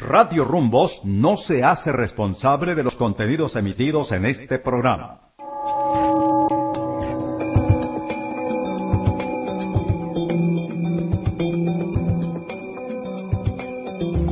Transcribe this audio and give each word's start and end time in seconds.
Radio 0.00 0.44
Rumbos 0.46 1.02
no 1.04 1.36
se 1.36 1.62
hace 1.62 1.92
responsable 1.92 2.74
de 2.74 2.82
los 2.82 2.96
contenidos 2.96 3.54
emitidos 3.56 4.12
en 4.12 4.24
este 4.24 4.58
programa. 4.58 5.20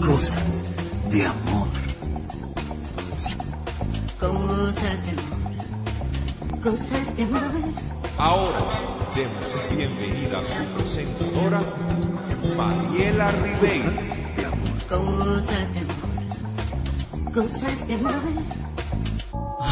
Cosas 0.07 0.65
de 1.11 1.27
amor. 1.27 1.69
Cosas 4.19 5.05
de 5.05 5.11
amor. 5.11 6.63
Cosas 6.63 7.17
de 7.17 7.23
amor. 7.25 7.43
Ahora 8.17 8.59
demos 9.15 9.55
la 9.55 9.77
bienvenida 9.77 10.41
a 10.41 10.47
su 10.47 10.65
presentadora, 10.77 11.63
Mariela 12.57 13.31
Ribeiro. 13.33 14.28
Cosas 14.89 15.75
de 15.75 15.81
amor. 15.81 17.35
Cosas 17.35 17.87
de 17.87 17.95
amor. 17.95 18.15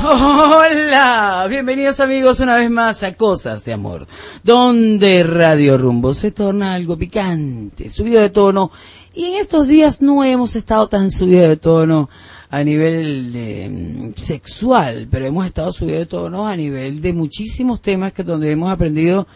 Hola, 0.05 1.47
bienvenidos 1.49 2.01
amigos 2.01 2.41
una 2.41 2.57
vez 2.57 2.71
más 2.71 3.03
a 3.03 3.15
Cosas 3.15 3.65
de 3.65 3.73
Amor, 3.73 4.07
donde 4.45 5.23
Radio 5.23 5.79
Rumbo 5.79 6.13
se 6.13 6.33
torna 6.33 6.75
algo 6.75 6.99
picante, 6.99 7.89
subido 7.89 8.21
de 8.21 8.29
tono, 8.29 8.71
y 9.15 9.25
en 9.25 9.37
estos 9.37 9.67
días 9.67 10.03
no 10.03 10.23
hemos 10.23 10.55
estado 10.55 10.87
tan 10.91 11.11
subido 11.11 11.49
de 11.49 11.57
tono 11.57 12.11
a 12.51 12.63
nivel 12.63 13.33
de, 13.33 13.69
mm, 13.71 14.21
sexual, 14.21 15.09
pero 15.11 15.25
hemos 15.25 15.47
estado 15.47 15.73
subido 15.73 15.99
de 15.99 16.07
tono 16.07 16.47
a 16.47 16.55
nivel 16.55 17.01
de 17.01 17.15
muchísimos 17.15 17.81
temas 17.81 18.13
que 18.13 18.23
donde 18.23 18.51
hemos 18.51 18.71
aprendido 18.71 19.27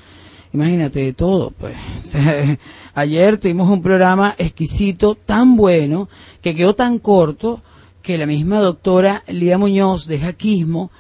imagínate 0.52 1.00
de 1.00 1.12
todo, 1.12 1.50
pues. 1.50 1.76
Ayer 2.94 3.38
tuvimos 3.38 3.68
un 3.68 3.82
programa 3.82 4.34
exquisito, 4.38 5.14
tan 5.14 5.56
bueno, 5.56 6.08
que 6.42 6.54
quedó 6.54 6.74
tan 6.74 6.98
corto, 6.98 7.62
que 8.02 8.18
la 8.18 8.26
misma 8.26 8.60
doctora 8.60 9.22
Lía 9.28 9.58
Muñoz 9.58 10.06
de 10.06 10.18
Jaquismo, 10.18 10.90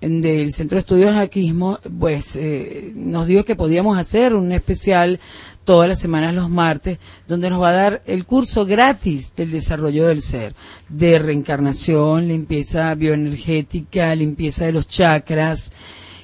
del 0.00 0.52
Centro 0.52 0.76
de 0.76 0.80
Estudios 0.80 1.10
de 1.10 1.18
Jaquismo, 1.18 1.78
pues 1.98 2.34
eh, 2.36 2.92
nos 2.94 3.26
dijo 3.26 3.44
que 3.44 3.54
podíamos 3.54 3.98
hacer 3.98 4.34
un 4.34 4.50
especial 4.52 5.20
todas 5.64 5.88
las 5.88 6.00
semanas 6.00 6.34
los 6.34 6.50
martes, 6.50 6.98
donde 7.28 7.50
nos 7.50 7.62
va 7.62 7.68
a 7.68 7.72
dar 7.72 8.02
el 8.06 8.24
curso 8.24 8.64
gratis 8.64 9.34
del 9.36 9.50
desarrollo 9.50 10.06
del 10.06 10.22
ser, 10.22 10.54
de 10.88 11.18
reencarnación, 11.18 12.28
limpieza 12.28 12.94
bioenergética, 12.94 14.14
limpieza 14.14 14.64
de 14.64 14.72
los 14.72 14.88
chakras, 14.88 15.72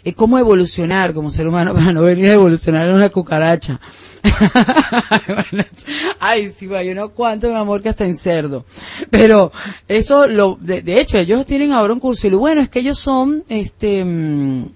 eh, 0.06 0.14
cómo 0.14 0.38
evolucionar 0.38 1.12
como 1.12 1.32
ser 1.32 1.48
humano 1.48 1.74
para 1.74 1.92
no 1.92 2.02
venir 2.02 2.26
a 2.26 2.34
evolucionar 2.34 2.88
en 2.88 2.94
una 2.94 3.08
cucaracha. 3.08 3.80
Ay, 6.20 6.48
sí, 6.48 6.68
vaya, 6.68 6.94
no 6.94 7.08
cuánto 7.08 7.48
mi 7.48 7.54
amor 7.54 7.82
que 7.82 7.88
hasta 7.88 8.04
en 8.04 8.14
cerdo. 8.14 8.64
Pero 9.10 9.50
eso, 9.88 10.28
lo, 10.28 10.58
de, 10.60 11.00
hecho, 11.00 11.18
ellos 11.18 11.44
tienen 11.44 11.72
ahora 11.72 11.92
un 11.92 11.98
curso 11.98 12.28
y 12.28 12.30
lo 12.30 12.38
bueno 12.38 12.60
es 12.60 12.68
que 12.68 12.78
ellos 12.78 13.00
son, 13.00 13.42
este, 13.48 14.04
mm, 14.04 14.66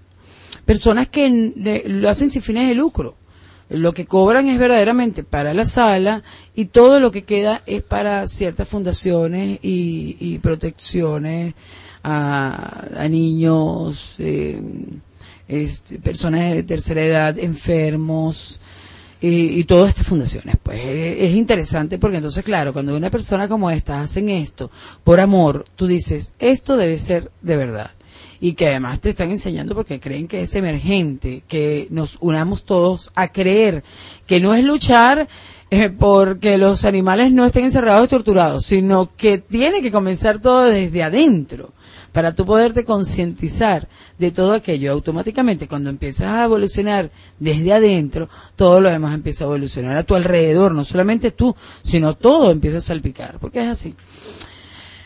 personas 0.64 1.06
que 1.06 1.84
lo 1.86 2.08
hacen 2.08 2.28
sin 2.28 2.42
fines 2.42 2.68
de 2.68 2.74
lucro. 2.74 3.14
Lo 3.68 3.92
que 3.92 4.06
cobran 4.06 4.48
es 4.48 4.58
verdaderamente 4.58 5.22
para 5.22 5.54
la 5.54 5.64
sala 5.64 6.24
y 6.56 6.64
todo 6.64 6.98
lo 6.98 7.12
que 7.12 7.22
queda 7.22 7.62
es 7.66 7.84
para 7.84 8.26
ciertas 8.26 8.66
fundaciones 8.66 9.60
y, 9.62 10.16
y 10.18 10.38
protecciones 10.40 11.54
a, 12.02 12.84
a 12.96 13.08
niños, 13.08 14.16
eh, 14.18 14.60
este, 15.50 15.98
personas 15.98 16.54
de 16.54 16.62
tercera 16.62 17.04
edad, 17.04 17.38
enfermos 17.38 18.60
y, 19.20 19.58
y 19.60 19.64
todas 19.64 19.90
estas 19.90 20.06
fundaciones. 20.06 20.56
Pues 20.62 20.80
es, 20.80 21.16
es 21.18 21.34
interesante 21.34 21.98
porque 21.98 22.18
entonces, 22.18 22.44
claro, 22.44 22.72
cuando 22.72 22.96
una 22.96 23.10
persona 23.10 23.48
como 23.48 23.70
esta 23.70 24.00
hacen 24.00 24.28
esto 24.28 24.70
por 25.02 25.20
amor, 25.20 25.66
tú 25.76 25.86
dices, 25.86 26.32
esto 26.38 26.76
debe 26.76 26.96
ser 26.98 27.30
de 27.42 27.56
verdad 27.56 27.90
y 28.40 28.54
que 28.54 28.68
además 28.68 29.00
te 29.00 29.10
están 29.10 29.30
enseñando 29.30 29.74
porque 29.74 30.00
creen 30.00 30.26
que 30.26 30.42
es 30.42 30.54
emergente, 30.54 31.42
que 31.46 31.86
nos 31.90 32.16
unamos 32.20 32.64
todos 32.64 33.10
a 33.14 33.28
creer 33.28 33.84
que 34.26 34.40
no 34.40 34.54
es 34.54 34.64
luchar 34.64 35.28
eh, 35.70 35.90
porque 35.90 36.56
los 36.58 36.84
animales 36.84 37.32
no 37.32 37.44
estén 37.44 37.66
encerrados 37.66 38.06
y 38.06 38.10
torturados, 38.10 38.64
sino 38.64 39.14
que 39.16 39.38
tiene 39.38 39.82
que 39.82 39.92
comenzar 39.92 40.40
todo 40.40 40.64
desde 40.64 41.02
adentro 41.02 41.72
para 42.12 42.34
tú 42.34 42.44
poderte 42.44 42.84
concientizar 42.84 43.88
de 44.20 44.30
todo 44.30 44.52
aquello 44.52 44.92
automáticamente 44.92 45.66
cuando 45.66 45.90
empiezas 45.90 46.28
a 46.28 46.44
evolucionar 46.44 47.10
desde 47.38 47.72
adentro 47.72 48.28
todo 48.54 48.80
lo 48.80 48.90
demás 48.90 49.14
empieza 49.14 49.44
a 49.44 49.48
evolucionar 49.48 49.96
a 49.96 50.04
tu 50.04 50.14
alrededor 50.14 50.72
no 50.72 50.84
solamente 50.84 51.32
tú 51.32 51.56
sino 51.82 52.14
todo 52.14 52.50
empieza 52.50 52.78
a 52.78 52.82
salpicar 52.82 53.38
porque 53.40 53.62
es 53.62 53.68
así 53.68 53.96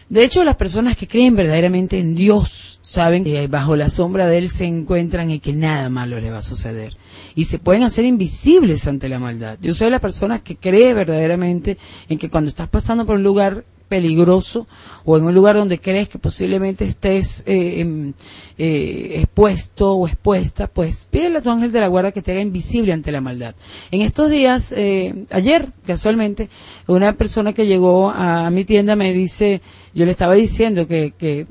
de 0.08 0.22
hecho, 0.22 0.44
las 0.44 0.56
personas 0.56 0.96
que 0.96 1.08
creen 1.08 1.34
verdaderamente 1.34 1.98
en 1.98 2.14
Dios 2.14 2.78
saben 2.82 3.24
que 3.24 3.46
bajo 3.46 3.74
la 3.74 3.88
sombra 3.88 4.26
de 4.26 4.38
Él 4.38 4.50
se 4.50 4.66
encuentran 4.66 5.30
y 5.30 5.40
que 5.40 5.54
nada 5.54 5.88
malo 5.88 6.20
les 6.20 6.30
va 6.30 6.38
a 6.38 6.42
suceder. 6.42 6.94
Y 7.34 7.46
se 7.46 7.58
pueden 7.58 7.82
hacer 7.82 8.04
invisibles 8.04 8.86
ante 8.86 9.08
la 9.08 9.18
maldad. 9.18 9.58
Yo 9.62 9.72
soy 9.72 9.86
de 9.86 9.92
las 9.92 10.00
personas 10.00 10.42
que 10.42 10.56
cree 10.56 10.92
verdaderamente 10.92 11.78
en 12.08 12.18
que 12.18 12.28
cuando 12.28 12.50
estás 12.50 12.68
pasando 12.68 13.06
por 13.06 13.16
un 13.16 13.22
lugar 13.22 13.64
peligroso 13.94 14.66
o 15.04 15.16
en 15.16 15.22
un 15.22 15.32
lugar 15.32 15.54
donde 15.54 15.78
crees 15.78 16.08
que 16.08 16.18
posiblemente 16.18 16.84
estés 16.84 17.44
eh, 17.46 17.78
em, 17.78 18.12
eh, 18.58 19.20
expuesto 19.20 19.92
o 19.92 20.08
expuesta, 20.08 20.66
pues 20.66 21.06
pídele 21.08 21.38
a 21.38 21.42
tu 21.42 21.50
ángel 21.50 21.70
de 21.70 21.78
la 21.78 21.86
guarda 21.86 22.10
que 22.10 22.20
te 22.20 22.32
haga 22.32 22.40
invisible 22.40 22.92
ante 22.92 23.12
la 23.12 23.20
maldad. 23.20 23.54
En 23.92 24.00
estos 24.00 24.30
días, 24.30 24.74
eh, 24.76 25.26
ayer 25.30 25.68
casualmente, 25.86 26.48
una 26.88 27.12
persona 27.12 27.52
que 27.52 27.68
llegó 27.68 28.10
a, 28.10 28.50
mi 28.50 28.64
tienda 28.64 28.96
me 28.96 29.12
dice, 29.12 29.60
yo 29.94 30.04
le 30.06 30.10
estaba 30.10 30.34
diciendo 30.34 30.88
que, 30.88 31.12
que, 31.16 31.46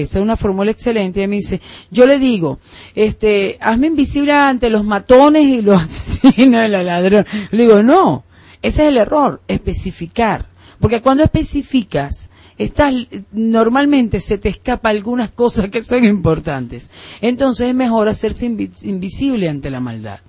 esa 0.00 0.18
es 0.20 0.22
una 0.22 0.36
fórmula 0.36 0.70
excelente, 0.70 1.20
y 1.20 1.26
me 1.26 1.36
dice, 1.36 1.60
yo 1.90 2.06
le 2.06 2.20
digo, 2.20 2.60
este, 2.94 3.58
hazme 3.60 3.88
invisible 3.88 4.30
ante 4.30 4.70
los 4.70 4.84
matones 4.84 5.42
y 5.42 5.62
los 5.62 5.82
asesinos 5.82 6.64
y 6.64 6.70
los 6.70 6.84
ladrones. 6.84 7.26
Le 7.50 7.64
digo, 7.64 7.82
no, 7.82 8.22
ese 8.62 8.82
es 8.82 8.88
el 8.88 8.98
error, 8.98 9.40
especificar. 9.48 10.46
Porque 10.80 11.02
cuando 11.02 11.24
especificas, 11.24 12.30
estás, 12.56 12.94
normalmente 13.32 14.20
se 14.20 14.38
te 14.38 14.48
escapa 14.48 14.88
algunas 14.90 15.30
cosas 15.30 15.68
que 15.70 15.82
son 15.82 16.04
importantes. 16.04 16.90
Entonces 17.20 17.68
es 17.68 17.74
mejor 17.74 18.08
hacerse 18.08 18.46
invi- 18.48 18.84
invisible 18.84 19.48
ante 19.48 19.70
la 19.70 19.80
maldad. 19.80 20.20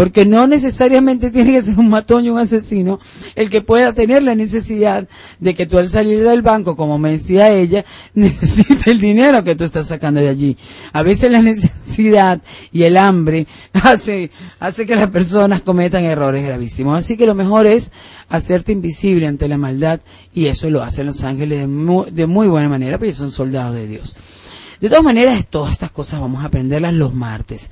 Porque 0.00 0.24
no 0.24 0.46
necesariamente 0.46 1.30
tiene 1.30 1.52
que 1.52 1.60
ser 1.60 1.78
un 1.78 1.90
matón 1.90 2.24
y 2.24 2.30
un 2.30 2.38
asesino 2.38 2.98
el 3.34 3.50
que 3.50 3.60
pueda 3.60 3.92
tener 3.92 4.22
la 4.22 4.34
necesidad 4.34 5.06
de 5.40 5.54
que 5.54 5.66
tú 5.66 5.76
al 5.76 5.90
salir 5.90 6.24
del 6.24 6.40
banco, 6.40 6.74
como 6.74 6.98
me 6.98 7.10
decía 7.10 7.50
ella, 7.50 7.84
necesites 8.14 8.86
el 8.86 8.98
dinero 8.98 9.44
que 9.44 9.56
tú 9.56 9.64
estás 9.64 9.88
sacando 9.88 10.22
de 10.22 10.30
allí. 10.30 10.56
A 10.94 11.02
veces 11.02 11.30
la 11.30 11.42
necesidad 11.42 12.40
y 12.72 12.84
el 12.84 12.96
hambre 12.96 13.46
hace, 13.74 14.30
hace 14.58 14.86
que 14.86 14.96
las 14.96 15.10
personas 15.10 15.60
cometan 15.60 16.02
errores 16.06 16.46
gravísimos. 16.46 16.98
Así 16.98 17.18
que 17.18 17.26
lo 17.26 17.34
mejor 17.34 17.66
es 17.66 17.92
hacerte 18.30 18.72
invisible 18.72 19.26
ante 19.26 19.48
la 19.48 19.58
maldad 19.58 20.00
y 20.32 20.46
eso 20.46 20.70
lo 20.70 20.82
hacen 20.82 21.04
los 21.04 21.24
ángeles 21.24 21.58
de 21.58 21.66
muy, 21.66 22.10
de 22.10 22.26
muy 22.26 22.48
buena 22.48 22.70
manera 22.70 22.96
porque 22.96 23.12
son 23.12 23.30
soldados 23.30 23.74
de 23.74 23.86
Dios. 23.86 24.16
De 24.80 24.88
todas 24.88 25.04
maneras, 25.04 25.44
todas 25.50 25.72
estas 25.72 25.90
cosas 25.90 26.20
vamos 26.20 26.42
a 26.42 26.46
aprenderlas 26.46 26.94
los 26.94 27.12
martes. 27.12 27.70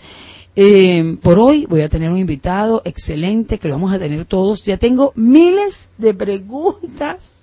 Eh, 0.60 1.16
por 1.22 1.38
hoy 1.38 1.66
voy 1.66 1.82
a 1.82 1.88
tener 1.88 2.10
un 2.10 2.18
invitado 2.18 2.82
excelente 2.84 3.58
que 3.58 3.68
lo 3.68 3.74
vamos 3.74 3.92
a 3.92 3.98
tener 4.00 4.24
todos. 4.24 4.64
Ya 4.64 4.76
tengo 4.76 5.12
miles 5.14 5.90
de 5.98 6.14
preguntas 6.14 7.36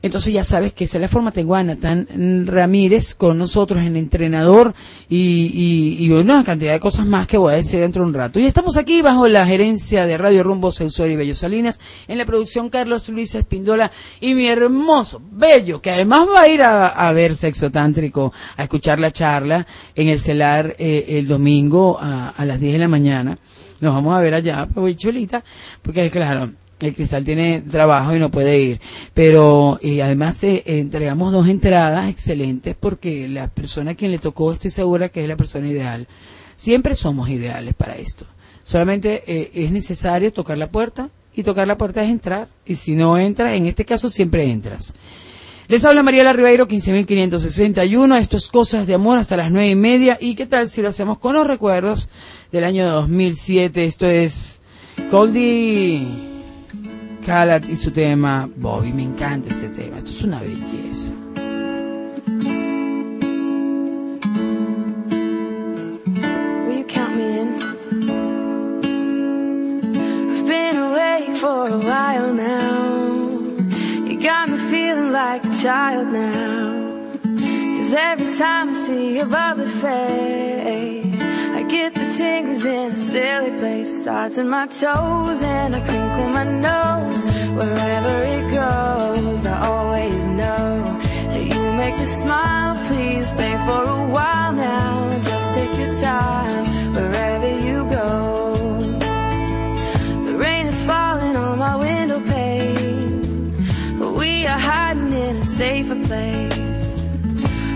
Entonces 0.03 0.31
ya 0.31 0.43
sabes 0.43 0.73
que 0.73 0.83
esa 0.83 0.97
es 0.97 1.01
la 1.01 1.07
forma. 1.07 1.31
Tengo 1.31 1.55
a 1.55 1.63
Natán 1.63 2.07
Ramírez 2.45 3.15
con 3.15 3.37
nosotros 3.37 3.83
en 3.83 3.95
entrenador 3.95 4.73
y, 5.09 5.17
y, 5.17 6.05
y 6.05 6.11
una 6.11 6.43
cantidad 6.43 6.73
de 6.73 6.79
cosas 6.79 7.07
más 7.07 7.25
que 7.25 7.37
voy 7.37 7.53
a 7.53 7.57
decir 7.57 7.79
dentro 7.79 8.03
de 8.03 8.09
un 8.09 8.13
rato. 8.13 8.39
Y 8.39 8.45
estamos 8.45 8.77
aquí 8.77 9.01
bajo 9.01 9.27
la 9.27 9.45
gerencia 9.47 10.05
de 10.05 10.17
Radio 10.17 10.43
Rumbo 10.43 10.71
Sensor 10.71 11.09
y 11.09 11.15
Bello 11.15 11.33
Salinas, 11.33 11.79
en 12.07 12.19
la 12.19 12.25
producción 12.25 12.69
Carlos 12.69 13.09
Luis 13.09 13.33
Espíndola 13.33 13.91
y 14.21 14.35
mi 14.35 14.47
hermoso 14.47 15.19
Bello, 15.31 15.81
que 15.81 15.89
además 15.89 16.27
va 16.31 16.41
a 16.41 16.47
ir 16.47 16.61
a, 16.61 16.87
a 16.87 17.11
ver 17.11 17.35
Sexo 17.35 17.71
Tántrico, 17.71 18.31
a 18.55 18.63
escuchar 18.63 18.99
la 18.99 19.11
charla 19.11 19.65
en 19.95 20.09
el 20.09 20.19
celar 20.19 20.75
eh, 20.77 21.05
el 21.09 21.27
domingo 21.27 21.97
a, 21.99 22.29
a 22.29 22.45
las 22.45 22.59
10 22.59 22.73
de 22.73 22.79
la 22.79 22.87
mañana. 22.87 23.37
Nos 23.79 23.93
vamos 23.93 24.15
a 24.15 24.21
ver 24.21 24.33
allá, 24.33 24.67
pues, 24.71 24.95
chulita, 24.97 25.43
porque 25.81 26.09
claro, 26.09 26.51
el 26.79 26.93
cristal 26.93 27.23
tiene 27.23 27.61
trabajo 27.61 28.15
y 28.15 28.19
no 28.19 28.29
puede 28.29 28.59
ir. 28.59 28.81
Pero 29.13 29.79
eh, 29.81 30.03
además 30.03 30.43
eh, 30.43 30.63
entregamos 30.65 31.31
dos 31.31 31.47
entradas 31.47 32.09
excelentes 32.09 32.75
porque 32.79 33.27
la 33.27 33.47
persona 33.47 33.91
a 33.91 33.95
quien 33.95 34.11
le 34.11 34.19
tocó 34.19 34.53
estoy 34.53 34.71
segura 34.71 35.09
que 35.09 35.23
es 35.23 35.27
la 35.27 35.37
persona 35.37 35.67
ideal. 35.67 36.07
Siempre 36.55 36.95
somos 36.95 37.29
ideales 37.29 37.73
para 37.73 37.95
esto. 37.95 38.25
Solamente 38.63 39.23
eh, 39.27 39.51
es 39.53 39.71
necesario 39.71 40.33
tocar 40.33 40.57
la 40.57 40.69
puerta 40.69 41.09
y 41.33 41.43
tocar 41.43 41.67
la 41.67 41.77
puerta 41.77 42.03
es 42.03 42.09
entrar. 42.09 42.47
Y 42.65 42.75
si 42.75 42.93
no 42.93 43.17
entras, 43.17 43.53
en 43.53 43.67
este 43.67 43.85
caso 43.85 44.09
siempre 44.09 44.43
entras. 44.43 44.93
Les 45.67 45.83
habla 45.83 46.01
Mariela 46.01 46.33
Ribeiro, 46.33 46.67
15.561. 46.67 48.19
Esto 48.19 48.37
es 48.37 48.47
Cosas 48.47 48.87
de 48.87 48.93
Amor 48.93 49.19
hasta 49.19 49.37
las 49.37 49.51
nueve 49.51 49.69
y 49.69 49.75
media. 49.75 50.17
¿Y 50.19 50.35
qué 50.35 50.45
tal 50.45 50.69
si 50.69 50.81
lo 50.81 50.89
hacemos 50.89 51.17
con 51.17 51.33
los 51.33 51.45
recuerdos 51.45 52.09
del 52.51 52.63
año 52.63 52.89
2007? 52.89 53.85
Esto 53.85 54.05
es 54.05 54.61
Goldie 55.11 56.26
Calat 57.27 57.67
y 57.67 57.75
su 57.75 57.91
tema 57.91 58.49
Bobby. 58.55 58.93
Me 58.93 59.03
encanta 59.03 59.49
este 59.49 59.67
tema. 59.67 59.97
Esto 59.97 60.11
es 60.11 60.23
una 60.23 60.39
belleza. 60.39 61.13
Will 66.65 66.77
you 66.77 66.85
count 66.87 67.17
me 67.17 67.41
in? 67.41 67.61
I've 70.31 70.47
been 70.47 70.77
awake 70.77 71.35
for 71.35 71.67
a 71.67 71.77
while 71.77 72.33
now. 72.33 73.17
You 74.05 74.17
got 74.21 74.47
me 74.47 74.57
feeling 74.57 75.11
like 75.11 75.43
a 75.43 75.51
child 75.61 76.07
now. 76.13 77.11
Cause 77.23 77.93
every 77.93 78.37
time 78.37 78.69
I 78.69 78.73
see 78.73 79.17
your 79.17 79.25
bubbly 79.25 79.67
face, 79.67 81.21
I 81.21 81.65
get 81.67 81.96
tingles 82.17 82.65
in 82.65 82.91
a 82.93 82.97
silly 82.97 83.51
place. 83.59 83.89
It 83.89 84.01
starts 84.01 84.37
in 84.39 84.49
my 84.49 84.65
toes 84.65 85.41
and 85.43 85.75
I 85.75 85.81
crinkle 85.87 86.29
my 86.29 86.43
nose. 86.43 87.23
Wherever 87.59 88.15
it 88.35 88.45
goes, 88.49 89.45
I 89.45 89.67
always 89.67 90.15
know 90.39 90.99
that 91.31 91.43
you 91.51 91.61
make 91.73 91.97
me 91.99 92.05
smile. 92.05 92.75
Please 92.87 93.29
stay 93.29 93.53
for 93.67 93.83
a 93.83 94.07
while 94.07 94.51
now. 94.51 95.09
Just 95.21 95.53
take 95.53 95.77
your 95.77 95.93
time 96.01 96.65
wherever 96.95 97.49
you 97.67 97.77
go. 97.99 98.55
The 100.27 100.35
rain 100.37 100.65
is 100.65 100.81
falling 100.83 101.35
on 101.35 101.59
my 101.59 101.75
window 101.75 102.21
pane, 102.21 103.99
but 103.99 104.13
we 104.13 104.47
are 104.47 104.57
hiding 104.57 105.13
in 105.13 105.35
a 105.37 105.45
safer 105.45 105.99
place. 106.07 107.07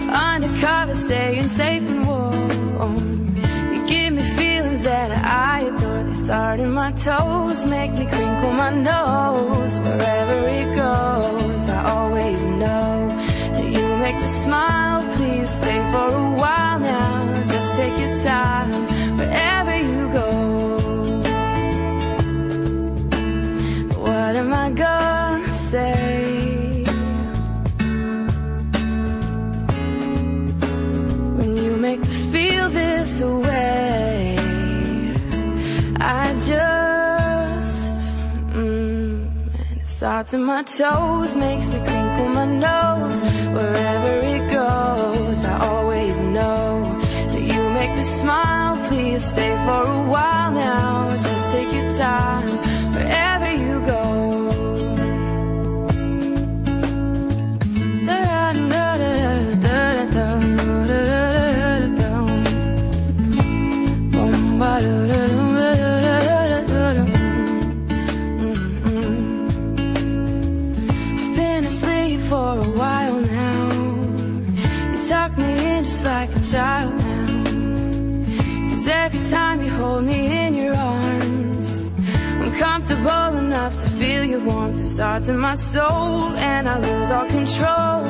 Undercover, 0.10 0.96
staying 0.96 1.50
safe 1.50 1.88
and 1.92 2.08
warm. 2.08 3.11
That 5.10 5.26
I 5.26 5.62
adore. 5.62 6.04
They 6.04 6.14
start 6.14 6.60
in 6.60 6.72
my 6.72 6.92
toes, 6.92 7.66
make 7.66 7.92
me 7.92 8.06
crinkle 8.06 8.54
my 8.54 8.70
nose. 8.70 9.80
Wherever 9.80 10.38
it 10.60 10.76
goes, 10.76 11.64
I 11.68 11.80
always 11.96 12.40
know 12.62 13.08
that 13.56 13.68
you 13.76 13.86
make 13.98 14.16
me 14.16 14.28
smile. 14.28 15.02
Please 15.16 15.50
stay 15.50 15.80
for 15.92 16.08
a 16.24 16.32
while 16.42 16.80
now. 16.80 17.46
Just 17.48 17.70
take 17.76 17.98
your 18.04 18.16
time 18.18 18.91
I 36.14 36.34
just, 36.34 38.18
mm, 38.52 39.32
and 39.70 39.80
it 39.80 39.88
starts 39.88 40.34
in 40.34 40.44
my 40.44 40.62
toes, 40.64 41.38
makes 41.38 41.70
me 41.70 41.80
crinkle 41.88 42.28
my 42.28 42.44
nose. 42.44 43.22
Wherever 43.56 44.20
it 44.20 44.50
goes, 44.50 45.46
I 45.46 45.58
always 45.70 46.20
know 46.20 46.84
that 47.32 47.42
you 47.42 47.62
make 47.70 47.96
me 47.96 48.04
smile. 48.04 48.76
Please 48.90 49.24
stay 49.24 49.56
for 49.66 49.84
a 49.84 50.04
while 50.04 50.52
now. 50.52 51.16
Just 51.16 51.52
take 51.52 51.72
your 51.72 51.90
time 51.94 52.60
comfortable 82.92 83.38
enough 83.38 83.80
to 83.82 83.90
feel 83.90 84.24
your 84.24 84.40
warmth. 84.40 84.82
It 84.82 84.88
starts 84.88 85.28
in 85.30 85.38
my 85.38 85.56
soul, 85.56 86.36
and 86.36 86.68
I 86.68 86.78
lose 86.80 87.12
all 87.12 87.28
control. 87.28 88.04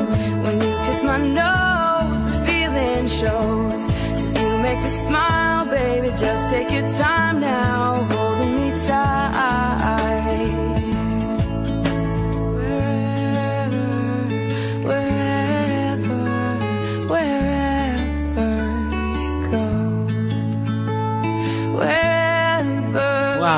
When 0.44 0.60
you 0.60 0.76
kiss 0.86 1.04
my 1.04 1.18
nose, 1.18 2.24
the 2.24 2.46
feeling 2.46 3.08
shows. 3.08 3.82
Cause 4.18 4.42
you 4.42 4.58
make 4.58 4.80
me 4.82 4.90
smile, 4.90 5.66
baby. 5.66 6.10
Just 6.18 6.50
take 6.50 6.72
your 6.72 6.88
time 6.88 7.40
now, 7.40 8.04
holding 8.06 8.56
me 8.56 8.88
tight. 8.88 9.51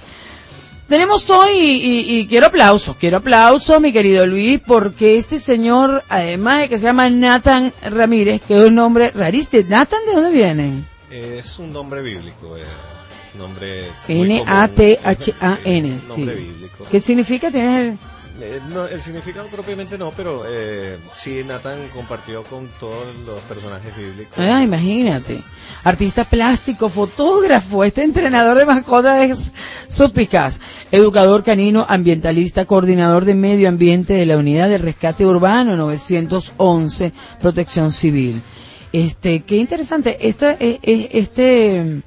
Tenemos 0.88 1.28
hoy, 1.32 1.50
y, 1.52 1.82
y- 1.84 2.20
y 2.20 2.28
quiero 2.28 2.46
aplausos, 2.48 2.96
quiero 2.98 3.18
aplausos, 3.18 3.82
mi 3.82 3.92
querido 3.92 4.28
Luis, 4.28 4.60
porque 4.66 5.18
este 5.18 5.40
señor, 5.40 6.04
además 6.10 6.60
de 6.60 6.70
que 6.70 6.78
se 6.78 6.86
llama 6.86 7.10
Nathan 7.10 7.74
Ramírez, 7.90 8.42
que 8.48 8.56
es 8.58 8.66
un 8.66 8.76
nombre 8.76 9.10
rarísimo, 9.10 9.64
¿Nathan 9.68 10.00
de 10.06 10.14
dónde 10.14 10.30
viene? 10.32 10.84
Es 11.10 11.58
un 11.58 11.74
nombre 11.74 12.02
bíblico, 12.04 12.56
eh, 12.56 12.62
nombre 13.38 13.88
N-A-T-H-A-N, 14.08 15.88
común. 15.90 16.02
sí. 16.02 16.18
Nombre 16.22 16.36
bíblico. 16.36 16.86
¿Qué 16.90 17.00
significa? 17.00 17.52
¿Tienes 17.52 17.82
el...? 17.82 17.98
Eh, 18.42 18.60
no, 18.74 18.86
el 18.86 19.02
significado 19.02 19.48
propiamente 19.48 19.98
no, 19.98 20.12
pero 20.12 20.44
eh, 20.46 20.98
sí, 21.16 21.42
Nathan 21.46 21.88
compartió 21.94 22.44
con 22.44 22.68
todos 22.82 23.08
los 23.26 23.40
personajes 23.44 23.96
bíblicos. 23.96 24.38
Ah, 24.38 24.62
imagínate. 24.62 25.42
Artista 25.86 26.26
plástico, 26.26 26.90
fotógrafo, 26.90 27.86
este 27.86 28.04
entrenador 28.04 28.58
de 28.58 28.66
mascotas 28.66 29.30
es 29.30 29.54
supicaz. 29.88 30.60
Educador 30.92 31.46
canino, 31.46 31.86
ambientalista, 31.88 32.66
coordinador 32.66 33.24
de 33.24 33.36
medio 33.36 33.70
ambiente 33.70 34.14
de 34.14 34.26
la 34.26 34.36
Unidad 34.36 34.68
de 34.68 34.80
Rescate 34.80 35.26
Urbano 35.26 35.78
911, 35.78 37.14
Protección 37.40 37.94
Civil. 37.94 38.42
Este, 38.92 39.44
qué 39.44 39.56
interesante. 39.56 40.18
Esta, 40.28 40.52
eh, 40.54 40.80
eh, 40.84 41.10
este, 41.14 42.02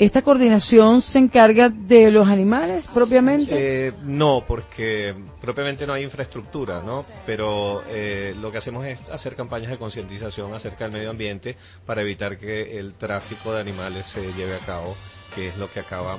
esta 0.00 0.22
coordinación 0.22 1.02
se 1.02 1.18
encarga 1.18 1.68
de 1.68 2.10
los 2.10 2.26
animales 2.26 2.88
propiamente. 2.88 3.88
Eh, 3.88 3.92
no, 4.04 4.42
porque 4.48 5.14
propiamente 5.42 5.86
no 5.86 5.92
hay 5.92 6.04
infraestructura, 6.04 6.80
¿no? 6.84 7.04
Pero 7.26 7.82
eh, 7.90 8.34
lo 8.40 8.50
que 8.50 8.56
hacemos 8.58 8.86
es 8.86 8.98
hacer 9.12 9.36
campañas 9.36 9.70
de 9.70 9.76
concientización 9.76 10.54
acerca 10.54 10.84
del 10.84 10.94
medio 10.94 11.10
ambiente 11.10 11.54
para 11.84 12.00
evitar 12.00 12.38
que 12.38 12.78
el 12.78 12.94
tráfico 12.94 13.52
de 13.52 13.60
animales 13.60 14.06
se 14.06 14.22
lleve 14.32 14.54
a 14.56 14.64
cabo, 14.64 14.96
que 15.34 15.48
es 15.48 15.58
lo 15.58 15.70
que 15.70 15.80
acaba 15.80 16.14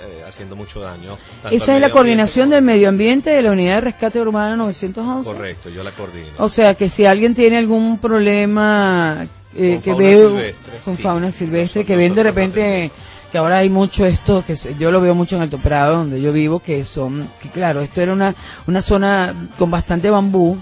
eh, 0.00 0.22
haciendo 0.24 0.54
mucho 0.54 0.80
daño. 0.80 1.18
Esa 1.50 1.74
es 1.74 1.80
la 1.80 1.90
coordinación 1.90 2.50
del 2.50 2.62
medio 2.62 2.88
ambiente 2.88 3.30
de 3.30 3.42
la 3.42 3.50
Unidad 3.50 3.74
de 3.76 3.80
Rescate 3.80 4.20
Urbano 4.20 4.54
911. 4.56 5.24
como- 5.24 5.36
Correcto, 5.36 5.70
yo 5.70 5.82
la 5.82 5.90
coordino. 5.90 6.28
O 6.38 6.48
sea 6.48 6.74
que 6.76 6.88
si 6.88 7.04
alguien 7.04 7.34
tiene 7.34 7.58
algún 7.58 7.98
problema 7.98 9.26
eh, 9.56 9.80
Con 9.82 9.82
que 9.82 9.90
fauna 9.90 10.06
ve 10.06 10.16
silvestre, 10.16 10.78
con 10.84 10.98
fauna 10.98 11.30
silvestre, 11.32 11.84
que 11.84 11.96
ven 11.96 12.14
de 12.14 12.22
repente 12.22 12.90
que 13.30 13.38
ahora 13.38 13.58
hay 13.58 13.70
mucho 13.70 14.06
esto, 14.06 14.44
que 14.46 14.54
yo 14.78 14.90
lo 14.90 15.00
veo 15.00 15.14
mucho 15.14 15.36
en 15.36 15.42
Alto 15.42 15.58
Prado, 15.58 15.98
donde 15.98 16.20
yo 16.20 16.32
vivo, 16.32 16.60
que 16.60 16.84
son, 16.84 17.30
que 17.40 17.50
claro, 17.50 17.80
esto 17.80 18.00
era 18.00 18.12
una, 18.12 18.34
una 18.66 18.80
zona 18.80 19.34
con 19.58 19.70
bastante 19.70 20.10
bambú, 20.10 20.58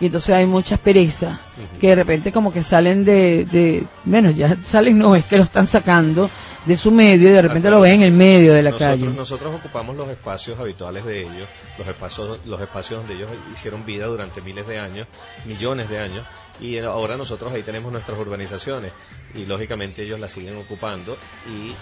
y 0.00 0.06
entonces 0.06 0.34
hay 0.34 0.46
muchas 0.46 0.78
perezas, 0.78 1.38
que 1.80 1.88
de 1.88 1.94
repente 1.96 2.32
como 2.32 2.52
que 2.52 2.62
salen 2.62 3.04
de, 3.04 3.44
de, 3.46 3.84
bueno, 4.04 4.30
ya 4.30 4.56
salen, 4.62 4.98
no, 4.98 5.16
es 5.16 5.24
que 5.24 5.36
lo 5.36 5.42
están 5.42 5.66
sacando 5.66 6.30
de 6.64 6.76
su 6.76 6.90
medio 6.90 7.30
y 7.30 7.32
de 7.32 7.42
repente 7.42 7.70
lo 7.70 7.80
ven 7.80 7.94
en 7.94 8.02
el 8.02 8.12
medio 8.12 8.52
de 8.52 8.62
la 8.62 8.70
nosotros, 8.70 8.98
calle. 8.98 9.16
Nosotros 9.16 9.54
ocupamos 9.54 9.96
los 9.96 10.08
espacios 10.08 10.58
habituales 10.58 11.04
de 11.04 11.22
ellos, 11.22 11.48
los 11.78 11.86
espacios, 11.86 12.40
los 12.46 12.60
espacios 12.60 13.00
donde 13.00 13.14
ellos 13.14 13.30
hicieron 13.52 13.84
vida 13.84 14.06
durante 14.06 14.40
miles 14.40 14.66
de 14.66 14.78
años, 14.78 15.06
millones 15.46 15.88
de 15.88 15.98
años, 15.98 16.24
y 16.60 16.78
ahora 16.78 17.16
nosotros 17.16 17.52
ahí 17.52 17.62
tenemos 17.62 17.92
nuestras 17.92 18.18
urbanizaciones 18.18 18.92
y 19.34 19.46
lógicamente 19.46 20.02
ellos 20.02 20.20
las 20.20 20.32
siguen 20.32 20.56
ocupando 20.56 21.16
y 21.46 21.72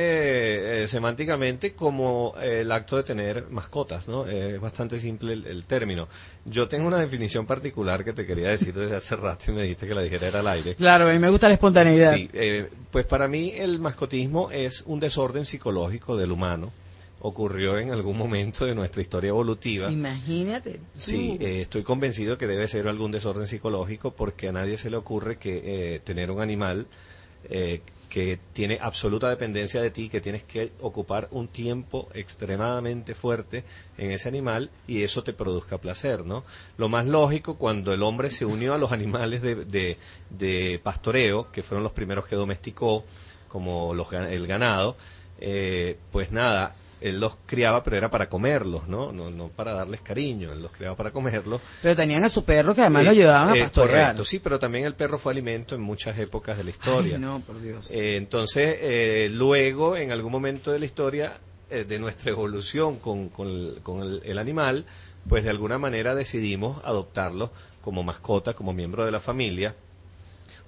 eh, 0.83 0.89
semánticamente 0.89 1.75
como 1.75 2.35
eh, 2.41 2.61
el 2.61 2.71
acto 2.71 2.97
de 2.97 3.03
tener 3.03 3.49
mascotas, 3.51 4.07
¿no? 4.07 4.27
Eh, 4.27 4.55
es 4.55 4.61
bastante 4.61 5.01
simple 5.01 5.33
el, 5.33 5.47
el 5.47 5.65
término. 5.65 6.07
Yo 6.45 6.69
tengo 6.69 6.87
una 6.87 6.99
definición 6.99 7.45
particular 7.45 8.05
que 8.05 8.13
te 8.13 8.25
quería 8.25 8.51
decir 8.51 8.73
desde 8.73 8.95
hace 8.95 9.17
rato 9.17 9.51
y 9.51 9.55
me 9.55 9.63
dijiste 9.63 9.89
que 9.89 9.95
la 9.95 10.03
dijera 10.03 10.29
era 10.29 10.41
al 10.41 10.47
aire. 10.47 10.77
Claro, 10.77 11.09
a 11.09 11.13
mí 11.13 11.19
me 11.19 11.29
gusta 11.29 11.49
la 11.49 11.55
espontaneidad. 11.55 12.15
Sí, 12.15 12.31
pues 12.93 13.05
para 13.05 13.27
mí 13.27 13.53
el 13.55 13.81
mascotismo 13.81 14.51
es 14.53 14.83
un 14.87 15.01
desorden 15.01 15.45
psicológico 15.45 16.17
del 16.17 16.31
humano. 16.33 16.73
Ocurrió 17.21 17.79
en 17.79 17.91
algún 17.91 18.17
momento 18.17 18.65
de 18.67 18.75
nuestra 18.75 19.03
historia 19.03 19.31
evolutiva. 19.31 19.91
Imagínate. 19.91 20.75
tú. 20.75 20.85
Sí, 20.95 21.37
eh, 21.41 21.63
estoy 21.63 21.83
convencido 21.83 22.39
que 22.39 22.47
debe 22.47 22.69
ser 22.69 22.87
algún 22.87 23.11
desorden 23.11 23.49
psicológico 23.49 24.13
porque 24.13 24.49
a 24.49 24.53
nadie 24.53 24.79
se 24.79 24.89
le 24.89 24.97
ocurre 24.97 25.37
que 25.37 25.63
eh, 25.95 26.01
tener 26.05 26.31
un 26.31 26.41
animal 26.41 26.87
eh, 27.51 27.81
que 28.09 28.39
tiene 28.53 28.79
absoluta 28.81 29.29
dependencia 29.29 29.83
de 29.83 29.91
ti, 29.91 30.09
que 30.09 30.21
tienes 30.21 30.43
que 30.43 30.73
ocupar 30.81 31.29
un 31.33 31.49
tiempo 31.49 32.09
extremadamente 32.15 33.15
fuerte 33.15 33.65
en 33.99 34.11
ese 34.11 34.29
animal 34.29 34.71
y 34.87 35.03
eso 35.03 35.23
te 35.23 35.33
produzca 35.33 35.79
placer, 35.79 36.25
¿no? 36.25 36.45
Lo 36.79 36.89
más 36.89 37.07
lógico 37.07 37.57
cuando 37.59 37.93
el 37.93 38.03
hombre 38.03 38.31
se 38.31 38.45
unió 38.47 38.75
a 38.75 38.79
los 38.79 38.93
animales 38.93 39.43
de, 39.43 39.97
de- 40.31 40.81
pastoreo, 40.83 41.51
que 41.53 41.63
fueron 41.63 41.83
los 41.83 41.93
primeros 41.93 42.27
que 42.27 42.37
domesticó, 42.37 43.05
como 43.49 43.93
los, 43.95 44.13
el 44.13 44.47
ganado, 44.47 44.97
eh, 45.39 45.97
pues 46.13 46.31
nada, 46.33 46.75
él 47.09 47.21
los 47.21 47.37
criaba, 47.47 47.83
pero 47.83 47.97
era 47.97 48.11
para 48.11 48.29
comerlos, 48.29 48.87
¿no? 48.89 49.13
No, 49.13 49.31
no 49.31 49.49
para 49.49 49.73
darles 49.73 50.01
cariño, 50.01 50.53
él 50.53 50.63
los 50.63 50.73
criaba 50.73 50.97
para 50.97 51.11
comerlos. 51.11 51.61
Pero 51.83 51.97
tenían 51.97 52.25
a 52.25 52.29
su 52.29 52.45
perro 52.45 52.75
que 52.75 52.83
además 52.83 53.05
lo 53.05 53.13
Eh, 53.13 53.15
llevaban 53.17 53.49
a 53.51 53.55
eh, 53.57 53.61
pastorear. 53.61 54.05
Correcto, 54.07 54.25
sí, 54.25 54.39
pero 54.39 54.59
también 54.59 54.85
el 54.85 54.95
perro 54.95 55.19
fue 55.19 55.33
alimento 55.33 55.75
en 55.75 55.81
muchas 55.81 56.19
épocas 56.19 56.57
de 56.59 56.65
la 56.65 56.71
historia. 56.71 57.15
Ay, 57.17 57.21
no, 57.21 57.41
por 57.41 57.61
Dios. 57.61 57.91
Eh, 57.91 58.17
entonces, 58.17 58.77
eh, 58.81 59.29
luego, 59.33 59.97
en 59.97 60.13
algún 60.13 60.33
momento 60.33 60.71
de 60.73 60.79
la 60.79 60.85
historia, 60.87 61.39
de 61.69 61.99
nuestra 61.99 62.31
evolución 62.31 63.01
con, 63.01 63.29
con 63.29 63.49
el, 63.49 63.81
con 63.83 64.01
el- 64.01 64.23
el 64.25 64.39
animal, 64.39 64.85
pues 65.29 65.43
de 65.43 65.51
alguna 65.51 65.79
manera 65.79 66.15
decidimos 66.15 66.81
adoptarlo 66.85 67.51
como 67.83 68.05
mascota, 68.05 68.55
como 68.55 68.73
miembro 68.73 69.05
de 69.05 69.11
la 69.11 69.19
familia. 69.19 69.75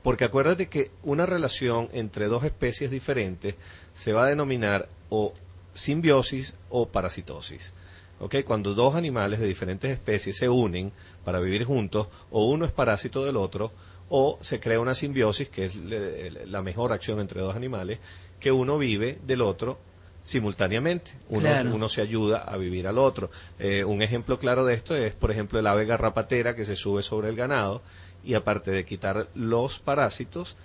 Porque 0.03 0.25
acuérdate 0.25 0.67
que 0.67 0.91
una 1.03 1.27
relación 1.27 1.89
entre 1.93 2.27
dos 2.27 2.45
especies 2.45 2.91
diferentes 2.91 3.55
se 3.93 4.13
va 4.13 4.25
a 4.25 4.29
denominar 4.29 4.89
o 5.11 5.33
simbiosis 5.79 6.55
o 6.71 6.87
parasitosis. 6.89 7.73
¿ok? 8.21 8.37
Cuando 8.45 8.75
dos 8.75 8.95
animales 8.95 9.41
de 9.41 9.47
diferentes 9.47 9.91
especies 9.91 10.37
se 10.37 10.49
unen 10.49 10.93
para 11.25 11.41
vivir 11.41 11.65
juntos, 11.65 12.09
o 12.31 12.47
uno 12.47 12.65
es 12.65 12.73
parásito 12.73 13.25
del 13.25 13.37
otro, 13.37 13.71
o 14.09 14.39
se 14.41 14.59
crea 14.59 14.81
una 14.81 14.95
simbiosis, 14.95 15.49
que 15.49 15.67
es 15.67 15.77
la 15.77 16.63
mejor 16.63 16.93
acción 16.93 17.21
entre 17.21 17.41
dos 17.41 17.55
animales, 17.55 17.99
que 18.41 18.51
uno 18.51 18.79
vive 18.79 19.19
del 19.27 19.43
otro 19.43 19.79
simultáneamente. 20.23 21.13
Uno, 21.29 21.41
Claro. 21.49 21.75
uno 21.75 21.89
se 21.89 22.03
ayuda 22.03 22.39
a 22.39 22.57
vivir 22.57 22.87
al 22.87 22.99
otro. 22.99 23.31
Eh, 23.59 23.85
un 23.85 24.03
ejemplo 24.03 24.39
claro 24.39 24.65
de 24.65 24.75
esto 24.75 24.95
es, 24.95 25.15
por 25.15 25.31
ejemplo, 25.31 25.59
el 25.59 25.67
ave 25.67 25.85
garrapatera 25.87 26.55
que 26.55 26.65
se 26.65 26.77
sube 26.77 27.03
sobre 27.03 27.29
el 27.29 27.37
ganado 27.37 27.83
y 28.25 28.35
aparte 28.35 28.71
de 28.71 28.85
quitar 28.85 29.29
los 29.35 29.79
parásitos, 29.79 30.57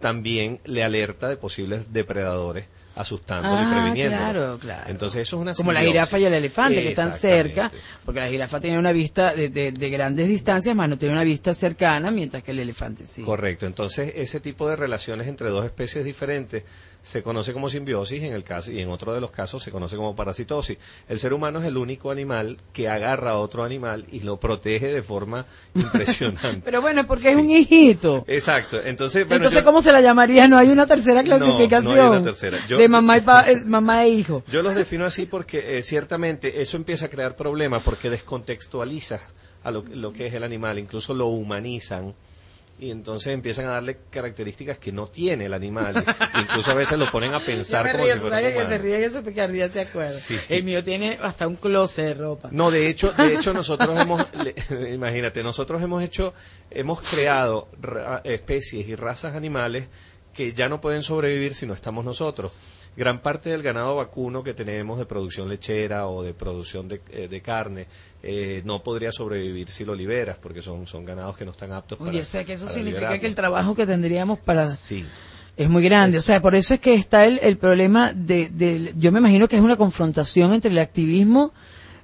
también 0.00 0.60
le 0.64 0.84
alerta 0.84 1.28
de 1.28 1.36
posibles 1.36 1.92
depredadores 1.92 2.66
asustándolo 2.94 3.62
y 3.62 3.64
Ah, 3.66 3.70
previniéndolo. 3.70 4.22
claro, 4.32 4.58
claro. 4.58 4.90
Entonces 4.90 5.22
eso 5.22 5.36
es 5.36 5.42
una 5.42 5.52
Como 5.54 5.72
la 5.72 5.80
jirafa 5.82 6.18
y 6.18 6.24
el 6.24 6.34
elefante, 6.34 6.82
que 6.82 6.88
están 6.88 7.12
cerca, 7.12 7.70
porque 8.04 8.18
la 8.20 8.26
jirafa 8.28 8.60
tiene 8.60 8.76
una 8.76 8.90
vista 8.90 9.34
de, 9.34 9.50
de- 9.50 9.70
de 9.70 9.90
grandes 9.90 10.26
distancias, 10.26 10.74
más 10.74 10.88
no 10.88 10.98
tiene 10.98 11.14
una 11.14 11.22
vista 11.22 11.54
cercana, 11.54 12.10
mientras 12.10 12.42
que 12.42 12.50
el 12.50 12.58
elefante 12.58 13.06
sí. 13.06 13.22
Correcto. 13.22 13.66
Entonces, 13.66 14.12
ese 14.16 14.40
tipo 14.40 14.68
de 14.68 14.74
relaciones 14.74 15.28
entre 15.28 15.48
dos 15.50 15.64
especies 15.64 16.04
diferentes 16.04 16.64
se 17.08 17.22
conoce 17.22 17.54
como 17.54 17.70
simbiosis 17.70 18.22
en 18.22 18.34
el 18.34 18.44
caso 18.44 18.70
y 18.70 18.80
en 18.80 18.90
otro 18.90 19.14
de 19.14 19.20
los 19.22 19.30
casos 19.30 19.62
se 19.62 19.70
conoce 19.70 19.96
como 19.96 20.14
parasitosis. 20.14 20.76
El 21.08 21.18
ser 21.18 21.32
humano 21.32 21.58
es 21.58 21.64
el 21.64 21.78
único 21.78 22.10
animal 22.10 22.58
que 22.74 22.90
agarra 22.90 23.30
a 23.30 23.36
otro 23.38 23.64
animal 23.64 24.04
y 24.12 24.20
lo 24.20 24.36
protege 24.38 24.92
de 24.92 25.02
forma 25.02 25.46
impresionante. 25.74 26.60
Pero 26.62 26.82
bueno, 26.82 27.06
porque 27.06 27.30
es 27.30 27.36
un 27.36 27.48
hijito. 27.48 28.24
Exacto. 28.26 28.78
Entonces, 28.84 29.22
bueno, 29.26 29.36
Entonces, 29.36 29.60
yo- 29.60 29.64
¿cómo 29.64 29.80
se 29.80 29.90
la 29.90 30.02
llamaría? 30.02 30.46
No 30.48 30.58
hay 30.58 30.68
una 30.68 30.86
tercera 30.86 31.22
No, 31.22 31.28
no 31.30 31.34
hay 31.36 31.40
clasificación. 31.40 32.08
una 32.08 32.22
tercera. 32.22 32.58
Yo- 32.68 32.76
de 32.76 32.88
mamá 32.90 33.16
y, 33.16 33.20
pa- 33.22 33.50
eh, 33.50 33.62
mamá 33.66 34.04
e 34.04 34.10
hijo. 34.10 34.42
Yo 34.46 34.60
los 34.60 34.74
defino 34.74 35.06
así 35.06 35.24
porque 35.24 35.78
eh, 35.78 35.82
ciertamente 35.82 36.60
eso 36.60 36.76
empieza 36.76 37.06
a 37.06 37.08
crear 37.08 37.36
problemas 37.36 37.82
porque 37.82 38.10
descontextualizas 38.10 39.22
a 39.64 39.70
lo, 39.70 39.82
lo 39.94 40.12
que 40.12 40.26
es 40.26 40.34
el 40.34 40.44
animal, 40.44 40.78
incluso 40.78 41.14
lo 41.14 41.28
humanizan 41.28 42.14
y 42.80 42.90
entonces 42.90 43.34
empiezan 43.34 43.66
a 43.66 43.70
darle 43.70 43.98
características 44.10 44.78
que 44.78 44.92
no 44.92 45.08
tiene 45.08 45.46
el 45.46 45.54
animal. 45.54 45.94
incluso 46.40 46.70
a 46.70 46.74
veces 46.74 46.98
lo 46.98 47.10
ponen 47.10 47.34
a 47.34 47.40
pensar 47.40 47.84
me 47.84 47.92
como 47.92 48.04
río, 48.04 48.14
si 48.14 48.20
fuera 48.20 48.52
que 48.52 48.64
se 48.66 48.78
ríe 48.78 49.04
eso 49.04 49.22
porque 49.24 49.40
Ardía 49.40 49.68
se 49.68 49.80
acuerda. 49.80 50.12
Sí. 50.12 50.38
El 50.48 50.62
mío 50.64 50.84
tiene 50.84 51.18
hasta 51.20 51.48
un 51.48 51.56
closet 51.56 52.04
de 52.06 52.14
ropa. 52.14 52.48
No, 52.52 52.70
de 52.70 52.88
hecho, 52.88 53.12
de 53.12 53.34
hecho 53.34 53.52
nosotros 53.52 53.98
hemos, 53.98 54.24
le- 54.34 54.54
imagínate, 54.94 55.42
nosotros 55.42 55.82
hemos 55.82 56.02
hecho, 56.02 56.34
hemos 56.70 57.00
creado 57.00 57.68
ra- 57.80 58.20
especies 58.24 58.86
y 58.86 58.94
razas 58.94 59.34
animales 59.34 59.88
que 60.32 60.52
ya 60.52 60.68
no 60.68 60.80
pueden 60.80 61.02
sobrevivir 61.02 61.54
si 61.54 61.66
no 61.66 61.74
estamos 61.74 62.04
nosotros. 62.04 62.52
Gran 62.96 63.22
parte 63.22 63.50
del 63.50 63.62
ganado 63.62 63.94
vacuno 63.96 64.42
que 64.42 64.54
tenemos 64.54 64.98
de 64.98 65.06
producción 65.06 65.48
lechera 65.48 66.08
o 66.08 66.22
de 66.22 66.34
producción 66.34 66.88
de, 66.88 67.00
eh, 67.10 67.28
de 67.28 67.40
carne 67.40 67.86
eh, 68.22 68.62
no 68.64 68.82
podría 68.82 69.12
sobrevivir 69.12 69.68
si 69.68 69.84
lo 69.84 69.94
liberas 69.94 70.38
porque 70.42 70.60
son, 70.62 70.86
son 70.86 71.04
ganados 71.04 71.36
que 71.36 71.44
no 71.44 71.52
están 71.52 71.72
aptos 71.72 71.98
para 71.98 72.10
Oye, 72.10 72.20
o 72.20 72.24
sea 72.24 72.44
que 72.44 72.54
eso 72.54 72.64
para 72.64 72.74
significa 72.74 73.00
liberarlo. 73.00 73.20
que 73.20 73.26
el 73.26 73.34
trabajo 73.34 73.74
que 73.74 73.86
tendríamos 73.86 74.38
para... 74.40 74.74
Sí. 74.74 75.04
Es 75.56 75.68
muy 75.68 75.82
grande, 75.82 76.18
Es- 76.18 76.22
o 76.24 76.26
sea, 76.26 76.40
por 76.40 76.54
eso 76.54 76.74
es 76.74 76.80
que 76.80 76.94
está 76.94 77.24
el, 77.24 77.40
el 77.42 77.56
problema 77.58 78.12
de, 78.12 78.48
de- 78.48 78.94
yo 78.96 79.10
me 79.12 79.18
imagino 79.18 79.48
que 79.48 79.56
es 79.56 79.62
una 79.62 79.76
confrontación 79.76 80.52
entre 80.54 80.70
el 80.70 80.78
activismo 80.78 81.52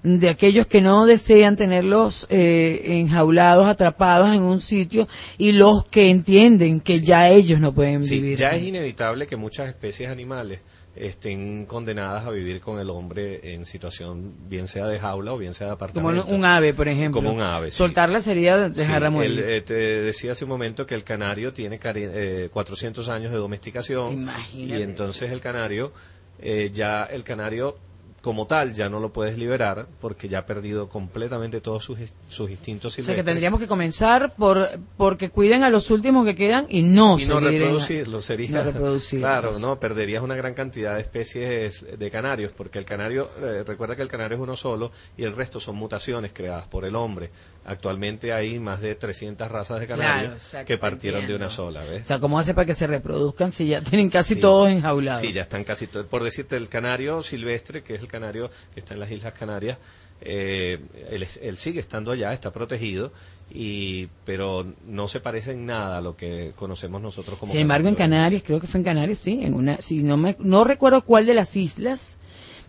de 0.03 0.29
aquellos 0.29 0.67
que 0.67 0.81
no 0.83 1.07
desean 1.07 1.57
tenerlos 1.57 2.27
eh, 2.31 2.83
enjaulados, 3.01 3.67
atrapados 3.67 4.35
en 4.37 4.43
un 4.43 4.61
sitio, 4.61 5.09
y 5.39 5.53
los 5.53 5.85
que 5.85 6.11
entienden 6.11 6.81
que 6.81 7.01
ya 7.01 7.29
ellos 7.31 7.59
no 7.59 7.73
pueden 7.73 8.05
Sí, 8.05 8.17
vivir. 8.21 8.37
ya 8.39 8.51
es 8.51 8.63
inevitable 8.65 9.27
que 9.27 9.37
muchas 9.37 9.69
especies 9.69 10.11
animales 10.11 10.61
estén 10.97 11.67
condenadas 11.67 12.25
a 12.27 12.31
vivir 12.31 12.61
con 12.61 12.79
el 12.79 12.89
hombre 12.91 13.53
en 13.55 13.65
situación 13.67 14.35
bien 14.49 14.69
sea 14.69 14.87
de 14.87 14.99
jaula 15.01 15.33
o 15.33 15.39
bien 15.39 15.53
sea 15.55 15.67
de 15.69 15.77
Como 15.77 15.85
apartamento. 16.11 16.27
un 16.27 16.45
ave, 16.45 16.73
por 16.75 16.87
ejemplo. 16.89 17.21
Como 17.21 17.33
un 17.35 17.41
ave, 17.43 17.71
sí. 17.71 17.79
Soltarla 17.79 18.21
sería 18.21 18.69
dejarla 18.69 19.09
Sí, 19.09 19.15
morir. 19.15 19.41
eh, 19.47 19.61
te 19.63 19.75
decía 19.75 20.33
hace 20.33 20.45
un 20.45 20.51
momento 20.51 20.87
que 20.87 20.95
el 20.95 21.03
canario 21.05 21.53
tiene 21.53 21.81
eh, 21.83 22.49
400 22.53 23.09
años 23.09 23.33
de 23.33 23.39
domesticación 23.39 24.13
Imagínate. 24.13 24.79
y 24.81 24.83
entonces 24.83 25.31
el 25.33 25.41
canario 25.41 25.93
eh, 26.41 26.71
ya 26.73 27.05
el 27.05 27.25
canario 27.25 27.77
como 28.25 28.47
tal 28.47 28.73
ya 28.73 28.89
no 28.89 29.01
lo 29.01 29.13
puedes 29.13 29.37
liberar 29.37 29.87
porque 30.01 30.31
ya 30.31 30.39
ha 30.39 30.47
perdido 30.47 30.89
completamente 30.89 31.61
todos 31.61 31.85
sus, 31.85 31.99
sus 32.31 32.51
instintos 32.51 32.87
o 32.87 32.91
sea 32.91 32.97
que 32.97 33.03
silvestres. 33.03 33.27
tendríamos 33.27 33.61
que 33.61 33.69
comenzar 33.69 34.35
por 34.35 34.67
porque 34.97 35.29
cuiden 35.29 35.63
a 35.63 35.69
los 35.69 35.91
últimos 35.91 36.25
que 36.25 36.35
quedan 36.35 36.65
y 36.71 36.81
no 36.81 37.19
y 37.19 37.27
no 37.27 37.39
reproducirlos 37.39 38.25
sería 38.25 38.65
no 38.65 38.97
claro 39.11 39.59
no 39.59 39.79
perderías 39.79 40.23
una 40.23 40.37
gran 40.37 40.55
cantidad 40.55 40.95
de 40.95 41.03
especies 41.03 41.87
de 41.99 42.11
canarios 42.11 42.53
porque 42.57 42.79
el 42.79 42.87
canario 42.87 43.31
eh, 43.43 43.63
recuerda 43.63 43.95
que 43.95 44.01
el 44.01 44.09
canario 44.09 44.39
es 44.39 44.43
uno 44.43 44.57
solo 44.57 44.91
y 45.19 45.25
el 45.25 45.37
resto 45.37 45.61
son 45.61 45.77
mutaciones 45.77 46.33
creadas 46.33 46.67
por 46.67 46.87
el 46.87 46.97
hombre 46.97 47.29
actualmente 47.67 48.33
hay 48.33 48.59
más 48.59 48.81
de 48.81 48.95
300 48.95 49.51
razas 49.51 49.81
de 49.81 49.87
Claro, 49.87 50.03
canarios 50.03 50.55
que 50.67 50.77
partieron 50.79 51.27
de 51.27 51.35
una 51.35 51.49
sola 51.49 51.83
O 51.83 51.91
¿ves? 51.91 52.07
sea, 52.07 52.19
¿cómo 52.19 52.39
hace 52.39 52.55
para 52.55 52.67
que 52.67 52.75
se 52.75 52.87
reproduzcan 52.87 53.53
si 53.53 53.69
ya 53.69 53.81
tienen 53.81 54.11
casi 54.11 54.35
Sí. 54.35 54.41
todos 54.41 54.69
enjaulados? 54.69 55.21
Sí, 55.21 55.33
ya 55.33 55.43
están 55.43 55.65
casi 55.65 55.87
todos. 55.87 56.07
Por 56.07 56.23
decirte, 56.25 56.57
el 56.57 56.69
canario 56.69 57.23
silvestre, 57.23 57.83
que 57.83 57.95
es 57.95 58.03
el 58.03 58.09
canario 58.09 58.51
que 58.75 58.81
está 58.81 58.95
en 58.95 59.01
las 59.01 59.11
Islas 59.11 59.33
Canarias, 59.33 59.79
eh, 60.21 60.79
él, 61.11 61.23
es- 61.23 61.39
él 61.43 61.57
sigue 61.57 61.81
estando 61.81 62.13
allá, 62.13 62.33
está 62.33 62.53
protegido, 62.53 63.13
y 63.53 64.09
pero 64.25 64.67
no 64.87 65.07
se 65.09 65.21
parece 65.21 65.53
en 65.53 65.67
nada 65.67 65.99
a 65.99 66.01
lo 66.01 66.17
que 66.17 66.53
conocemos 66.57 67.01
nosotros 67.03 67.39
como 67.39 67.53
Sin 67.53 67.61
embargo, 67.63 67.89
en. 67.89 67.95
Canarias, 67.95 68.43
creo 68.45 68.59
que 68.61 68.67
fue 68.67 68.79
en 68.81 68.85
Canarias, 68.85 69.19
sí, 69.19 69.41
en 69.43 69.55
una, 69.55 69.81
si 69.81 70.03
no 70.03 70.17
me, 70.17 70.35
no 70.39 70.65
recuerdo 70.65 71.03
cuál 71.03 71.27
de 71.27 71.35
las 71.35 71.57
islas, 71.57 72.19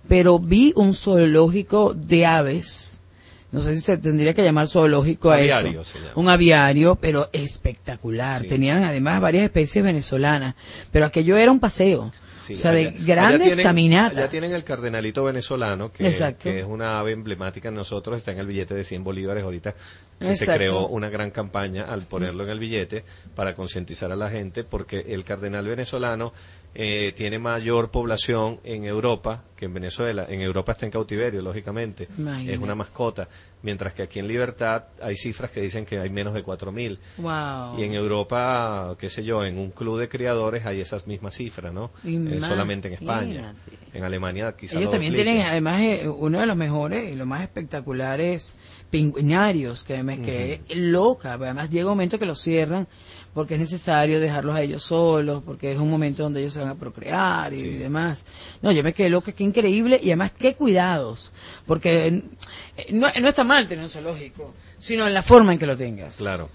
pero 0.09 0.37
vi 0.39 0.73
un 0.75 0.93
zoológico 0.93 1.93
de 1.93 2.25
aves. 2.25 2.84
No 3.51 3.61
sé 3.61 3.75
si 3.75 3.81
se 3.81 3.97
tendría 3.97 4.33
que 4.33 4.43
llamar 4.43 4.67
zoológico 4.67 5.29
a 5.31 5.35
Aviario 5.35 5.81
eso. 5.81 5.97
Un 6.15 6.27
aviario, 6.29 6.95
pero 6.95 7.29
espectacular. 7.31 8.41
Sí. 8.41 8.47
Tenían 8.47 8.83
además 8.83 9.21
varias 9.21 9.43
especies 9.45 9.83
venezolanas, 9.83 10.55
pero 10.91 11.05
aquello 11.05 11.37
era 11.37 11.51
un 11.51 11.59
paseo. 11.59 12.11
Sí, 12.41 12.53
o 12.53 12.57
sea, 12.57 12.73
de 12.73 12.89
allá 12.89 12.99
grandes 13.05 13.47
tienen- 13.47 13.63
caminatas. 13.65 14.17
Allá 14.19 14.29
tienen 14.29 14.53
el 14.53 14.63
cardenalito 14.63 15.23
venezolano, 15.23 15.91
que, 15.91 16.05
es 16.07 16.65
una 16.67 16.99
ave 16.99 17.13
emblemática 17.13 17.69
en 17.69 17.75
nosotros, 17.75 18.17
está 18.17 18.33
en 18.33 18.39
el 18.39 18.45
billete 18.45 18.75
de 18.75 18.83
100 18.83 19.03
bolívares 19.03 19.43
ahorita. 19.43 19.73
que 20.19 20.35
Se 20.35 20.45
creó 20.45 20.87
una 20.87 21.09
gran 21.09 21.31
campaña 21.31 21.85
al 21.85 22.03
ponerlo 22.03 22.43
en 22.43 22.49
el 22.51 22.59
billete 22.59 23.03
para 23.35 23.55
concientizar 23.55 24.11
a 24.11 24.15
la 24.15 24.29
gente, 24.29 24.63
porque 24.63 25.05
el 25.09 25.23
cardenal 25.23 25.65
venezolano 25.67 26.33
eh, 26.77 27.13
tiene 27.15 27.39
mayor 27.39 27.89
población 27.89 28.59
en 28.65 28.83
Europa 28.83 29.43
que 29.55 29.65
en 29.65 29.73
Venezuela. 29.73 30.25
En 30.27 30.41
Europa 30.41 30.73
está 30.73 30.85
en 30.85 30.91
cautiverio, 30.91 31.41
lógicamente. 31.41 32.09
Imagínate. 32.17 32.53
Es 32.53 32.59
una 32.59 32.75
mascota. 32.75 33.29
Mientras 33.63 33.93
que 33.93 34.03
aquí 34.03 34.19
en 34.19 34.27
Libertad 34.27 34.83
hay 35.01 35.15
cifras 35.15 35.49
que 35.49 35.61
dicen 35.61 35.85
que 35.85 35.97
hay 35.97 36.09
menos 36.09 36.33
de 36.33 36.43
4.000. 36.43 36.99
Wow. 37.17 37.79
Y 37.79 37.85
en 37.85 37.93
Europa, 37.93 38.95
qué 38.99 39.09
sé 39.09 39.23
yo, 39.23 39.43
en 39.45 39.57
un 39.57 39.71
club 39.71 39.99
de 39.99 40.09
criadores 40.09 40.65
hay 40.65 40.81
esas 40.81 41.07
mismas 41.07 41.35
cifras, 41.35 41.73
¿no? 41.73 41.91
Eh, 42.03 42.39
solamente 42.41 42.89
en 42.89 42.95
España. 42.95 43.55
En 43.93 44.03
Alemania 44.03 44.53
quizás 44.55 44.75
Ellos 44.75 44.91
también 44.91 45.13
tienen 45.13 45.41
además 45.41 45.79
eh, 45.81 46.07
uno 46.07 46.41
de 46.41 46.45
los 46.45 46.57
mejores 46.57 47.11
y 47.11 47.15
los 47.15 47.25
más 47.25 47.41
espectaculares 47.41 48.53
pingüinarios 48.91 49.83
que 49.83 50.03
me 50.03 50.21
quedé 50.21 50.61
loca. 50.75 51.33
Además 51.33 51.69
llega 51.69 51.85
un 51.85 51.91
momento 51.91 52.19
que 52.19 52.25
los 52.25 52.41
cierran 52.41 52.87
porque 53.35 53.53
es 53.55 53.59
necesario 53.59 54.19
dejarlos 54.19 54.55
a 54.55 54.61
ellos 54.63 54.81
solos, 54.83 55.43
porque 55.45 55.71
es 55.73 55.77
un 55.77 55.91
momento 55.91 56.23
donde 56.23 56.39
ellos 56.39 56.53
se 56.53 56.59
van 56.59 56.69
a 56.69 56.75
procrear 56.75 57.53
y, 57.53 57.59
Sí. 57.59 57.69
demás. 57.73 58.23
No, 58.63 58.71
yo 58.71 58.81
me 58.81 58.93
quedé 58.93 59.09
loca, 59.09 59.31
qué 59.33 59.43
increíble 59.43 59.99
y 60.01 60.07
además 60.07 60.31
qué 60.39 60.55
cuidados, 60.55 61.31
porque 61.67 62.07
eh, 62.07 62.23
no, 62.91 63.07
no 63.21 63.27
está 63.27 63.43
mal 63.43 63.67
tener 63.67 63.83
un 63.83 63.89
zoológico, 63.91 64.53
sino 64.79 65.05
en 65.05 65.13
la 65.13 65.21
forma 65.21 65.53
en 65.53 65.59
que 65.59 65.67
lo 65.67 65.77
tengas. 65.77 66.15
Claro. 66.15 66.49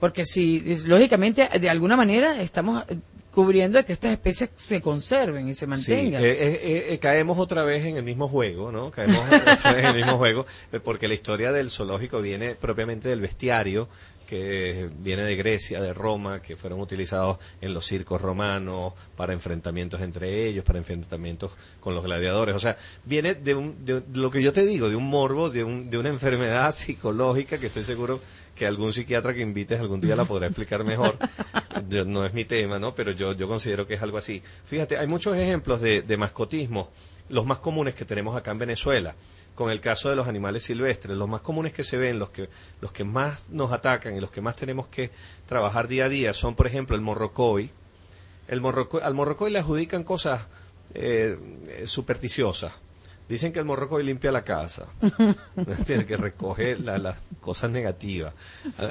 Porque 0.00 0.26
si, 0.26 0.60
lógicamente, 0.84 1.48
de 1.58 1.70
alguna 1.70 1.96
manera 1.96 2.42
estamos 2.42 2.82
eh, 2.88 2.96
cubriendo 3.30 3.78
de 3.78 3.84
que 3.84 3.92
estas 3.92 4.12
especies 4.12 4.50
se 4.56 4.80
conserven 4.80 5.48
y 5.48 5.54
se 5.54 5.60
Sí, 5.60 5.66
mantengan. 5.66 6.24
eh, 6.24 6.30
eh, 6.32 6.86
eh, 6.90 6.98
caemos 6.98 7.38
otra 7.38 7.62
vez 7.64 7.84
en 7.86 7.96
el 7.96 8.02
mismo 8.02 8.28
juego, 8.28 8.72
¿no? 8.72 8.90
Caemos 8.90 9.18
otra 9.20 9.72
vez 9.74 9.84
en 9.84 9.90
el 9.90 9.94
mismo 9.96 10.16
juego, 10.18 10.44
porque 10.82 11.06
la 11.06 11.14
historia 11.14 11.52
del 11.52 11.70
zoológico 11.70 12.20
viene 12.20 12.54
propiamente 12.56 13.08
del 13.08 13.20
bestiario, 13.20 13.88
que 14.26 14.90
viene 14.98 15.22
de 15.22 15.36
Grecia, 15.36 15.80
de 15.80 15.94
Roma, 15.94 16.42
que 16.42 16.56
fueron 16.56 16.80
utilizados 16.80 17.38
en 17.60 17.72
los 17.72 17.86
circos 17.86 18.20
romanos 18.20 18.92
para 19.16 19.32
enfrentamientos 19.32 20.00
entre 20.02 20.46
ellos, 20.46 20.64
para 20.64 20.78
enfrentamientos 20.78 21.52
con 21.80 21.94
los 21.94 22.04
gladiadores. 22.04 22.54
O 22.54 22.58
sea, 22.58 22.76
viene 23.04 23.34
de, 23.34 23.54
un- 23.54 23.84
de 23.84 24.02
lo 24.14 24.30
que 24.30 24.42
yo 24.42 24.52
te 24.52 24.66
digo, 24.66 24.90
de 24.90 24.96
un 24.96 25.08
morbo, 25.08 25.48
de, 25.48 25.64
un- 25.64 25.88
de 25.88 25.96
una 25.98 26.08
enfermedad 26.10 26.72
psicológica 26.74 27.58
que 27.58 27.66
estoy 27.66 27.84
seguro 27.84 28.20
que 28.54 28.66
algún 28.66 28.92
psiquiatra 28.92 29.34
que 29.34 29.42
invites 29.42 29.78
algún 29.80 30.00
día 30.00 30.16
la 30.16 30.24
podrá 30.24 30.46
explicar 30.46 30.82
mejor. 30.84 31.16
Yo- 31.88 32.04
no 32.04 32.24
es 32.26 32.32
mi 32.34 32.44
tema, 32.44 32.78
¿no? 32.78 32.94
Pero 32.94 33.12
yo, 33.12 33.32
yo 33.34 33.46
considero 33.46 33.86
que 33.86 33.94
es 33.94 34.02
algo 34.02 34.18
así. 34.18 34.42
Fíjate, 34.64 34.96
hay 34.98 35.06
muchos 35.06 35.36
ejemplos 35.36 35.80
de, 35.80 36.02
de 36.02 36.16
mascotismo, 36.16 36.90
los 37.28 37.44
más 37.46 37.58
comunes 37.58 37.94
que 37.94 38.04
tenemos 38.04 38.34
acá 38.36 38.50
en 38.52 38.58
Venezuela, 38.58 39.14
con 39.56 39.70
el 39.70 39.80
caso 39.80 40.08
de 40.10 40.14
los 40.16 40.28
animales 40.28 40.62
silvestres, 40.62 41.16
los 41.16 41.28
más 41.28 41.40
comunes 41.40 41.72
que 41.72 41.82
se 41.82 41.96
ven, 41.96 42.20
los 42.20 42.30
que, 42.30 42.48
los 42.80 42.92
que 42.92 43.02
más 43.02 43.48
nos 43.50 43.72
atacan 43.72 44.14
y 44.14 44.20
los 44.20 44.30
que 44.30 44.40
más 44.40 44.54
tenemos 44.54 44.86
que 44.86 45.10
trabajar 45.48 45.88
día 45.88 46.04
a 46.04 46.08
día 46.08 46.32
son, 46.32 46.54
por 46.54 46.68
ejemplo, 46.68 46.94
el 46.94 47.02
morrocoy. 47.02 47.70
El 48.46 48.60
morrocoy 48.60 49.00
al 49.02 49.14
morrocoy 49.14 49.50
le 49.50 49.58
adjudican 49.58 50.04
cosas 50.04 50.42
eh, 50.94 51.36
supersticiosa. 51.84 52.72
Dicen 53.28 53.52
que 53.52 53.58
el 53.58 53.64
morrocoy 53.64 54.04
limpia 54.04 54.30
la 54.30 54.44
casa, 54.44 54.86
Tiene 55.86 56.06
que 56.06 56.16
recoge 56.16 56.76
la- 56.78 56.96
las 56.98 57.16
cosas 57.40 57.70
negativas. 57.70 58.32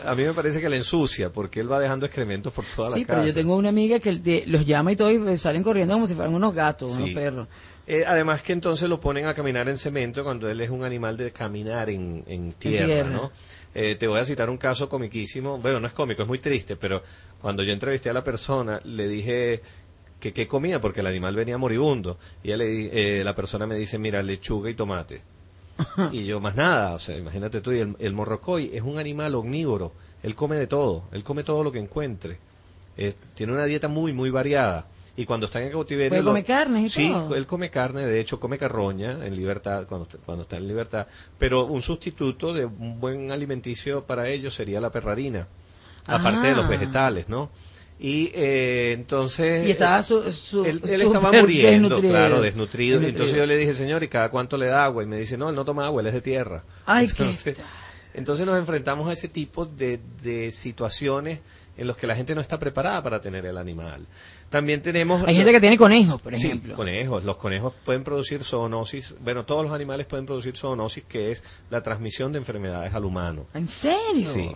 A, 0.06 0.12
a 0.12 0.16
mí 0.16 0.24
me 0.24 0.34
parece 0.34 0.60
que 0.60 0.68
la 0.68 0.76
ensucia 0.76 1.30
porque 1.32 1.62
él 1.62 1.72
va 1.72 1.80
dejando 1.80 2.06
excrementos 2.06 2.52
por 2.52 2.66
toda 2.66 2.90
Sí, 2.90 3.00
la 3.02 3.06
casa. 3.08 3.20
pero 3.20 3.28
yo 3.30 3.34
tengo 3.34 3.56
una 3.56 3.70
amiga 3.70 4.00
que 4.02 4.12
de- 4.18 4.44
los 4.48 4.66
llama 4.66 4.92
y 4.92 4.98
todo 4.98 5.10
y 5.12 5.38
salen 5.38 5.64
corriendo 5.64 5.94
como 5.94 6.08
si 6.08 6.16
fueran 6.16 6.34
unos 6.36 6.54
gatos, 6.54 6.92
unos 6.92 7.08
Sí. 7.08 7.14
perros. 7.14 7.48
Eh, 7.88 8.04
además 8.08 8.42
que 8.42 8.54
entonces 8.54 8.90
lo 8.90 9.00
ponen 9.00 9.28
a 9.28 9.34
caminar 9.36 9.70
en 9.70 9.78
cemento 9.78 10.24
cuando 10.24 10.50
él 10.50 10.60
es 10.60 10.72
un 10.72 10.84
animal 10.84 11.18
de 11.18 11.32
caminar 11.32 11.90
en, 11.90 12.24
en 12.28 12.54
tierra, 12.54 12.86
tierra. 12.88 13.10
¿no? 13.12 13.32
Eh, 13.76 13.96
te 13.96 14.08
voy 14.08 14.20
a 14.20 14.26
citar 14.26 14.50
un 14.50 14.58
caso 14.58 14.90
comiquísimo, 14.90 15.60
bueno, 15.60 15.80
no 15.80 15.88
es 15.88 15.94
cómico, 15.94 16.24
es 16.24 16.28
muy 16.28 16.40
triste, 16.40 16.76
pero 16.78 17.04
cuando 17.40 17.62
yo 17.62 17.74
entrevisté 17.74 18.10
a 18.10 18.14
la 18.14 18.24
persona, 18.24 18.80
le 18.86 19.08
dije 19.08 19.62
que 20.20 20.34
qué 20.34 20.48
comía, 20.48 20.82
porque 20.82 21.02
el 21.02 21.08
animal 21.08 21.36
venía 21.36 21.58
moribundo, 21.58 22.18
y 22.44 22.48
ella 22.48 22.58
le 22.58 23.20
eh, 23.20 23.24
la 23.24 23.36
persona 23.36 23.68
me 23.68 23.76
dice, 23.76 24.00
mira, 24.00 24.24
lechuga 24.24 24.70
y 24.70 24.74
tomate. 24.74 25.22
y 26.12 26.24
yo, 26.24 26.40
más 26.40 26.56
nada, 26.56 26.94
o 26.94 27.00
sea, 27.00 27.18
imagínate 27.18 27.62
tú, 27.62 27.72
y 27.74 27.80
el, 27.80 27.96
el 28.00 28.14
morrocoy 28.14 28.72
es 28.74 28.82
un 28.82 28.98
animal 28.98 29.36
omnívoro, 29.36 29.92
él 30.24 30.34
come 30.34 30.56
de 30.56 30.68
todo, 30.68 31.04
él 31.12 31.24
come 31.24 31.44
todo 31.44 31.64
lo 31.64 31.72
que 31.72 31.80
encuentre, 31.80 32.38
Eh, 32.98 33.14
tiene 33.36 33.52
una 33.52 33.66
dieta 33.66 33.90
muy, 33.90 34.14
muy 34.14 34.30
variada. 34.32 34.88
Y 35.18 35.26
cuando 35.26 35.46
está 35.46 35.62
en 35.64 35.72
cautiverio... 35.72 36.10
Puede 36.10 36.24
lo- 36.24 36.32
comer 36.32 36.44
carnes 36.46 36.84
y 36.86 36.90
sí, 36.90 37.10
todo. 37.10 37.36
él 37.36 37.48
come 37.48 37.70
carne, 37.70 38.06
de 38.06 38.20
hecho 38.20 38.40
come 38.40 38.58
carroña 38.58 39.26
en 39.26 39.36
libertad, 39.36 39.86
cuando, 39.88 40.08
cuando 40.26 40.42
está 40.44 40.58
en 40.58 40.68
libertad, 40.68 41.08
pero 41.40 41.66
un 41.66 41.82
sustituto 41.82 42.52
de 42.54 42.66
un 42.66 43.00
buen 43.00 43.32
alimenticio 43.32 44.04
para 44.04 44.28
ellos 44.28 44.54
sería 44.54 44.82
la 44.82 44.90
perrarina, 44.92 45.48
aparte 46.06 46.48
de 46.48 46.56
los 46.56 46.66
Ah. 46.66 46.70
vegetales, 46.70 47.30
¿no? 47.30 47.50
Y 47.98 48.30
eh, 48.36 48.92
entonces... 48.92 49.66
Y 49.66 49.72
estaba 49.72 50.04
su, 50.04 50.30
su- 50.34 50.66
él, 50.66 50.82
estaba 50.84 51.32
muriendo, 51.32 51.88
desnutrido. 51.88 52.14
claro, 52.14 52.42
desnutrido. 52.42 53.00
Desnutrido. 53.00 53.08
Entonces 53.24 53.38
yo 53.38 53.46
le 53.46 53.56
dije, 53.58 53.74
señor, 53.74 54.04
¿y 54.04 54.10
cada 54.10 54.28
cuánto 54.28 54.58
le 54.58 54.66
da 54.68 54.84
agua? 54.84 55.02
Y 55.02 55.06
me 55.06 55.18
dice, 55.18 55.38
no, 55.38 55.48
él 55.50 55.56
no 55.56 55.64
toma 55.64 55.86
agua, 55.86 56.02
él 56.02 56.08
es 56.08 56.14
de 56.14 56.20
tierra. 56.22 56.64
Ay, 56.86 57.08
qué 57.08 57.24
entonces, 57.24 57.58
entonces 58.14 58.46
nos 58.46 58.60
enfrentamos 58.60 59.08
a 59.10 59.14
ese 59.14 59.30
tipo 59.30 59.66
de, 59.66 60.02
de 60.22 60.52
situaciones 60.52 61.40
en 61.78 61.88
los 61.88 61.96
que 61.96 62.06
la 62.08 62.16
gente 62.18 62.36
no 62.36 62.42
está 62.42 62.60
preparada 62.60 63.02
para 63.02 63.22
tener 63.22 63.46
el 63.46 63.58
animal. 63.58 64.06
También 64.56 64.82
tenemos... 64.82 65.22
Hay 65.28 65.36
gente 65.36 65.52
que 65.52 65.60
tiene 65.60 65.76
conejos, 65.76 66.22
por 66.22 66.34
Sí, 66.38 66.48
ejemplo. 66.48 66.76
conejos. 66.78 67.26
Los 67.26 67.36
conejos 67.36 67.74
pueden 67.84 68.06
producir 68.06 68.42
zoonosis. 68.42 69.14
Bueno, 69.20 69.44
todos 69.44 69.64
los 69.66 69.74
animales 69.74 70.06
pueden 70.08 70.26
producir 70.26 70.56
zoonosis, 70.56 71.04
que 71.04 71.32
es 71.32 71.44
la 71.70 71.82
transmisión 71.82 72.32
de 72.32 72.38
enfermedades 72.38 72.94
al 72.94 73.04
humano. 73.04 73.48
¿En 73.54 73.68
serio? 73.68 74.32
Sí. 74.32 74.52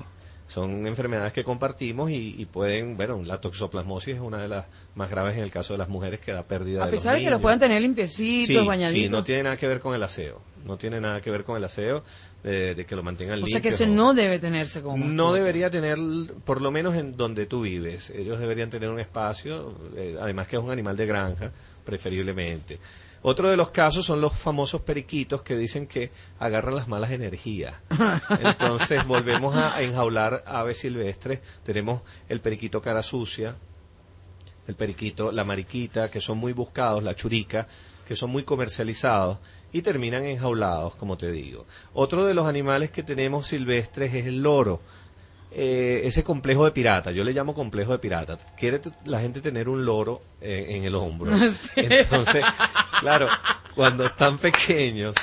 Son 0.49 0.87
enfermedades 0.87 1.31
que 1.31 1.43
compartimos 1.43 2.09
y, 2.09 2.33
y 2.35 2.45
pueden, 2.45 2.97
bueno, 2.97 3.21
la 3.23 3.39
toxoplasmosis 3.39 4.15
es 4.15 4.19
una 4.19 4.41
de 4.41 4.47
las 4.47 4.65
más 4.95 5.07
graves 5.07 5.37
en 5.37 5.43
el 5.43 5.51
caso 5.51 5.75
de 5.75 5.77
las 5.77 5.89
mujeres 5.89 6.19
que 6.21 6.31
da 6.31 6.41
pérdida 6.41 6.81
A 6.81 6.85
de 6.87 6.91
pesar 6.93 7.13
los 7.13 7.19
de 7.19 7.25
que 7.25 7.29
los 7.29 7.39
puedan 7.39 7.59
tener 7.59 7.79
limpiecitos, 7.79 8.63
sí, 8.63 8.67
bañaditos. 8.67 9.03
Sí, 9.03 9.09
no 9.09 9.23
tiene 9.23 9.43
nada 9.43 9.57
que 9.57 9.67
ver 9.67 9.79
con 9.79 9.93
el 9.93 10.01
aseo. 10.01 10.41
No 10.65 10.75
tiene 10.75 10.99
nada 10.99 11.21
que 11.21 11.29
ver 11.29 11.43
con 11.43 11.55
el 11.55 11.63
aseo 11.63 12.03
de, 12.43 12.73
de 12.73 12.85
que 12.87 12.95
lo 12.95 13.03
mantengan 13.03 13.33
o 13.33 13.35
limpio. 13.37 13.51
sea 13.51 13.61
que 13.61 13.69
ese 13.69 13.85
no 13.85 14.15
debe 14.15 14.39
tenerse 14.39 14.81
como 14.81 15.05
No 15.05 15.33
debería 15.33 15.69
tener, 15.69 15.99
por 16.43 16.61
lo 16.61 16.71
menos 16.71 16.95
en 16.95 17.15
donde 17.15 17.45
tú 17.45 17.61
vives. 17.61 18.09
Ellos 18.09 18.39
deberían 18.39 18.71
tener 18.71 18.89
un 18.89 18.99
espacio, 18.99 19.75
eh, 19.95 20.17
además 20.19 20.47
que 20.47 20.55
es 20.55 20.63
un 20.63 20.71
animal 20.71 20.97
de 20.97 21.05
granja, 21.05 21.51
preferiblemente. 21.85 22.79
Otro 23.21 23.49
de 23.49 23.57
los 23.57 23.69
casos 23.71 24.05
son 24.05 24.21
los 24.21 24.33
famosos 24.33 24.81
periquitos 24.81 25.41
que 25.41 25.57
dicen 25.57 25.87
que 25.87 26.11
agarran 26.39 26.75
las 26.75 26.87
malas 26.87 27.11
energías. 27.11 27.75
Entonces 28.41 29.05
volvemos 29.05 29.55
a, 29.55 29.81
enjaular 29.81 30.43
aves 30.45 30.79
silvestres. 30.79 31.41
Tenemos 31.63 32.01
el 32.29 32.39
periquito 32.39 32.81
cara 32.81 33.03
sucia, 33.03 33.55
el 34.67 34.75
periquito, 34.75 35.31
la 35.31 35.43
mariquita, 35.43 36.09
que 36.09 36.21
son 36.21 36.37
muy 36.37 36.53
buscados, 36.53 37.03
la 37.03 37.13
churica, 37.13 37.67
que 38.07 38.15
son 38.15 38.29
muy 38.29 38.43
comercializados 38.43 39.37
y 39.71 39.81
terminan 39.81 40.25
enjaulados, 40.25 40.95
como 40.95 41.17
te 41.17 41.31
digo. 41.31 41.65
Otro 41.93 42.25
de 42.25 42.33
los 42.33 42.47
animales 42.47 42.89
que 42.91 43.03
tenemos 43.03 43.47
silvestres 43.47 44.13
es 44.13 44.25
el 44.25 44.41
loro. 44.41 44.81
Eh, 45.51 46.01
ese 46.03 46.23
complejo 46.23 46.65
de 46.65 46.71
pirata, 46.71 47.11
yo 47.11 47.23
le 47.23 47.33
llamo 47.33 47.53
complejo 47.53 47.91
de 47.91 47.99
pirata. 47.99 48.37
Quiere 48.57 48.81
la 49.05 49.19
gente 49.19 49.41
tener 49.41 49.67
un 49.67 49.83
loro 49.83 50.21
eh, 50.41 50.67
en 50.69 50.83
el 50.83 50.95
hombro. 50.95 51.31
Sí. 51.49 51.71
Entonces, 51.75 52.43
claro, 52.99 53.27
cuando 53.75 54.05
están 54.05 54.37
pequeños, 54.37 55.15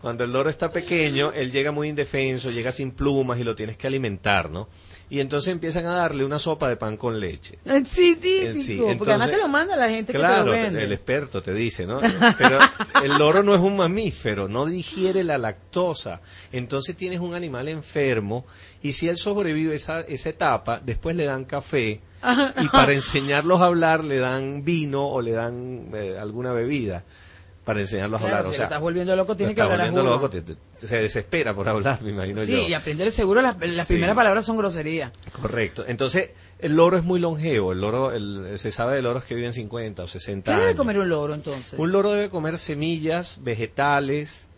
cuando 0.00 0.24
el 0.24 0.32
loro 0.32 0.50
está 0.50 0.70
pequeño, 0.72 1.32
él 1.32 1.50
llega 1.52 1.70
muy 1.72 1.88
indefenso, 1.88 2.50
llega 2.50 2.72
sin 2.72 2.90
plumas 2.90 3.38
y 3.38 3.44
lo 3.44 3.54
tienes 3.54 3.76
que 3.76 3.86
alimentar, 3.86 4.50
¿no? 4.50 4.68
Y 5.10 5.20
entonces 5.20 5.52
empiezan 5.52 5.86
a 5.86 5.94
darle 5.94 6.24
una 6.24 6.38
sopa 6.38 6.68
de 6.68 6.76
pan 6.76 6.96
con 6.96 7.18
leche. 7.18 7.58
Eh, 7.64 7.82
Sí, 7.84 8.16
típico. 8.16 8.58
Sí, 8.60 8.80
porque 8.98 9.12
además 9.12 9.30
te 9.30 9.38
lo 9.38 9.48
manda 9.48 9.74
la 9.76 9.88
gente 9.88 10.12
que 10.12 10.18
Claro, 10.18 10.40
te 10.40 10.46
lo 10.46 10.52
vende. 10.52 10.84
el 10.84 10.92
experto 10.92 11.42
te 11.42 11.54
dice, 11.54 11.86
¿no? 11.86 12.00
Pero 12.38 12.58
el 13.02 13.16
loro 13.16 13.42
no 13.42 13.54
es 13.54 13.60
un 13.60 13.76
mamífero, 13.76 14.48
no 14.48 14.66
digiere 14.66 15.24
la 15.24 15.38
lactosa. 15.38 16.20
Entonces 16.52 16.96
tienes 16.96 17.20
un 17.20 17.34
animal 17.34 17.68
enfermo 17.68 18.44
y 18.82 18.92
si 18.92 19.08
él 19.08 19.16
sobrevive 19.16 19.74
esa, 19.74 20.00
esa 20.02 20.28
etapa, 20.28 20.80
después 20.84 21.16
le 21.16 21.24
dan 21.24 21.44
café 21.46 22.00
y 22.60 22.68
para 22.68 22.92
enseñarlos 22.92 23.60
a 23.60 23.66
hablar 23.66 24.02
le 24.04 24.18
dan 24.18 24.64
vino 24.64 25.06
o 25.06 25.22
le 25.22 25.30
dan 25.32 25.88
eh, 25.94 26.16
alguna 26.20 26.52
bebida 26.52 27.04
para 27.68 27.80
enseñarlos 27.80 28.18
Claro, 28.22 28.34
a 28.34 28.38
hablar. 28.38 28.50
si 28.50 28.54
o 28.54 28.56
sea, 28.56 28.64
estás 28.64 28.80
volviendo 28.80 29.14
loco, 29.14 29.32
lo 29.32 29.36
tiene 29.36 29.54
que 29.54 29.60
hablar 29.60 29.78
volviendo 29.90 30.02
loco, 30.02 30.30
te- 30.30 30.40
te- 30.40 30.56
se 30.86 30.96
desespera 31.02 31.52
por 31.54 31.68
hablar, 31.68 32.02
me 32.02 32.12
imagino 32.12 32.40
Sí, 32.40 32.52
yo. 32.52 32.58
y 32.66 32.72
aprender 32.72 33.12
seguro 33.12 33.42
las, 33.42 33.58
las 33.58 33.86
Sí. 33.86 33.92
primeras 33.92 34.16
palabras 34.16 34.46
son 34.46 34.56
groserías. 34.56 35.12
Correcto. 35.38 35.84
Entonces, 35.86 36.30
el 36.60 36.74
loro 36.76 36.96
es 36.96 37.04
muy 37.04 37.20
longevo. 37.20 37.72
El 37.72 37.82
loro, 37.82 38.10
el- 38.12 38.58
se 38.58 38.70
sabe 38.70 38.96
de 38.96 39.02
loros 39.02 39.24
que 39.24 39.34
viven 39.34 39.52
50 39.52 40.02
o 40.02 40.08
60 40.08 40.50
¿Qué 40.50 40.54
años. 40.54 40.64
debe 40.68 40.76
comer 40.78 40.98
un 40.98 41.10
loro 41.10 41.34
entonces? 41.34 41.78
Un 41.78 41.92
loro 41.92 42.10
debe 42.12 42.30
comer 42.30 42.56
semillas, 42.56 43.40
vegetales, 43.42 44.48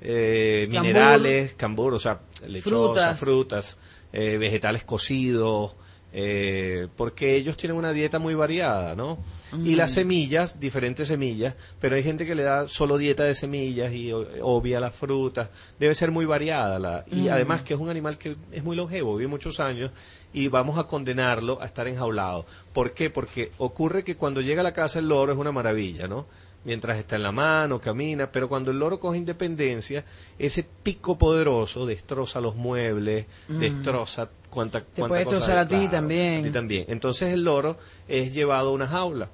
eh, 0.00 0.68
minerales, 0.70 1.54
cambur, 1.54 1.94
o 1.94 1.98
sea, 1.98 2.20
lechosa, 2.46 3.16
Frutas. 3.16 3.18
frutas, 3.18 3.76
eh, 4.12 4.38
vegetales 4.38 4.84
cocidos, 4.84 5.74
eh, 6.12 6.88
porque 6.96 7.36
ellos 7.36 7.56
tienen 7.56 7.78
una 7.78 7.92
dieta 7.92 8.18
muy 8.18 8.34
variada, 8.34 8.94
¿no? 8.94 9.18
Y 9.64 9.74
las 9.74 9.92
semillas, 9.94 10.60
diferentes 10.60 11.08
semillas, 11.08 11.54
pero 11.80 11.96
hay 11.96 12.02
gente 12.02 12.24
que 12.24 12.34
le 12.34 12.44
da 12.44 12.68
solo 12.68 12.98
dieta 12.98 13.24
de 13.24 13.34
semillas 13.34 13.92
y 13.92 14.12
obvia 14.12 14.78
las 14.78 14.94
frutas. 14.94 15.48
Debe 15.78 15.94
ser 15.94 16.10
muy 16.10 16.24
variada. 16.24 16.78
La, 16.78 17.04
y 17.10 17.28
además 17.28 17.62
que 17.62 17.74
es 17.74 17.80
un 17.80 17.90
animal 17.90 18.16
que 18.16 18.36
es 18.52 18.62
muy 18.62 18.76
longevo, 18.76 19.16
vive 19.16 19.28
muchos 19.28 19.58
años 19.58 19.90
y 20.32 20.48
vamos 20.48 20.78
a 20.78 20.84
condenarlo 20.84 21.60
a 21.60 21.64
estar 21.64 21.88
enjaulado. 21.88 22.46
¿Por 22.72 22.92
qué? 22.92 23.10
Porque 23.10 23.50
ocurre 23.58 24.04
que 24.04 24.16
cuando 24.16 24.40
llega 24.40 24.60
a 24.60 24.64
la 24.64 24.72
casa 24.72 25.00
el 25.00 25.08
loro 25.08 25.32
es 25.32 25.38
una 25.38 25.52
maravilla, 25.52 26.06
¿no? 26.06 26.26
Mientras 26.62 26.98
está 26.98 27.16
en 27.16 27.22
la 27.22 27.32
mano, 27.32 27.80
camina, 27.80 28.30
pero 28.30 28.46
cuando 28.48 28.70
el 28.70 28.78
loro 28.78 29.00
coge 29.00 29.16
independencia, 29.16 30.04
ese 30.38 30.62
pico 30.62 31.16
poderoso 31.16 31.86
destroza 31.86 32.40
los 32.40 32.54
muebles, 32.54 33.26
destroza 33.48 34.28
cuánta, 34.50 34.80
cuánta 34.82 35.04
Mm. 35.04 35.08
puede 35.08 35.24
cosa 35.24 35.36
destrozar 35.36 35.58
a 35.58 35.68
ti 35.68 35.74
claro, 35.76 35.90
también. 35.90 36.40
a 36.40 36.42
ti 36.48 36.50
también. 36.50 36.84
Entonces 36.88 37.32
el 37.32 37.44
loro 37.44 37.78
es 38.06 38.34
llevado 38.34 38.68
a 38.68 38.72
una 38.72 38.86
jaula 38.86 39.30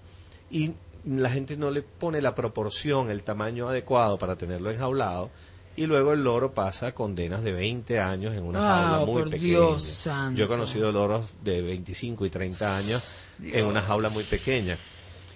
y 0.51 0.73
la 1.05 1.29
gente 1.31 1.57
no 1.57 1.71
le 1.71 1.83
pone 1.83 2.21
la 2.21 2.35
proporción, 2.35 3.11
el 3.11 3.23
tamaño 3.25 3.69
adecuado 3.69 4.19
para 4.19 4.37
tenerlo 4.37 4.71
enjaulado 4.71 5.31
y 5.75 5.87
luego 5.87 6.13
el 6.13 6.23
loro 6.23 6.53
pasa 6.55 6.93
condenas 6.93 7.43
de 7.43 7.53
20 7.53 7.99
años 7.99 8.35
en 8.37 8.45
una 8.45 8.59
Ah, 8.61 8.89
jaula 8.91 9.07
muy 9.07 9.23
por 9.23 9.31
pequeña. 9.31 9.49
Dios 9.49 9.83
santo. 9.83 10.39
Yo 10.39 10.45
he 10.45 10.49
conocido 10.49 10.93
loros 10.93 11.33
de 11.43 11.61
25 11.61 12.25
y 12.25 12.31
30 12.31 12.77
años 12.77 13.05
en 13.43 13.65
una 13.67 13.83
jaula 13.83 14.11
muy 14.11 14.23
pequeña. 14.25 14.79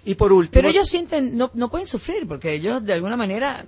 Y 0.05 0.15
por 0.15 0.33
último, 0.33 0.53
Pero 0.53 0.69
ellos 0.69 0.89
sienten, 0.89 1.37
no, 1.37 1.51
no 1.55 1.71
pueden 1.71 1.87
sufrir, 1.87 2.27
porque 2.27 2.53
ellos 2.53 2.85
de 2.85 2.93
alguna 2.95 3.17
manera, 3.17 3.67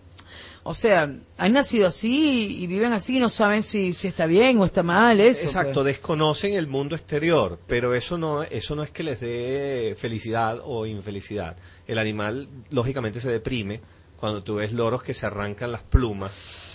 o 0.62 0.74
sea, 0.74 1.12
han 1.38 1.52
nacido 1.52 1.88
así 1.88 2.56
y 2.62 2.66
viven 2.66 2.92
así 2.92 3.16
y 3.16 3.20
no 3.20 3.28
saben 3.28 3.62
si, 3.62 3.92
si 3.92 4.08
está 4.08 4.26
bien 4.26 4.58
o 4.58 4.64
está 4.64 4.82
mal 4.82 5.20
eso. 5.20 5.44
Exacto, 5.44 5.82
pues. 5.82 5.96
desconocen 5.96 6.54
el 6.54 6.66
mundo 6.66 6.94
exterior, 6.96 7.58
pero 7.66 7.94
eso 7.94 8.16
no, 8.16 8.42
eso 8.42 8.74
no 8.74 8.82
es 8.82 8.90
que 8.90 9.02
les 9.02 9.20
dé 9.20 9.94
felicidad 9.98 10.60
o 10.64 10.86
infelicidad. 10.86 11.56
El 11.86 11.98
animal, 11.98 12.48
lógicamente, 12.70 13.20
se 13.20 13.30
deprime 13.30 13.80
cuando 14.16 14.42
tú 14.42 14.54
ves 14.54 14.72
loros 14.72 15.02
que 15.02 15.14
se 15.14 15.26
arrancan 15.26 15.72
las 15.72 15.82
plumas. 15.82 16.71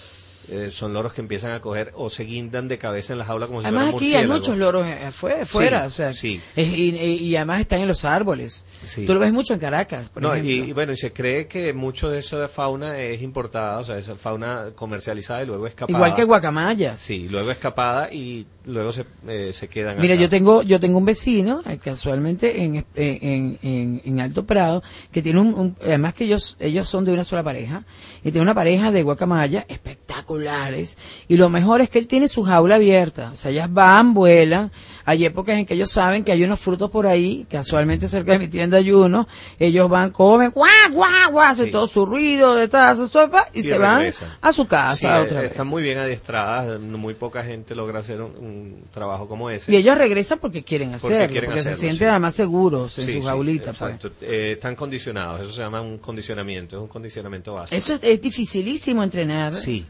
Eh, 0.50 0.70
son 0.72 0.94
loros 0.94 1.12
que 1.14 1.20
empiezan 1.20 1.52
a 1.52 1.60
coger 1.60 1.92
o 1.96 2.10
se 2.10 2.24
guindan 2.24 2.70
de 2.70 2.78
cabeza 2.78 3.12
en 3.12 3.20
la 3.20 3.26
jaula 3.26 3.48
como 3.48 3.60
si 3.60 3.68
Además 3.68 3.92
fueran 3.92 3.98
aquí 4.08 4.16
hay 4.16 4.28
muchos 4.28 4.58
loros 4.58 4.88
afuera, 4.88 5.42
afuera, 5.44 5.80
Sí, 5.82 5.86
o 5.88 5.90
sea, 5.90 6.14
sí. 6.14 6.42
es- 6.56 6.68
y, 6.70 6.96
y- 6.96 7.14
y 7.26 7.36
además 7.36 7.60
están 7.60 7.82
en 7.82 7.88
los 7.90 8.06
árboles. 8.06 8.64
Sí. 8.86 9.06
Tú 9.06 9.14
lo 9.14 9.20
ves 9.20 9.34
mucho 9.34 9.54
en 9.54 9.60
Caracas, 9.60 10.08
por 10.08 10.24
No, 10.24 10.34
y, 10.36 10.40
ejemplo. 10.40 10.70
y 10.70 10.72
bueno, 10.74 10.92
y 10.94 10.98
se 10.98 11.12
cree 11.12 11.48
que 11.48 11.74
mucho 11.74 12.10
de 12.10 12.20
esa 12.20 12.48
fauna 12.48 12.98
es 12.98 13.22
importada, 13.22 13.80
o 13.80 13.84
sea, 13.84 13.98
esa 13.98 14.16
fauna 14.16 14.70
comercializada 14.74 15.44
y 15.44 15.48
luego 15.48 15.68
escapada. 15.68 15.98
Igual 15.98 16.16
que 16.16 16.24
guacamayas. 16.24 16.98
Sí, 17.00 17.28
luego 17.30 17.52
escapada 17.52 18.10
y 18.12 18.46
luego 18.68 18.92
se, 18.94 19.06
eh, 19.28 19.52
se 19.54 19.68
quedan 19.68 20.00
Mira, 20.00 20.14
acá. 20.14 20.22
yo 20.24 20.30
tengo 20.30 20.62
yo 20.62 20.80
tengo 20.80 20.98
un 20.98 21.06
vecino, 21.06 21.62
eh, 21.68 21.78
casualmente 21.84 22.62
en, 22.64 22.86
en, 22.96 23.58
en, 23.64 24.02
en 24.06 24.20
Alto 24.20 24.46
Prado, 24.46 24.84
que 25.12 25.22
tiene 25.22 25.40
un, 25.40 25.54
un- 25.54 25.76
además 25.82 26.14
que 26.14 26.26
ellos 26.26 26.56
ellos 26.60 26.88
son 26.88 27.06
de 27.06 27.14
una 27.14 27.24
sola 27.24 27.44
pareja, 27.44 27.84
y 28.24 28.32
tiene 28.32 28.42
una 28.42 28.54
pareja 28.54 28.92
de 28.92 29.04
guacamaya 29.04 29.66
espectaculares. 29.70 30.98
Y 31.28 31.38
lo 31.38 31.50
mejor 31.50 31.82
es 31.82 31.90
que 31.90 32.00
él 32.00 32.08
tiene 32.08 32.28
su 32.28 32.44
jaula 32.44 32.76
abierta. 32.76 33.30
O 33.32 33.36
sea, 33.36 33.52
ellas 33.52 33.72
van, 33.72 34.14
vuelan. 34.14 34.72
Hay 35.06 35.24
épocas 35.26 35.58
en 35.58 35.66
que 35.66 35.74
ellos 35.76 35.90
saben 35.92 36.24
que 36.26 36.32
hay 36.34 36.44
unos 36.44 36.60
frutos 36.60 36.90
por 36.90 37.08
ahí, 37.08 37.46
casualmente 37.50 38.10
cerca 38.10 38.34
de 38.34 38.40
mi 38.40 38.48
tienda 38.50 38.78
hay 38.78 38.92
uno. 38.92 39.28
Ellos 39.60 39.90
van, 39.90 40.12
comen, 40.12 40.52
guau, 40.52 40.68
guau, 40.92 41.32
guau, 41.32 41.46
hacen 41.48 41.68
Sí. 41.68 41.72
todo 41.72 41.88
su 41.88 42.06
ruido 42.06 42.56
de 42.56 42.68
taza, 42.68 43.08
sopa, 43.08 43.48
y, 43.54 43.60
Y 43.60 43.64
se 43.64 43.78
van 43.78 44.12
a 44.42 44.54
su 44.54 44.68
casa 44.68 44.96
Sí, 44.96 45.06
otra 45.26 45.40
eh, 45.40 45.44
vez. 45.44 45.52
están 45.52 45.68
muy 45.68 45.82
bien 45.82 45.98
adiestradas, 45.98 46.82
muy 46.82 47.14
poca 47.14 47.44
gente 47.44 47.74
logra 47.76 48.00
hacer 48.00 48.22
un, 48.22 48.32
un 48.38 48.57
trabajo 48.92 49.28
como 49.28 49.50
ese. 49.50 49.72
Y 49.72 49.76
ellos 49.78 49.98
regresan 49.98 50.40
porque 50.40 50.64
quieren 50.64 50.94
hacerlo, 50.94 51.18
porque, 51.18 51.32
quieren 51.34 51.54
se 51.54 51.60
hacerlo, 51.60 51.78
sienten 51.80 52.00
sí. 52.00 52.12
además 52.12 52.36
seguros 52.36 52.98
en 53.00 53.06
Sí, 53.06 53.14
su 53.14 53.20
sí, 53.22 53.26
jaulita. 53.26 53.74
pues. 53.74 53.96
Eh, 54.22 54.52
están 54.54 54.76
condicionados, 54.76 55.42
eso 55.42 55.52
se 55.54 55.62
llama 55.62 55.82
un 55.82 55.98
condicionamiento, 55.98 56.76
es 56.78 56.82
un 56.82 56.88
condicionamiento 56.88 57.54
básico. 57.54 57.78
Eso 57.78 57.94
es, 57.96 58.04
es 58.04 58.22
dificilísimo 58.22 59.04
entrenar. 59.04 59.54
Sí, 59.54 59.86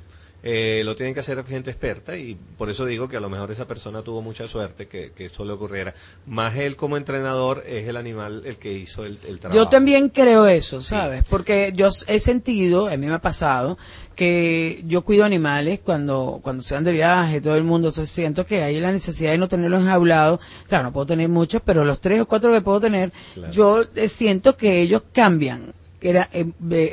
eh, 0.49 0.81
lo 0.85 0.95
tienen 0.95 1.13
que 1.13 1.19
hacer 1.19 1.43
gente 1.43 1.71
experta 1.71 2.15
y 2.15 2.37
por 2.57 2.69
eso 2.69 2.85
digo 2.85 3.09
que 3.09 3.17
a 3.17 3.19
lo 3.19 3.29
mejor 3.29 3.51
esa 3.51 3.67
persona 3.67 4.01
tuvo 4.01 4.21
mucha 4.21 4.47
suerte 4.47 4.87
que, 4.87 5.11
que 5.11 5.25
esto 5.25 5.43
le 5.43 5.51
ocurriera. 5.51 5.93
Más 6.25 6.55
él 6.55 6.77
como 6.77 6.95
entrenador 6.95 7.65
es 7.67 7.85
el 7.85 7.97
animal 7.97 8.43
el 8.45 8.55
que 8.55 8.71
hizo 8.71 9.03
el, 9.03 9.19
el 9.27 9.41
trabajo. 9.41 9.59
Yo 9.59 9.67
también 9.67 10.07
creo 10.07 10.47
eso, 10.47 10.81
¿sabes? 10.81 11.25
Porque 11.29 11.73
yo 11.75 11.89
he 12.07 12.21
sentido, 12.21 12.87
a 12.87 12.95
mí 12.95 13.07
me 13.07 13.13
ha 13.13 13.19
pasado, 13.19 13.77
que 14.15 14.83
yo 14.87 15.01
cuido 15.03 15.25
animales 15.25 15.81
cuando, 15.83 16.39
cuando 16.41 16.63
se 16.63 16.75
van 16.75 16.85
de 16.85 16.93
viaje, 16.93 17.41
todo 17.41 17.55
el 17.55 17.63
mundo, 17.65 17.89
entonces 17.89 18.09
siento 18.09 18.45
que 18.45 18.63
hay 18.63 18.79
la 18.79 18.93
necesidad 18.93 19.31
de 19.31 19.37
no 19.37 19.49
tenerlos 19.49 19.81
enjaulados. 19.81 20.39
Claro, 20.69 20.85
no 20.85 20.93
puedo 20.93 21.07
tener 21.07 21.27
muchos, 21.27 21.61
pero 21.65 21.83
los 21.83 21.99
tres 21.99 22.21
o 22.21 22.25
cuatro 22.25 22.53
que 22.53 22.61
puedo 22.61 22.79
tener, 22.79 23.11
Claro. 23.33 23.51
yo 23.51 23.83
eh, 23.95 24.07
siento 24.07 24.55
que 24.55 24.79
ellos 24.81 25.03
cambian. 25.11 25.73
Que 25.99 26.09
Era, 26.09 26.29
eh, 26.31 26.45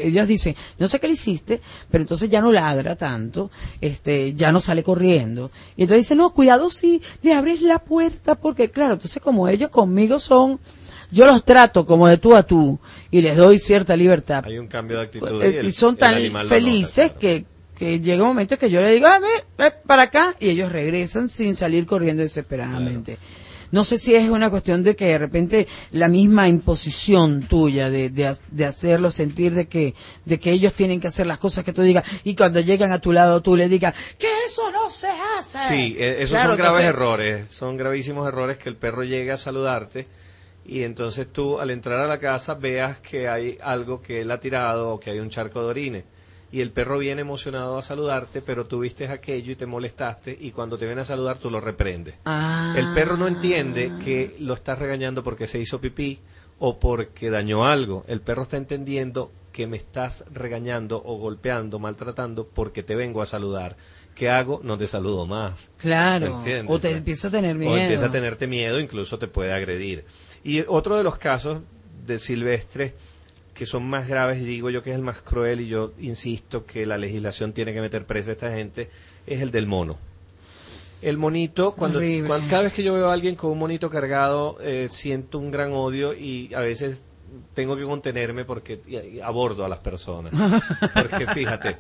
ellos 0.05 0.27
dicen, 0.27 0.57
no 0.79 0.89
sé 0.89 0.99
qué 0.99 1.07
le 1.09 1.13
hiciste, 1.15 1.61
pero 1.91 2.03
entonces 2.03 2.31
ya 2.31 2.41
no 2.41 2.51
ladra 2.51 2.97
tanto, 2.97 3.51
este, 3.81 4.33
ya 4.35 4.51
no 4.51 4.61
sale 4.61 4.83
corriendo. 4.83 5.51
Y 5.77 5.83
entonces 5.83 6.05
dice, 6.07 6.17
no, 6.17 6.33
cuidado 6.33 6.71
si 6.71 7.03
le 7.23 7.35
abres 7.35 7.61
la 7.63 7.79
puerta, 7.81 8.35
porque 8.35 8.71
claro, 8.71 8.95
entonces 8.95 9.23
como 9.23 9.47
ellos 9.49 9.69
conmigo 9.71 10.19
son, 10.19 10.59
yo 11.11 11.27
los 11.27 11.45
trato 11.45 11.85
como 11.85 12.09
de 12.09 12.17
tú 12.19 12.35
a 12.35 12.43
tú 12.45 12.79
y 13.11 13.21
les 13.21 13.37
doy 13.37 13.59
cierta 13.59 13.95
libertad. 13.97 14.45
Hay 14.47 14.59
un 14.59 14.69
cambio 14.69 14.97
de 14.99 15.05
actitud. 15.05 15.43
Eh, 15.43 15.59
el- 15.61 15.67
y 15.67 15.73
son 15.73 15.97
tan 15.97 16.15
felices 16.49 17.09
nota, 17.13 17.19
claro. 17.19 17.21
que, 17.21 17.55
que 17.77 18.01
llega 18.01 18.23
un 18.23 18.29
momento 18.31 18.59
que 18.59 18.71
yo 18.71 18.81
le 18.81 18.91
digo, 18.95 19.07
a 19.07 19.19
ver, 19.19 19.45
ve 19.59 19.71
para 19.87 20.05
acá, 20.05 20.35
y 20.41 20.49
ellos 20.49 20.73
regresan 20.73 21.29
sin 21.29 21.57
salir 21.57 21.85
corriendo 21.87 22.23
desesperadamente. 22.23 23.19
No 23.75 23.83
sé 23.83 23.99
si 23.99 24.15
es 24.15 24.31
una 24.31 24.51
cuestión 24.51 24.85
de 24.85 24.95
que 24.95 25.07
de 25.07 25.19
repente 25.19 25.67
la 25.91 26.07
misma 26.07 26.47
imposición 26.47 27.43
tuya 27.49 27.91
de, 27.91 28.09
de, 28.09 28.33
de 28.53 28.65
hacerlo 28.65 29.11
sentir 29.11 29.53
de 29.53 29.67
que, 29.67 29.95
de 30.25 30.39
que 30.39 30.53
ellos 30.53 30.75
tienen 30.75 31.01
que 31.01 31.09
hacer 31.09 31.27
las 31.27 31.39
cosas 31.39 31.65
que 31.65 31.73
tú 31.73 31.83
digas 31.83 32.05
y 32.23 32.37
cuando 32.37 32.61
llegan 32.61 32.93
a 32.93 33.01
tu 33.01 33.11
lado 33.11 33.43
tú 33.43 33.57
le 33.57 33.69
digas 33.69 33.93
que 34.17 34.29
eso 34.47 34.71
no 34.71 34.89
se 34.89 35.09
hace. 35.09 35.59
Sí, 35.67 35.97
eh, 35.99 36.19
esos 36.21 36.37
Claro, 36.39 36.51
son 36.51 36.57
graves 36.59 36.85
entonces- 36.85 36.89
errores, 36.89 37.49
son 37.51 37.77
gravísimos 37.77 38.29
errores 38.29 38.59
que 38.59 38.69
el 38.69 38.77
perro 38.77 39.03
llegue 39.03 39.33
a 39.33 39.37
saludarte 39.37 40.07
y 40.65 40.85
entonces 40.85 41.27
tú 41.33 41.59
al 41.59 41.71
entrar 41.71 41.99
a 41.99 42.07
la 42.07 42.21
casa 42.21 42.55
veas 42.55 42.99
que 42.99 43.29
hay 43.29 43.59
algo 43.61 44.01
que 44.01 44.21
él 44.21 44.31
ha 44.31 44.39
tirado 44.39 44.91
o 44.91 45.01
que 45.01 45.11
hay 45.11 45.19
un 45.19 45.31
charco 45.31 45.61
de 45.63 45.67
orines 45.67 46.05
y 46.55 46.61
el 46.61 46.71
perro 46.71 46.99
viene 46.99 47.23
emocionado 47.23 47.77
a 47.77 47.83
saludarte, 47.83 48.41
pero 48.41 48.67
tú 48.67 48.79
viste 48.79 49.09
aquello 49.09 49.51
y 49.51 49.57
te 49.57 49.67
molestaste 49.67 50.39
y 50.41 50.53
cuando 50.53 50.79
te 50.79 50.87
viene 50.87 51.01
a 51.01 51.05
saludar 51.05 51.37
tú 51.37 51.51
lo 51.51 51.61
reprendes. 51.61 52.15
Ah. 52.27 52.77
El 52.79 52.95
perro 52.95 53.17
no 53.17 53.27
entiende 53.27 53.91
que 54.05 54.37
lo 54.39 54.55
estás 54.55 54.79
regañando 54.79 55.25
porque 55.25 55.49
se 55.49 55.59
hizo 55.59 55.81
pipí 55.81 56.21
o 56.61 56.79
porque 56.79 57.29
dañó 57.29 57.67
algo. 57.67 58.05
El 58.07 58.21
perro 58.21 58.43
está 58.43 58.57
entendiendo 58.57 59.33
que 59.51 59.67
me 59.67 59.77
estás 59.77 60.27
regañando 60.33 61.03
o 61.05 61.19
golpeando, 61.19 61.81
maltratando 61.81 62.47
porque 62.47 62.85
te 62.85 62.95
vengo 62.95 63.21
a 63.21 63.27
saludar. 63.27 63.77
¿Qué 64.15 64.31
hago? 64.31 64.61
No 64.63 64.79
te 64.79 64.87
saludo 64.87 65.27
más. 65.27 65.73
Claro. 65.79 66.39
¿Entiendes? 66.39 66.73
O 66.73 66.79
te 66.79 66.93
empieza 66.93 67.27
a 67.27 67.31
tener 67.33 67.57
miedo. 67.57 67.73
O 67.73 67.77
empieza 67.77 68.07
a 68.07 68.11
tenerte 68.13 68.47
miedo, 68.47 68.79
incluso 68.79 69.19
te 69.19 69.27
puede 69.27 69.53
agredir. 69.53 70.05
Y 70.45 70.61
otro 70.69 70.97
de 70.97 71.03
los 71.03 71.17
casos 71.17 71.65
de 72.07 72.21
silvestre 72.21 72.95
que 73.55 73.67
son 73.67 73.85
más 73.89 74.09
graves, 74.09 74.43
y 74.43 74.45
digo 74.45 74.69
yo 74.71 74.83
que 74.83 74.91
es 74.91 74.97
el 74.97 75.03
más 75.03 75.21
cruel, 75.21 75.61
y 75.61 75.69
yo 75.69 75.93
insisto 76.01 76.67
que 76.67 76.87
la 76.87 76.99
legislación 76.99 77.53
tiene 77.53 77.73
que 77.73 77.81
meter 77.81 78.05
presa 78.05 78.31
a 78.31 78.33
esta 78.33 78.51
gente, 78.53 78.91
es 79.27 79.41
el 79.41 79.51
del 79.51 79.67
mono. 79.67 79.97
El 81.03 81.19
monito, 81.19 81.73
cuando, 81.73 81.99
cuando- 82.27 82.49
cada 82.49 82.63
vez 82.63 82.73
que 82.73 82.83
yo 82.83 82.95
veo 82.95 83.11
a 83.11 83.13
alguien 83.13 83.35
con 83.37 83.51
un 83.51 83.59
monito 83.59 83.91
cargado, 83.91 84.57
eh, 84.61 84.89
siento 84.91 85.39
un 85.39 85.51
gran 85.51 85.73
odio 85.73 86.15
y 86.15 86.53
a 86.55 86.61
veces 86.61 87.07
tengo 87.53 87.77
que 87.77 87.83
contenerme 87.85 88.45
porque 88.45 88.81
abordo 89.23 89.65
a 89.65 89.69
las 89.69 89.81
personas. 89.81 90.33
Porque 90.95 91.27
fíjate, 91.27 91.77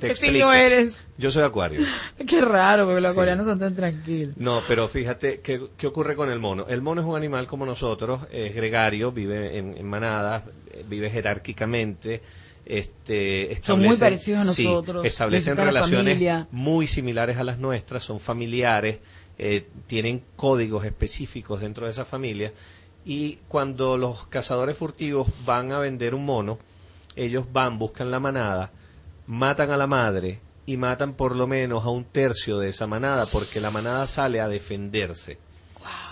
te 0.00 0.08
¿Qué 0.08 0.14
signo 0.14 0.52
eres? 0.52 1.06
Yo 1.18 1.30
soy 1.30 1.42
acuario. 1.42 1.80
Qué 2.26 2.40
raro, 2.40 2.84
porque 2.86 3.00
los 3.00 3.12
Sí. 3.12 3.16
coreanos 3.16 3.46
son 3.46 3.58
tan 3.58 3.74
tranquilos. 3.74 4.36
No, 4.36 4.60
pero 4.68 4.88
fíjate, 4.88 5.40
¿qué, 5.40 5.68
qué 5.76 5.86
ocurre 5.86 6.14
con 6.16 6.30
el 6.30 6.38
mono? 6.38 6.66
El 6.68 6.82
mono 6.82 7.00
es 7.00 7.06
un 7.06 7.16
animal 7.16 7.46
como 7.46 7.66
nosotros, 7.66 8.22
es 8.30 8.54
gregario, 8.54 9.12
vive 9.12 9.58
en, 9.58 9.76
en 9.76 9.86
manadas, 9.86 10.44
vive 10.88 11.10
jerárquicamente. 11.10 12.22
Este, 12.64 13.58
Son 13.62 13.80
muy 13.82 13.96
parecidos 13.96 14.48
a 14.48 14.52
sí, 14.52 14.64
nosotros, 14.64 15.04
establecen 15.04 15.56
relaciones 15.56 16.46
muy 16.52 16.86
similares 16.86 17.36
a 17.38 17.44
las 17.44 17.58
nuestras, 17.58 18.04
son 18.04 18.20
familiares, 18.20 18.98
eh, 19.38 19.66
tienen 19.88 20.22
códigos 20.36 20.84
específicos 20.84 21.60
dentro 21.60 21.86
de 21.86 21.90
esa 21.90 22.04
familia. 22.04 22.52
Y 23.04 23.38
cuando 23.48 23.96
los 23.96 24.26
cazadores 24.26 24.78
furtivos 24.78 25.26
van 25.44 25.72
a 25.72 25.80
vender 25.80 26.14
un 26.14 26.24
mono, 26.24 26.58
ellos 27.16 27.46
van, 27.52 27.78
buscan 27.78 28.10
la 28.12 28.20
manada, 28.20 28.70
matan 29.26 29.70
a 29.70 29.76
la 29.76 29.86
madre 29.86 30.40
y 30.66 30.76
matan 30.76 31.14
por 31.14 31.34
lo 31.36 31.46
menos 31.46 31.84
a 31.84 31.88
un 31.90 32.04
tercio 32.04 32.58
de 32.58 32.68
esa 32.68 32.86
manada 32.86 33.24
porque 33.32 33.60
la 33.60 33.70
manada 33.70 34.06
sale 34.06 34.40
a 34.40 34.48
defenderse. 34.48 35.38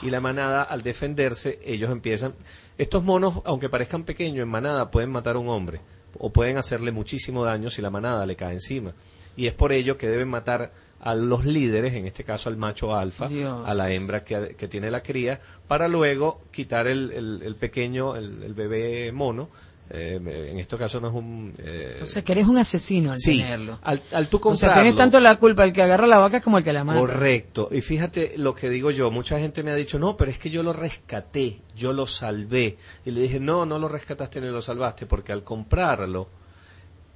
Y 0.03 0.11
la 0.11 0.21
manada 0.21 0.63
al 0.63 0.83
defenderse, 0.83 1.59
ellos 1.65 1.91
empiezan... 1.91 2.35
Estos 2.79 3.05
monos, 3.05 3.35
aunque 3.45 3.69
parezcan 3.69 4.05
pequeños 4.05 4.43
en 4.43 4.49
manada, 4.49 4.91
pueden 4.91 5.11
matar 5.11 5.37
a 5.37 5.39
un 5.39 5.49
hombre 5.49 5.81
o 6.19 6.31
pueden 6.33 6.57
hacerle 6.57 6.91
muchísimo 6.91 7.45
daño 7.45 7.71
si 7.71 7.83
la 7.83 7.91
manada 7.91 8.27
le 8.27 8.35
cae 8.37 8.55
encima. 8.55 8.93
Y 9.37 9.47
es 9.47 9.53
por 9.53 9.73
ello 9.73 9.97
que 9.97 10.09
deben 10.09 10.29
matar 10.29 10.73
a 11.01 11.15
los 11.15 11.45
líderes, 11.45 11.95
en 11.95 12.07
este 12.07 12.25
caso 12.25 12.49
al 12.49 12.57
macho 12.57 12.95
alfa, 12.97 13.29
Dios. 13.29 13.63
a 13.67 13.75
la 13.75 13.91
hembra 13.93 14.25
que, 14.25 14.55
que 14.59 14.67
tiene 14.69 14.91
la 14.91 15.03
cría, 15.03 15.41
para 15.69 15.89
luego 15.89 16.41
quitar 16.51 16.89
el, 16.89 17.13
el- 17.13 17.43
el 17.45 17.55
pequeño, 17.55 18.17
el, 18.17 18.43
el 18.43 18.55
bebé 18.55 19.13
mono. 19.13 19.49
Eh, 19.93 20.49
en 20.53 20.59
este 20.59 20.77
caso 20.77 21.01
no 21.01 21.09
es 21.09 21.15
un... 21.15 21.53
eh, 21.59 21.99
O 22.03 22.07
sea, 22.07 22.23
que 22.23 22.33
eres 22.33 22.47
un 22.47 22.57
asesino 22.59 23.13
al 23.13 23.19
sí, 23.19 23.39
tenerlo. 23.41 23.79
al, 23.83 24.01
al 24.13 24.29
tú 24.29 24.37
O 24.37 24.55
sea, 24.55 24.69
comprarlo... 24.69 24.83
tienes 24.83 24.97
tanto 24.97 25.19
la 25.21 25.37
culpa 25.37 25.65
el 25.65 25.73
que 25.73 25.83
agarra 25.83 26.07
la 26.07 26.19
vaca 26.19 26.41
como 26.41 26.59
el 26.59 26.65
que 26.65 26.73
la 26.73 26.85
mata. 26.85 27.01
Correcto. 27.01 27.69
Y 27.73 27.81
fíjate 27.81 28.35
lo 28.37 28.55
que 28.55 28.71
digo 28.71 28.91
yo. 28.91 29.11
Mucha 29.11 29.39
gente 29.41 29.63
me 29.63 29.73
ha 29.73 29.75
dicho, 29.75 29.99
no, 29.99 30.17
pero 30.17 30.31
es 30.31 30.39
que 30.39 30.49
yo 30.51 30.63
lo 30.63 30.73
rescaté, 30.73 31.59
yo 31.77 31.93
lo 31.93 32.07
salvé. 32.07 32.79
Y 33.05 33.11
le 33.11 33.21
dije, 33.23 33.41
no, 33.41 33.67
no 33.67 33.79
lo 33.79 33.89
rescataste 33.89 34.41
ni 34.41 34.47
lo 34.49 34.63
salvaste, 34.63 35.07
porque 35.07 35.33
al 35.33 35.43
comprarlo, 35.45 36.29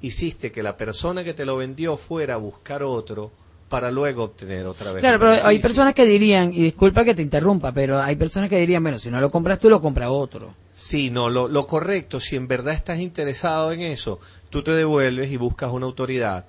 hiciste 0.01 0.53
que 0.53 0.63
la 0.63 0.77
persona 0.77 1.25
que 1.25 1.35
te 1.35 1.45
lo 1.45 1.57
vendió 1.57 1.97
fuera 1.97 2.35
a 2.35 2.39
buscar 2.39 2.83
otro 2.83 3.31
para 3.69 3.91
luego 3.91 4.25
obtener 4.25 4.67
otra 4.67 4.93
vez. 4.93 5.01
Claro, 5.01 5.19
pero 5.19 5.47
hay 5.47 5.59
personas 5.59 5.95
que 5.95 6.05
dirían, 6.05 6.53
y 6.53 6.61
disculpa 6.63 7.05
que 7.05 7.15
te 7.15 7.23
interrumpa, 7.23 7.73
pero 7.73 8.01
hay 8.01 8.15
personas 8.17 8.49
que 8.49 8.59
dirían, 8.59 8.83
bueno, 8.83 8.99
si 8.99 9.11
no 9.11 9.21
lo 9.21 9.31
compras 9.31 9.59
tú, 9.59 9.71
lo 9.71 9.81
compra 9.81 10.11
otro. 10.11 10.55
Sí, 10.75 11.09
no, 11.09 11.31
lo, 11.31 11.47
lo 11.47 11.69
correcto, 11.69 12.19
si 12.19 12.35
en 12.35 12.49
verdad 12.49 12.75
estás 12.75 12.99
interesado 12.99 13.71
en 13.71 13.81
eso, 13.81 14.19
tú 14.51 14.63
te 14.65 14.73
devuelves 14.73 15.31
y 15.31 15.37
buscas 15.37 15.71
una 15.71 15.87
autoridad 15.87 16.47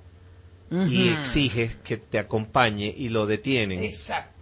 y 0.71 1.09
exiges 1.09 1.75
que 1.75 1.97
te 1.97 2.17
acompañe 2.17 2.91
y 2.97 3.09
lo 3.09 3.27
detienen. 3.27 3.83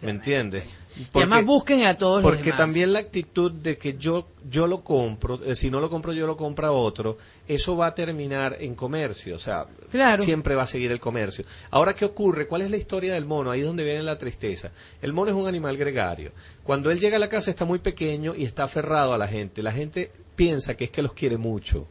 ¿Me 0.01 0.11
entiendes? 0.11 0.63
Y 0.95 1.17
además 1.17 1.45
busquen 1.45 1.83
a 1.83 1.97
todos 1.97 2.21
los 2.21 2.29
Porque 2.31 2.45
demás. 2.45 2.57
también 2.59 2.93
la 2.93 2.99
actitud 2.99 3.51
de 3.51 3.77
que 3.77 3.95
yo 3.97 4.27
yo 4.49 4.67
lo 4.67 4.83
compro, 4.83 5.39
eh, 5.45 5.55
si 5.55 5.69
no 5.71 5.79
lo 5.79 5.89
compro 5.89 6.13
yo 6.13 6.27
lo 6.27 6.35
compra 6.37 6.71
otro, 6.71 7.17
eso 7.47 7.75
va 7.77 7.87
a 7.87 7.95
terminar 7.95 8.57
en 8.59 8.75
comercio, 8.75 9.35
o 9.35 9.39
sea, 9.39 9.65
Claro. 9.89 10.21
siempre 10.21 10.53
va 10.53 10.63
a 10.63 10.67
seguir 10.67 10.91
el 10.91 10.99
comercio. 10.99 11.45
Ahora, 11.71 11.95
¿qué 11.95 12.05
ocurre? 12.05 12.45
¿Cuál 12.45 12.61
es 12.63 12.69
la 12.71 12.77
historia 12.77 13.13
del 13.13 13.25
mono? 13.25 13.49
Ahí 13.51 13.61
es 13.61 13.65
donde 13.65 13.83
viene 13.83 14.03
la 14.03 14.17
tristeza. 14.17 14.71
El 15.01 15.13
mono 15.13 15.31
es 15.31 15.37
un 15.37 15.47
animal 15.47 15.77
gregario. 15.77 16.31
Cuando 16.63 16.91
él 16.91 16.99
llega 16.99 17.15
a 17.17 17.19
la 17.19 17.29
casa 17.29 17.49
está 17.49 17.65
muy 17.65 17.79
pequeño 17.79 18.33
y 18.35 18.43
está 18.43 18.65
aferrado 18.65 19.13
a 19.13 19.17
la 19.17 19.27
gente. 19.27 19.63
La 19.63 19.71
gente 19.71 20.11
piensa 20.35 20.75
que 20.75 20.83
es 20.85 20.91
que 20.91 21.01
los 21.01 21.13
quiere 21.13 21.37
mucho. 21.37 21.87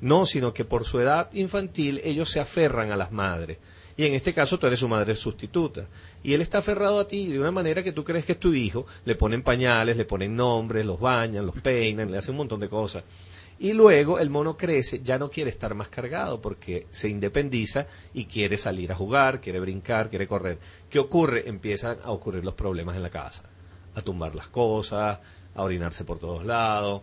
No, 0.00 0.26
sino 0.26 0.52
que 0.52 0.64
por 0.64 0.84
su 0.84 0.98
edad 0.98 1.32
infantil 1.32 2.00
ellos 2.04 2.28
se 2.28 2.40
aferran 2.40 2.90
a 2.90 2.96
las 2.96 3.12
madres. 3.12 3.58
Y 3.96 4.04
en 4.04 4.14
este 4.14 4.32
caso 4.32 4.58
tú 4.58 4.66
eres 4.66 4.78
su 4.78 4.88
madre 4.88 5.14
sustituta. 5.16 5.86
Y 6.22 6.32
él 6.32 6.40
está 6.40 6.58
aferrado 6.58 6.98
a 6.98 7.08
ti 7.08 7.26
de 7.26 7.38
una 7.38 7.50
manera 7.50 7.82
que 7.82 7.92
tú 7.92 8.04
crees 8.04 8.24
que 8.24 8.32
es 8.32 8.40
tu 8.40 8.54
hijo. 8.54 8.86
Le 9.04 9.14
ponen 9.14 9.42
pañales, 9.42 9.96
le 9.96 10.04
ponen 10.04 10.34
nombres, 10.34 10.86
los 10.86 10.98
bañan, 10.98 11.46
los 11.46 11.60
peinan, 11.60 12.10
le 12.10 12.18
hacen 12.18 12.32
un 12.32 12.38
montón 12.38 12.60
de 12.60 12.68
cosas. 12.68 13.04
Y 13.58 13.74
luego 13.74 14.18
el 14.18 14.30
mono 14.30 14.56
crece, 14.56 15.02
ya 15.02 15.18
no 15.18 15.30
quiere 15.30 15.50
estar 15.50 15.74
más 15.74 15.88
cargado 15.88 16.40
porque 16.40 16.86
se 16.90 17.08
independiza 17.08 17.86
y 18.12 18.24
quiere 18.24 18.56
salir 18.56 18.90
a 18.90 18.96
jugar, 18.96 19.40
quiere 19.40 19.60
brincar, 19.60 20.10
quiere 20.10 20.26
correr. 20.26 20.58
¿Qué 20.90 20.98
ocurre? 20.98 21.48
Empiezan 21.48 21.98
a 22.02 22.10
ocurrir 22.10 22.44
los 22.44 22.54
problemas 22.54 22.96
en 22.96 23.02
la 23.02 23.10
casa. 23.10 23.44
A 23.94 24.00
tumbar 24.00 24.34
las 24.34 24.48
cosas, 24.48 25.18
a 25.54 25.62
orinarse 25.62 26.04
por 26.04 26.18
todos 26.18 26.44
lados 26.44 27.02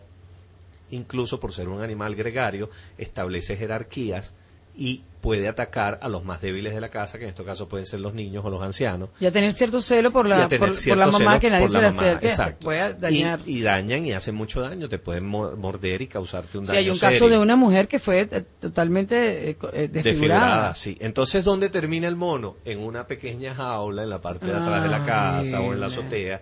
incluso 0.92 1.40
por 1.40 1.52
ser 1.52 1.70
un 1.70 1.82
animal 1.82 2.16
gregario, 2.16 2.70
establece 2.98 3.56
jerarquías 3.56 4.34
y 4.78 5.04
puede 5.22 5.48
atacar 5.48 6.00
a 6.02 6.08
los 6.08 6.24
más 6.24 6.42
débiles 6.42 6.74
de 6.74 6.80
la 6.82 6.90
casa, 6.90 7.18
que 7.18 7.26
en 7.26 7.30
este 7.32 7.44
caso 7.44 7.68
pueden 7.68 7.86
ser 7.86 8.00
los 8.00 8.14
niños 8.14 8.44
o 8.46 8.50
los 8.50 8.62
ancianos. 8.62 9.10
Y 9.20 9.26
a 9.26 9.32
tener 9.32 9.54
cierto 9.54 9.82
celo 9.82 10.12
por 10.12 10.28
la, 10.28 10.48
por, 10.48 10.70
la 10.98 11.08
mamá 11.08 11.40
que 11.40 11.50
nadie 11.50 11.68
se 11.68 11.74
la 11.74 11.82
le 11.82 11.88
acerque. 11.88 12.30
dañar. 13.00 13.40
Y, 13.46 13.58
y 13.58 13.62
dañan 13.62 14.06
y 14.06 14.14
hacen 14.14 14.36
mucho 14.36 14.62
daño, 14.62 14.88
te 14.88 14.98
pueden 15.00 15.26
mo- 15.26 15.56
morder 15.58 16.02
y 16.02 16.08
causarte 16.08 16.58
un 16.58 16.66
daño 16.66 16.80
hay 16.80 16.90
un 16.90 16.96
serio. 16.98 17.20
caso 17.20 17.30
de 17.30 17.38
una 17.38 17.56
mujer 17.56 17.88
que 17.88 18.00
fue 18.00 18.22
eh, 18.22 18.44
totalmente 18.60 19.50
eh, 19.50 19.58
eh, 19.74 19.88
desfigurada. 19.88 19.92
Desfigurada, 20.04 20.76
sí. 20.76 20.98
Entonces, 21.02 21.44
¿dónde 21.44 21.70
termina 21.70 22.08
el 22.08 22.16
mono? 22.16 22.58
En 22.66 22.80
una 22.80 23.06
pequeña 23.08 23.54
jaula 23.54 24.04
en 24.04 24.10
la 24.10 24.20
parte 24.20 24.46
de 24.48 24.54
atrás 24.54 24.84
de 24.84 24.90
la 24.90 24.98
Ah, 25.04 25.42
casa 25.42 25.60
o 25.62 25.74
en 25.74 25.80
la 25.80 25.88
azotea. 25.88 26.42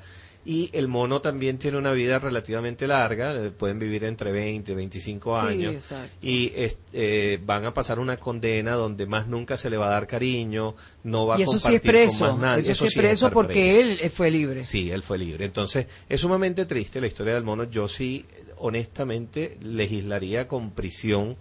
Y 0.49 0.69
el 0.71 0.87
mono 0.87 1.19
también 1.19 1.57
tiene 1.57 1.77
una 1.77 1.91
vida 1.91 2.19
relativamente 2.19 2.87
larga, 2.87 3.35
eh, 3.35 3.51
pueden 3.51 3.79
vivir 3.79 4.05
entre 4.05 4.31
20 4.31 4.71
y 4.71 4.75
25 4.75 5.41
Sí, 5.41 5.45
años. 5.47 5.89
Y 6.21 6.53
eh, 6.93 7.37
van 7.43 7.65
a 7.65 7.73
pasar 7.73 7.99
una 7.99 8.15
condena 8.15 8.75
donde 8.75 9.05
más 9.07 9.27
nunca 9.27 9.57
se 9.57 9.69
le 9.69 9.75
va 9.75 9.87
a 9.87 9.89
dar 9.89 10.07
cariño, 10.07 10.73
no 11.03 11.27
va 11.27 11.35
a 11.35 11.39
Y 11.39 11.41
eso 11.41 11.51
sí 11.59 11.63
compartir 11.63 11.95
es 11.97 12.01
preso. 12.07 12.19
con 12.19 12.39
más 12.39 12.39
nadie. 12.39 12.71
Eso, 12.71 12.85
sí 12.85 12.87
es 12.87 12.93
sí 12.93 12.99
preso 12.99 13.29
porque 13.29 13.81
él 13.81 13.99
eh, 14.01 14.09
fue 14.09 14.31
libre. 14.31 14.63
Sí, 14.63 14.89
él 14.89 15.03
fue 15.03 15.17
libre. 15.17 15.43
Entonces, 15.43 15.85
es 16.07 16.21
sumamente 16.21 16.65
triste 16.65 17.01
la 17.01 17.07
historia 17.07 17.33
del 17.33 17.43
mono. 17.43 17.65
Yo 17.65 17.89
sí, 17.89 18.25
honestamente, 18.59 19.57
legislaría 19.61 20.47
con 20.47 20.71
prisión 20.71 21.35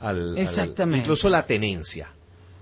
al... 0.00 0.30
al- 0.32 0.38
Exactamente. 0.38 1.04
incluso 1.04 1.28
la 1.28 1.46
tenencia. 1.46 2.08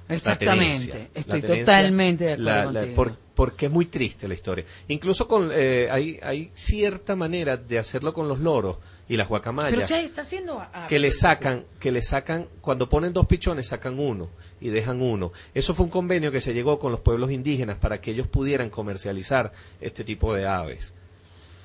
Exactamente. 0.09 1.09
Estoy 1.15 1.41
La 1.43 1.49
totalmente 1.49 2.25
de 2.25 2.33
acuerdo 2.35 2.51
la- 2.51 2.65
la- 2.73 2.81
contigo. 2.81 2.95
por- 2.97 3.27
porque 3.37 3.67
es 3.67 3.73
muy 3.73 3.85
triste 3.87 4.27
la 4.27 4.33
historia. 4.35 4.65
Incluso 4.89 5.29
con 5.29 5.51
eh, 5.53 5.89
hay, 5.91 6.19
hay 6.23 6.51
cierta 6.55 7.15
manera 7.17 7.59
de 7.59 7.79
hacerlo 7.79 8.15
con 8.15 8.29
los 8.29 8.41
loros 8.41 8.79
y 9.09 9.17
las 9.19 9.27
Pero 9.27 9.29
guacamayas 9.29 9.87
Chay, 9.89 10.07
está 10.07 10.23
haciendo... 10.23 10.65
que 10.89 10.99
le 10.99 11.13
sacan, 11.13 11.65
que 11.79 11.93
le 11.93 12.01
sacan, 12.03 12.49
cuando 12.63 12.89
ponen 12.89 13.13
dos 13.13 13.27
pichones 13.27 13.67
sacan 13.69 13.99
uno 14.01 14.31
y 14.59 14.71
dejan 14.71 15.03
uno. 15.03 15.33
Eso 15.55 15.75
fue 15.75 15.85
un 15.85 15.91
convenio 15.91 16.33
que 16.33 16.41
se 16.41 16.55
llegó 16.55 16.79
con 16.79 16.93
los 16.93 17.01
pueblos 17.03 17.31
indígenas 17.31 17.77
para 17.77 18.01
que 18.01 18.13
ellos 18.13 18.27
pudieran 18.27 18.71
comercializar 18.71 19.53
este 19.83 20.03
tipo 20.03 20.35
de 20.35 20.47
aves. 20.47 20.95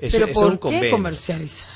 Eso, 0.01 0.17
Pero 0.17 0.25
eso 0.25 0.27
es 0.27 0.33
¿por 0.33 0.45
un 0.47 0.51
qué 0.57 0.59
convenio. 0.59 0.91
comercializar? 0.91 1.69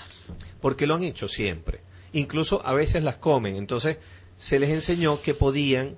Porque 0.60 0.88
lo 0.88 0.96
han 0.96 1.04
hecho 1.04 1.30
siempre. 1.30 1.80
Incluso 2.12 2.62
a 2.66 2.74
veces 2.74 3.02
las 3.02 3.16
comen. 3.16 3.56
Entonces 3.56 3.98
se 4.36 4.60
les 4.60 4.72
enseñó 4.72 5.22
que 5.22 5.34
podían 5.34 5.96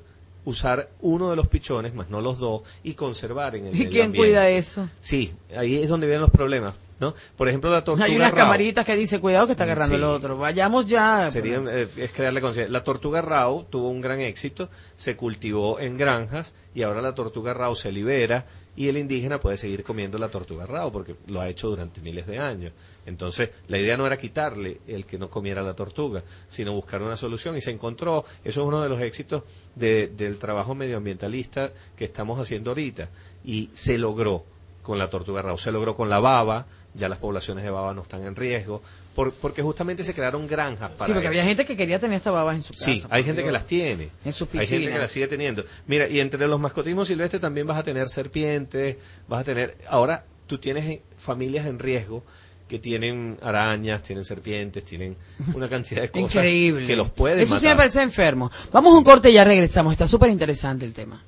usar 0.47 0.89
uno 1.01 1.29
de 1.29 1.35
los 1.35 1.49
pichones, 1.49 1.93
más 1.93 2.09
no 2.09 2.21
los 2.21 2.39
dos, 2.39 2.61
y 2.81 2.93
conservar 2.93 3.55
en 3.57 3.65
el 3.65 3.75
¿Y 3.75 3.79
medio 3.79 3.89
quién 3.91 4.05
ambiente. 4.07 4.29
cuida 4.29 4.49
eso? 4.49 4.89
Sí, 5.01 5.33
ahí 5.55 5.75
es 5.75 5.89
donde 5.89 6.07
vienen 6.07 6.21
los 6.21 6.31
problemas, 6.31 6.73
¿no? 7.01 7.13
Por 7.35 7.49
ejemplo, 7.49 7.69
la 7.69 7.83
tortuga 7.83 8.05
Hay 8.05 8.15
unas 8.15 8.31
rao. 8.31 8.37
camaritas 8.37 8.85
que 8.85 8.95
dice, 8.95 9.19
cuidado 9.19 9.45
que 9.45 9.51
está 9.51 9.65
agarrando 9.65 9.95
Sí. 9.95 10.01
el 10.01 10.05
otro. 10.05 10.37
Vayamos 10.37 10.85
ya. 10.87 11.29
Sería, 11.29 11.61
eh, 11.69 11.89
es 11.97 12.11
crearle 12.13 12.39
conciencia. 12.39 12.71
La 12.71 12.83
tortuga 12.85 13.21
rao 13.21 13.65
tuvo 13.69 13.89
un 13.89 13.99
gran 13.99 14.21
éxito, 14.21 14.69
se 14.95 15.17
cultivó 15.17 15.81
en 15.81 15.97
granjas 15.97 16.53
y 16.73 16.83
ahora 16.83 17.01
la 17.01 17.13
tortuga 17.13 17.53
rao 17.53 17.75
se 17.75 17.91
libera 17.91 18.45
y 18.77 18.87
el 18.87 18.97
indígena 18.97 19.41
puede 19.41 19.57
seguir 19.57 19.83
comiendo 19.83 20.17
la 20.17 20.29
tortuga 20.29 20.65
rao 20.65 20.93
porque 20.93 21.15
lo 21.27 21.41
ha 21.41 21.49
hecho 21.49 21.67
durante 21.67 21.99
miles 21.99 22.25
de 22.25 22.39
años. 22.39 22.71
Entonces, 23.07 23.49
la 23.69 23.77
idea 23.79 23.97
no 23.97 24.05
era 24.05 24.17
quitarle 24.17 24.79
el 24.87 25.05
que 25.05 25.17
no 25.17 25.29
comiera 25.29 25.63
la 25.63 25.73
tortuga, 25.73 26.21
sino 26.47 26.73
buscar 26.73 27.01
una 27.01 27.15
solución 27.15 27.57
y 27.57 27.61
se 27.61 27.71
encontró, 27.71 28.25
eso 28.43 28.61
es 28.61 28.67
uno 28.67 28.81
de 28.83 28.89
los 28.89 29.01
éxitos 29.01 29.43
de- 29.75 30.07
del 30.07 30.37
trabajo 30.37 30.75
medioambientalista 30.75 31.71
que 31.95 32.03
estamos 32.05 32.37
haciendo 32.39 32.71
ahorita 32.71 33.09
y 33.45 33.69
se 33.73 33.97
logró 33.97 34.43
con 34.83 34.99
la 34.99 35.09
tortuga 35.09 35.41
rao, 35.41 35.57
se 35.57 35.71
logró 35.71 35.95
con 35.95 36.09
la 36.09 36.19
baba, 36.19 36.65
ya 36.93 37.07
las 37.09 37.17
poblaciones 37.19 37.63
de 37.63 37.69
baba 37.69 37.93
no 37.93 38.01
están 38.01 38.23
en 38.23 38.35
riesgo, 38.35 38.81
por- 39.15 39.33
porque 39.33 39.61
justamente 39.61 40.03
se 40.03 40.13
crearon 40.13 40.47
granjas 40.47 40.91
para 40.91 41.05
Sí, 41.07 41.13
porque 41.13 41.27
había 41.29 41.43
gente 41.43 41.65
que 41.65 41.75
quería 41.77 41.99
tener 41.99 42.17
estas 42.17 42.33
babas 42.33 42.55
en 42.57 42.61
su 42.63 42.73
casa. 42.73 42.85
Sí, 42.85 43.03
hay 43.09 43.23
gente 43.23 43.43
que 43.43 43.51
las 43.51 43.65
tiene. 43.65 44.09
En 44.25 44.33
sus 44.33 44.47
Hay 44.53 44.59
gente 44.59 44.67
que 44.69 44.77
piscinas. 44.79 44.99
las 44.99 45.11
sigue 45.11 45.27
teniendo. 45.27 45.63
Mira, 45.87 46.07
y 46.07 46.19
entre 46.19 46.45
los 46.47 46.59
mascotismos 46.59 47.07
silvestres 47.07 47.41
también 47.41 47.65
vas 47.67 47.77
a 47.77 47.83
tener 47.83 48.09
serpientes, 48.09 48.97
vas 49.27 49.41
a 49.41 49.43
tener... 49.43 49.77
Ahora 49.89 50.23
tú 50.45 50.57
tienes 50.59 50.99
familias 51.17 51.65
en 51.67 51.79
riesgo 51.79 52.23
que 52.67 52.79
tienen 52.79 53.37
arañas, 53.41 54.03
tienen 54.03 54.25
serpientes, 54.25 54.83
tienen 54.83 55.15
una 55.53 55.69
cantidad 55.69 56.01
de 56.01 56.09
cosas 56.11 56.35
Increíble. 56.35 56.85
que 56.87 56.95
los 56.95 57.09
pueden 57.11 57.39
Eso 57.39 57.57
sí 57.57 57.65
me 57.65 57.69
matar. 57.71 57.77
parece 57.85 58.01
enfermo. 58.03 58.51
Vamos 58.71 58.93
a 58.93 58.97
un 58.97 59.03
corte 59.03 59.29
y 59.29 59.33
ya 59.33 59.43
regresamos. 59.43 59.93
Está 59.93 60.07
súper 60.07 60.29
interesante 60.29 60.85
el 60.85 60.93
tema. 60.93 61.23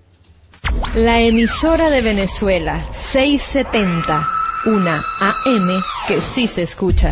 La 0.95 1.19
emisora 1.21 1.89
de 1.89 2.01
Venezuela, 2.01 2.85
670, 2.91 4.27
una 4.65 5.03
AM 5.19 5.81
que 6.07 6.19
sí 6.21 6.47
se 6.47 6.63
escucha. 6.63 7.11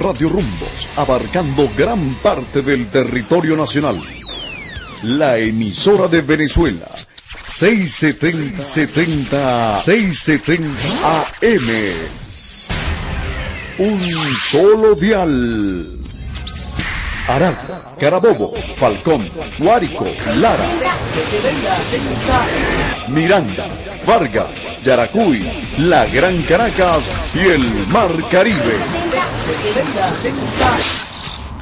Radio 0.00 0.28
Rumbos, 0.28 0.88
abarcando 0.96 1.68
gran 1.76 2.14
parte 2.16 2.62
del 2.62 2.88
territorio 2.88 3.56
nacional. 3.56 3.98
La 5.02 5.38
emisora 5.38 6.08
de 6.08 6.20
Venezuela, 6.22 6.86
670, 7.46 8.62
70, 8.62 9.78
670 9.80 11.26
AM. 11.40 11.68
Un 13.78 14.36
solo 14.36 14.94
dial. 14.94 15.86
Arad, 17.28 17.54
Carabobo, 17.98 18.52
Falcón, 18.78 19.30
Guárico, 19.58 20.06
Lara, 20.36 20.64
Miranda, 23.08 23.66
Vargas, 24.06 24.50
Yaracuy, 24.84 25.48
la 25.78 26.06
Gran 26.06 26.42
Caracas 26.42 27.04
y 27.34 27.38
el 27.38 27.86
Mar 27.88 28.12
Caribe. 28.28 28.76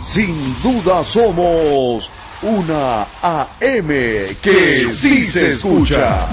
Sin 0.01 0.62
duda 0.62 1.05
somos 1.05 2.11
una 2.44 3.07
AM 3.22 3.88
que 3.88 4.90
sí 4.90 5.24
se 5.24 5.48
escucha. 5.48 6.26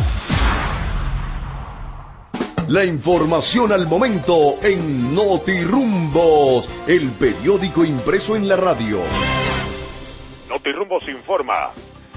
La 2.67 2.83
información 2.83 3.71
al 3.71 3.87
momento 3.87 4.57
en 4.61 5.15
Notirumbos, 5.15 6.69
el 6.87 7.11
periódico 7.11 7.85
impreso 7.85 8.35
en 8.35 8.49
la 8.49 8.57
radio. 8.57 8.99
Notirumbos 10.49 11.07
informa. 11.07 11.71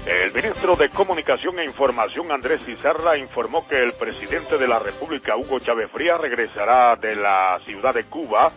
El 0.05 0.33
ministro 0.33 0.75
de 0.75 0.89
Comunicación 0.89 1.59
e 1.59 1.65
Información 1.65 2.31
Andrés 2.31 2.63
Cizarra 2.65 3.17
informó 3.17 3.65
que 3.67 3.81
el 3.81 3.93
presidente 3.93 4.57
de 4.57 4.67
la 4.67 4.77
República 4.77 5.37
Hugo 5.37 5.59
Chávez 5.59 5.89
Frías 5.91 6.19
regresará 6.19 6.95
de 6.97 7.15
la 7.15 7.59
ciudad 7.65 7.93
de 7.93 8.03
Cuba 8.03 8.51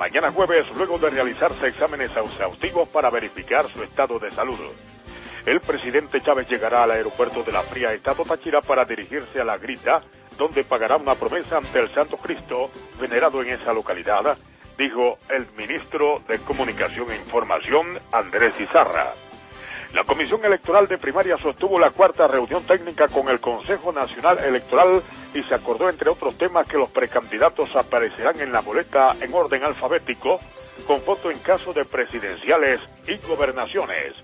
mañana 0.00 0.32
jueves 0.32 0.64
luego 0.76 0.96
de 0.96 1.10
realizarse 1.10 1.66
exámenes 1.66 2.10
exhaustivos 2.16 2.88
para 2.88 3.10
verificar 3.10 3.70
su 3.70 3.82
estado 3.82 4.18
de 4.18 4.30
salud. 4.30 4.58
El 5.44 5.60
presidente 5.60 6.22
Chávez 6.22 6.48
llegará 6.48 6.84
al 6.84 6.92
aeropuerto 6.92 7.42
de 7.42 7.52
la 7.52 7.60
Fría 7.60 7.92
Estado 7.92 8.24
Táchira 8.24 8.62
para 8.62 8.86
dirigirse 8.86 9.38
a 9.42 9.44
la 9.44 9.58
Grita, 9.58 10.00
donde 10.38 10.64
pagará 10.64 10.96
una 10.96 11.16
promesa 11.16 11.58
ante 11.58 11.80
el 11.80 11.92
Santo 11.92 12.16
Cristo 12.16 12.70
venerado 12.98 13.42
en 13.42 13.50
esa 13.50 13.74
localidad, 13.74 14.38
dijo 14.78 15.18
el 15.28 15.46
ministro 15.54 16.22
de 16.26 16.38
Comunicación 16.38 17.10
e 17.10 17.16
Información 17.16 18.00
Andrés 18.10 18.54
Izarra. 18.58 19.12
La 19.94 20.04
Comisión 20.04 20.44
Electoral 20.44 20.86
de 20.86 20.98
Primaria 20.98 21.36
sostuvo 21.38 21.76
la 21.78 21.90
cuarta 21.90 22.28
reunión 22.28 22.64
técnica 22.64 23.08
con 23.08 23.28
el 23.28 23.40
Consejo 23.40 23.90
Nacional 23.90 24.38
Electoral 24.38 25.02
y 25.34 25.42
se 25.42 25.54
acordó, 25.54 25.88
entre 25.88 26.08
otros 26.08 26.38
temas, 26.38 26.68
que 26.68 26.78
los 26.78 26.90
precandidatos 26.90 27.74
aparecerán 27.74 28.40
en 28.40 28.52
la 28.52 28.60
boleta 28.60 29.16
en 29.20 29.34
orden 29.34 29.64
alfabético, 29.64 30.38
con 30.86 31.00
foto 31.00 31.32
en 31.32 31.40
caso 31.40 31.72
de 31.72 31.84
presidenciales 31.84 32.80
y 33.08 33.16
gobernaciones. 33.26 34.14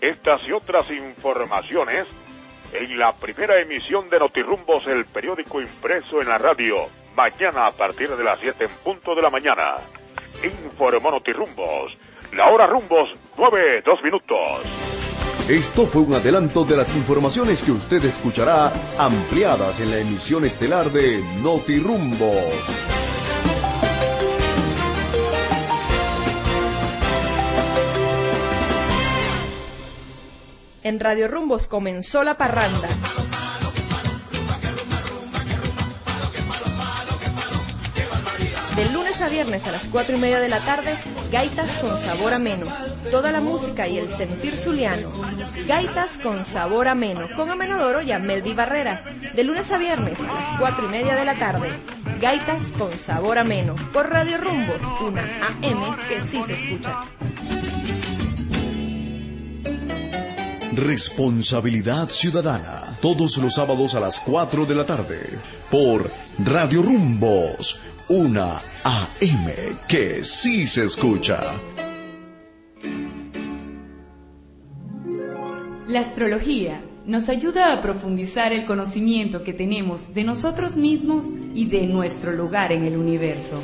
Estas 0.00 0.48
y 0.48 0.52
otras 0.52 0.90
informaciones 0.90 2.06
en 2.72 2.98
la 2.98 3.12
primera 3.12 3.60
emisión 3.60 4.08
de 4.08 4.18
Notirumbos, 4.18 4.86
el 4.86 5.04
periódico 5.04 5.60
impreso 5.60 6.22
en 6.22 6.28
la 6.28 6.38
radio, 6.38 6.76
mañana 7.14 7.66
a 7.66 7.72
partir 7.72 8.08
de 8.08 8.24
las 8.24 8.38
7 8.38 8.64
en 8.64 8.70
punto 8.82 9.14
de 9.14 9.20
la 9.20 9.28
mañana. 9.28 9.76
Informó 10.42 11.10
Notirumbos. 11.10 11.92
La 12.32 12.48
hora 12.48 12.66
rumbos, 12.66 13.10
9, 13.36 13.82
2 13.84 14.02
minutos. 14.02 14.83
Esto 15.48 15.86
fue 15.86 16.00
un 16.00 16.14
adelanto 16.14 16.64
de 16.64 16.74
las 16.74 16.96
informaciones 16.96 17.62
que 17.62 17.70
usted 17.70 18.02
escuchará 18.06 18.72
ampliadas 18.96 19.78
en 19.78 19.90
la 19.90 19.98
emisión 19.98 20.46
estelar 20.46 20.90
de 20.90 21.22
Notirumbos. 21.42 22.34
En 30.82 30.98
Radio 30.98 31.28
Rumbos 31.28 31.66
comenzó 31.66 32.24
la 32.24 32.38
parranda. 32.38 32.88
A 39.20 39.28
viernes 39.28 39.66
a 39.66 39.72
las 39.72 39.88
4 39.88 40.16
y 40.16 40.18
media 40.18 40.40
de 40.40 40.48
la 40.48 40.64
tarde, 40.64 40.96
gaitas 41.30 41.70
con 41.76 41.96
sabor 41.98 42.34
ameno. 42.34 42.66
toda 43.10 43.30
la 43.32 43.40
música 43.40 43.86
y 43.86 43.98
el 43.98 44.08
sentir 44.08 44.56
zuliano. 44.56 45.10
Gaitas 45.66 46.18
con 46.18 46.44
sabor 46.44 46.88
ameno, 46.88 47.28
con 47.36 47.50
Amenodoro 47.50 48.02
y 48.02 48.12
a 48.12 48.18
Melvi 48.18 48.54
Barrera. 48.54 49.04
De 49.34 49.44
lunes 49.44 49.70
a 49.70 49.78
viernes 49.78 50.18
a 50.20 50.32
las 50.32 50.58
4 50.58 50.86
y 50.86 50.88
media 50.88 51.14
de 51.16 51.24
la 51.24 51.34
tarde. 51.34 51.70
Gaitas 52.20 52.72
con 52.78 52.96
sabor 52.96 53.38
ameno, 53.38 53.74
por 53.92 54.10
Radio 54.10 54.38
Rumbos, 54.38 54.82
una 55.00 55.22
AM 55.46 55.96
que 56.08 56.22
sí 56.22 56.42
se 56.42 56.54
escucha. 56.54 57.04
Responsabilidad 60.72 62.08
Ciudadana. 62.08 62.82
Todos 63.00 63.36
los 63.36 63.54
sábados 63.54 63.94
a 63.94 64.00
las 64.00 64.18
4 64.20 64.66
de 64.66 64.74
la 64.74 64.84
tarde. 64.84 65.38
Por 65.70 66.10
Radio 66.38 66.82
Rumbos. 66.82 67.78
Una 68.10 68.60
AM 68.84 69.46
que 69.88 70.22
sí 70.22 70.66
se 70.66 70.84
escucha. 70.84 71.40
La 75.88 76.00
astrología 76.00 76.82
nos 77.06 77.30
ayuda 77.30 77.72
a 77.72 77.80
profundizar 77.80 78.52
el 78.52 78.66
conocimiento 78.66 79.42
que 79.42 79.54
tenemos 79.54 80.12
de 80.12 80.22
nosotros 80.22 80.76
mismos 80.76 81.28
y 81.54 81.64
de 81.64 81.86
nuestro 81.86 82.32
lugar 82.32 82.72
en 82.72 82.84
el 82.84 82.98
universo. 82.98 83.62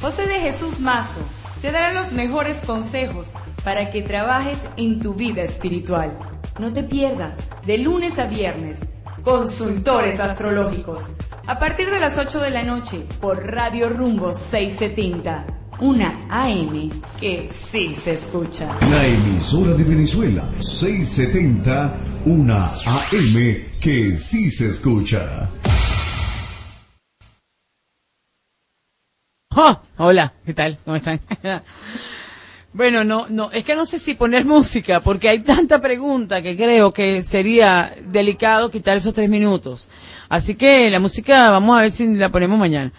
José 0.00 0.26
de 0.26 0.40
Jesús 0.40 0.80
Mazo 0.80 1.20
te 1.60 1.70
dará 1.70 1.92
los 1.92 2.12
mejores 2.12 2.62
consejos 2.62 3.26
para 3.62 3.90
que 3.90 4.00
trabajes 4.00 4.58
en 4.78 5.00
tu 5.00 5.12
vida 5.12 5.42
espiritual. 5.42 6.18
No 6.58 6.72
te 6.72 6.82
pierdas, 6.82 7.36
de 7.66 7.76
lunes 7.76 8.18
a 8.18 8.24
viernes, 8.24 8.78
consultores 9.22 10.18
astrológicos, 10.18 11.02
a 11.46 11.58
partir 11.58 11.90
de 11.90 12.00
las 12.00 12.16
8 12.16 12.40
de 12.40 12.50
la 12.50 12.62
noche 12.62 13.04
por 13.20 13.44
Radio 13.46 13.88
Rumbo 13.88 14.32
670, 14.32 15.46
una 15.80 16.26
AM 16.30 16.90
que 17.20 17.48
sí 17.50 17.94
se 17.94 18.14
escucha. 18.14 18.78
La 18.80 19.06
emisora 19.06 19.72
de 19.72 19.84
Venezuela 19.84 20.48
670, 20.60 21.96
una 22.26 22.66
AM 22.66 23.56
que 23.80 24.16
sí 24.16 24.50
se 24.50 24.68
escucha. 24.68 25.50
¡Oh! 29.56 29.80
Hola, 29.98 30.32
¿qué 30.44 30.54
tal? 30.54 30.78
¿Cómo 30.84 30.96
están? 30.96 31.20
bueno, 32.74 33.04
no, 33.04 33.26
no, 33.30 33.50
es 33.52 33.64
que 33.64 33.74
no 33.74 33.86
sé 33.86 33.98
si 33.98 34.14
poner 34.14 34.44
música, 34.44 35.00
porque 35.00 35.28
hay 35.28 35.38
tanta 35.38 35.80
pregunta 35.80 36.42
que 36.42 36.56
creo 36.56 36.92
que 36.92 37.22
sería 37.22 37.94
delicado 38.06 38.70
quitar 38.70 38.96
esos 38.96 39.14
tres 39.14 39.30
minutos. 39.30 39.88
Así 40.28 40.54
que 40.56 40.90
la 40.90 41.00
música, 41.00 41.50
vamos 41.50 41.78
a 41.78 41.82
ver 41.82 41.90
si 41.92 42.06
la 42.14 42.28
ponemos 42.30 42.58
mañana. 42.58 42.92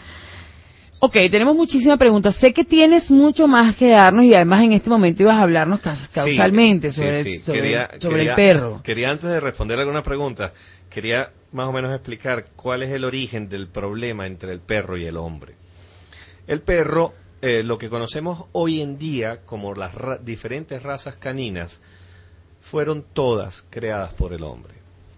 Ok, 1.00 1.14
tenemos 1.30 1.56
muchísimas 1.56 1.98
preguntas. 1.98 2.36
Sé 2.36 2.54
que 2.54 2.64
tienes 2.64 3.12
mucho 3.12 3.48
más 3.48 3.76
que 3.76 3.90
darnos 3.90 4.24
y 4.24 4.34
además 4.34 4.64
en 4.64 4.72
este 4.72 4.90
momento 4.90 5.22
ibas 5.24 5.36
a 5.36 5.42
hablarnos 5.42 5.82
caus- 5.82 6.08
causalmente 6.12 6.90
Sí, 6.92 6.98
sobre, 7.02 7.24
sí, 7.24 7.38
sobre- 7.38 7.62
quería- 7.62 7.90
sobre 8.00 8.16
quería- 8.18 8.30
el 8.32 8.36
perro. 8.36 8.82
Quería 8.82 9.12
antes 9.12 9.30
de 9.30 9.40
responder 9.40 9.78
alguna 9.78 10.02
pregunta, 10.04 10.54
quería 10.90 11.32
más 11.52 11.68
o 11.68 11.74
menos 11.74 11.94
explicar 11.94 12.46
cuál 12.56 12.82
es 12.82 12.92
el 12.92 13.04
origen 13.04 13.50
del 13.50 13.68
problema 13.68 14.26
entre 14.26 14.54
el 14.54 14.60
perro 14.62 14.98
y 14.98 15.06
el 15.06 15.18
hombre. 15.18 15.54
El 16.48 16.62
perro, 16.62 17.14
eh, 17.46 17.62
lo 17.64 17.78
que 17.78 17.90
conocemos 17.92 18.46
hoy 18.54 18.82
en 18.82 18.98
día 18.98 19.42
como 19.46 19.76
las 19.76 19.94
diferentes 20.26 20.82
razas 20.82 21.16
caninas, 21.16 21.80
fueron 22.60 23.04
todas 23.14 23.64
creadas 23.70 24.14
por 24.14 24.34
el 24.34 24.44
hombre. 24.44 24.74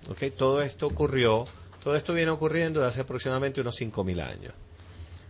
¿ok? 0.09 0.33
Todo 0.37 0.61
esto 0.61 0.87
ocurrió, 0.87 1.45
todo 1.81 1.95
esto 1.95 2.13
viene 2.13 2.31
ocurriendo 2.31 2.81
desde 2.81 2.89
hace 2.89 3.01
aproximadamente 3.01 3.61
unos 3.61 3.75
5.000 3.79 4.19
años. 4.21 4.53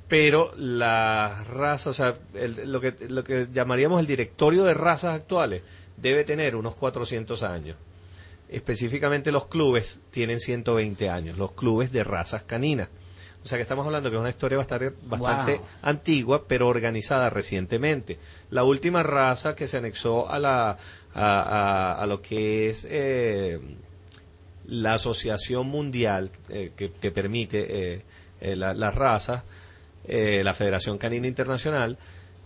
Pero 0.08 0.52
las 0.58 1.46
razas, 1.48 1.88
o 1.88 1.94
sea, 1.94 2.18
el- 2.34 2.72
lo, 2.72 2.82
que, 2.82 2.96
lo 3.10 3.24
que 3.24 3.48
llamaríamos 3.54 4.00
el 4.00 4.08
directorio 4.08 4.64
de 4.64 4.74
razas 4.74 5.14
actuales 5.14 5.62
debe 5.98 6.24
tener 6.24 6.56
unos 6.56 6.74
400 6.76 7.44
años. 7.44 7.78
Específicamente 8.50 9.32
los 9.32 9.48
clubes 9.48 10.00
tienen 10.10 10.40
120 10.40 11.10
años, 11.10 11.38
los 11.38 11.52
clubes 11.52 11.92
de 11.92 12.04
razas 12.04 12.42
caninas. 12.44 12.90
O 13.48 13.50
sea 13.50 13.58
que 13.58 13.62
estamos 13.62 13.86
hablando 13.86 14.10
que 14.10 14.18
es 14.18 14.20
una 14.20 14.30
historia 14.30 14.58
bastante, 14.58 14.92
bastante 15.04 15.54
Wow. 15.60 15.66
antigua, 15.84 16.44
pero 16.50 16.68
organizada 16.68 17.30
recientemente. 17.30 18.20
La 18.50 18.66
última 18.66 19.04
raza 19.04 19.56
que 19.56 19.70
se 19.70 19.78
anexó 19.78 20.30
a, 20.30 20.38
la, 20.38 20.72
a, 20.72 20.76
a- 21.16 21.94
a 21.94 22.06
lo 22.08 22.22
que 22.22 22.68
es 22.70 22.86
eh, 22.90 23.58
la 24.66 24.96
Asociación 24.96 25.68
Mundial 25.68 26.30
eh, 26.50 26.74
que, 26.76 26.92
que 26.92 27.10
permite 27.12 27.94
eh, 27.94 28.02
eh, 28.42 28.58
la- 28.58 28.74
las 28.74 28.94
razas, 28.94 29.44
eh, 30.04 30.42
la 30.44 30.54
Federación 30.54 30.98
Canina 30.98 31.26
Internacional, 31.28 31.98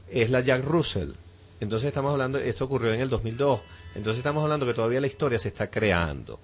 es 0.07 0.29
la 0.29 0.41
Jack 0.41 0.63
Russell. 0.63 1.13
Entonces 1.61 1.87
estamos 1.87 2.11
hablando, 2.11 2.37
esto 2.37 2.65
ocurrió 2.65 2.93
en 2.93 3.01
el 3.01 3.09
2002, 3.09 3.59
entonces 3.95 4.19
estamos 4.19 4.43
hablando 4.43 4.67
que 4.67 4.75
todavía 4.75 5.01
la 5.01 5.07
historia 5.07 5.39
se 5.39 5.47
está 5.47 5.65
creando. 5.71 6.39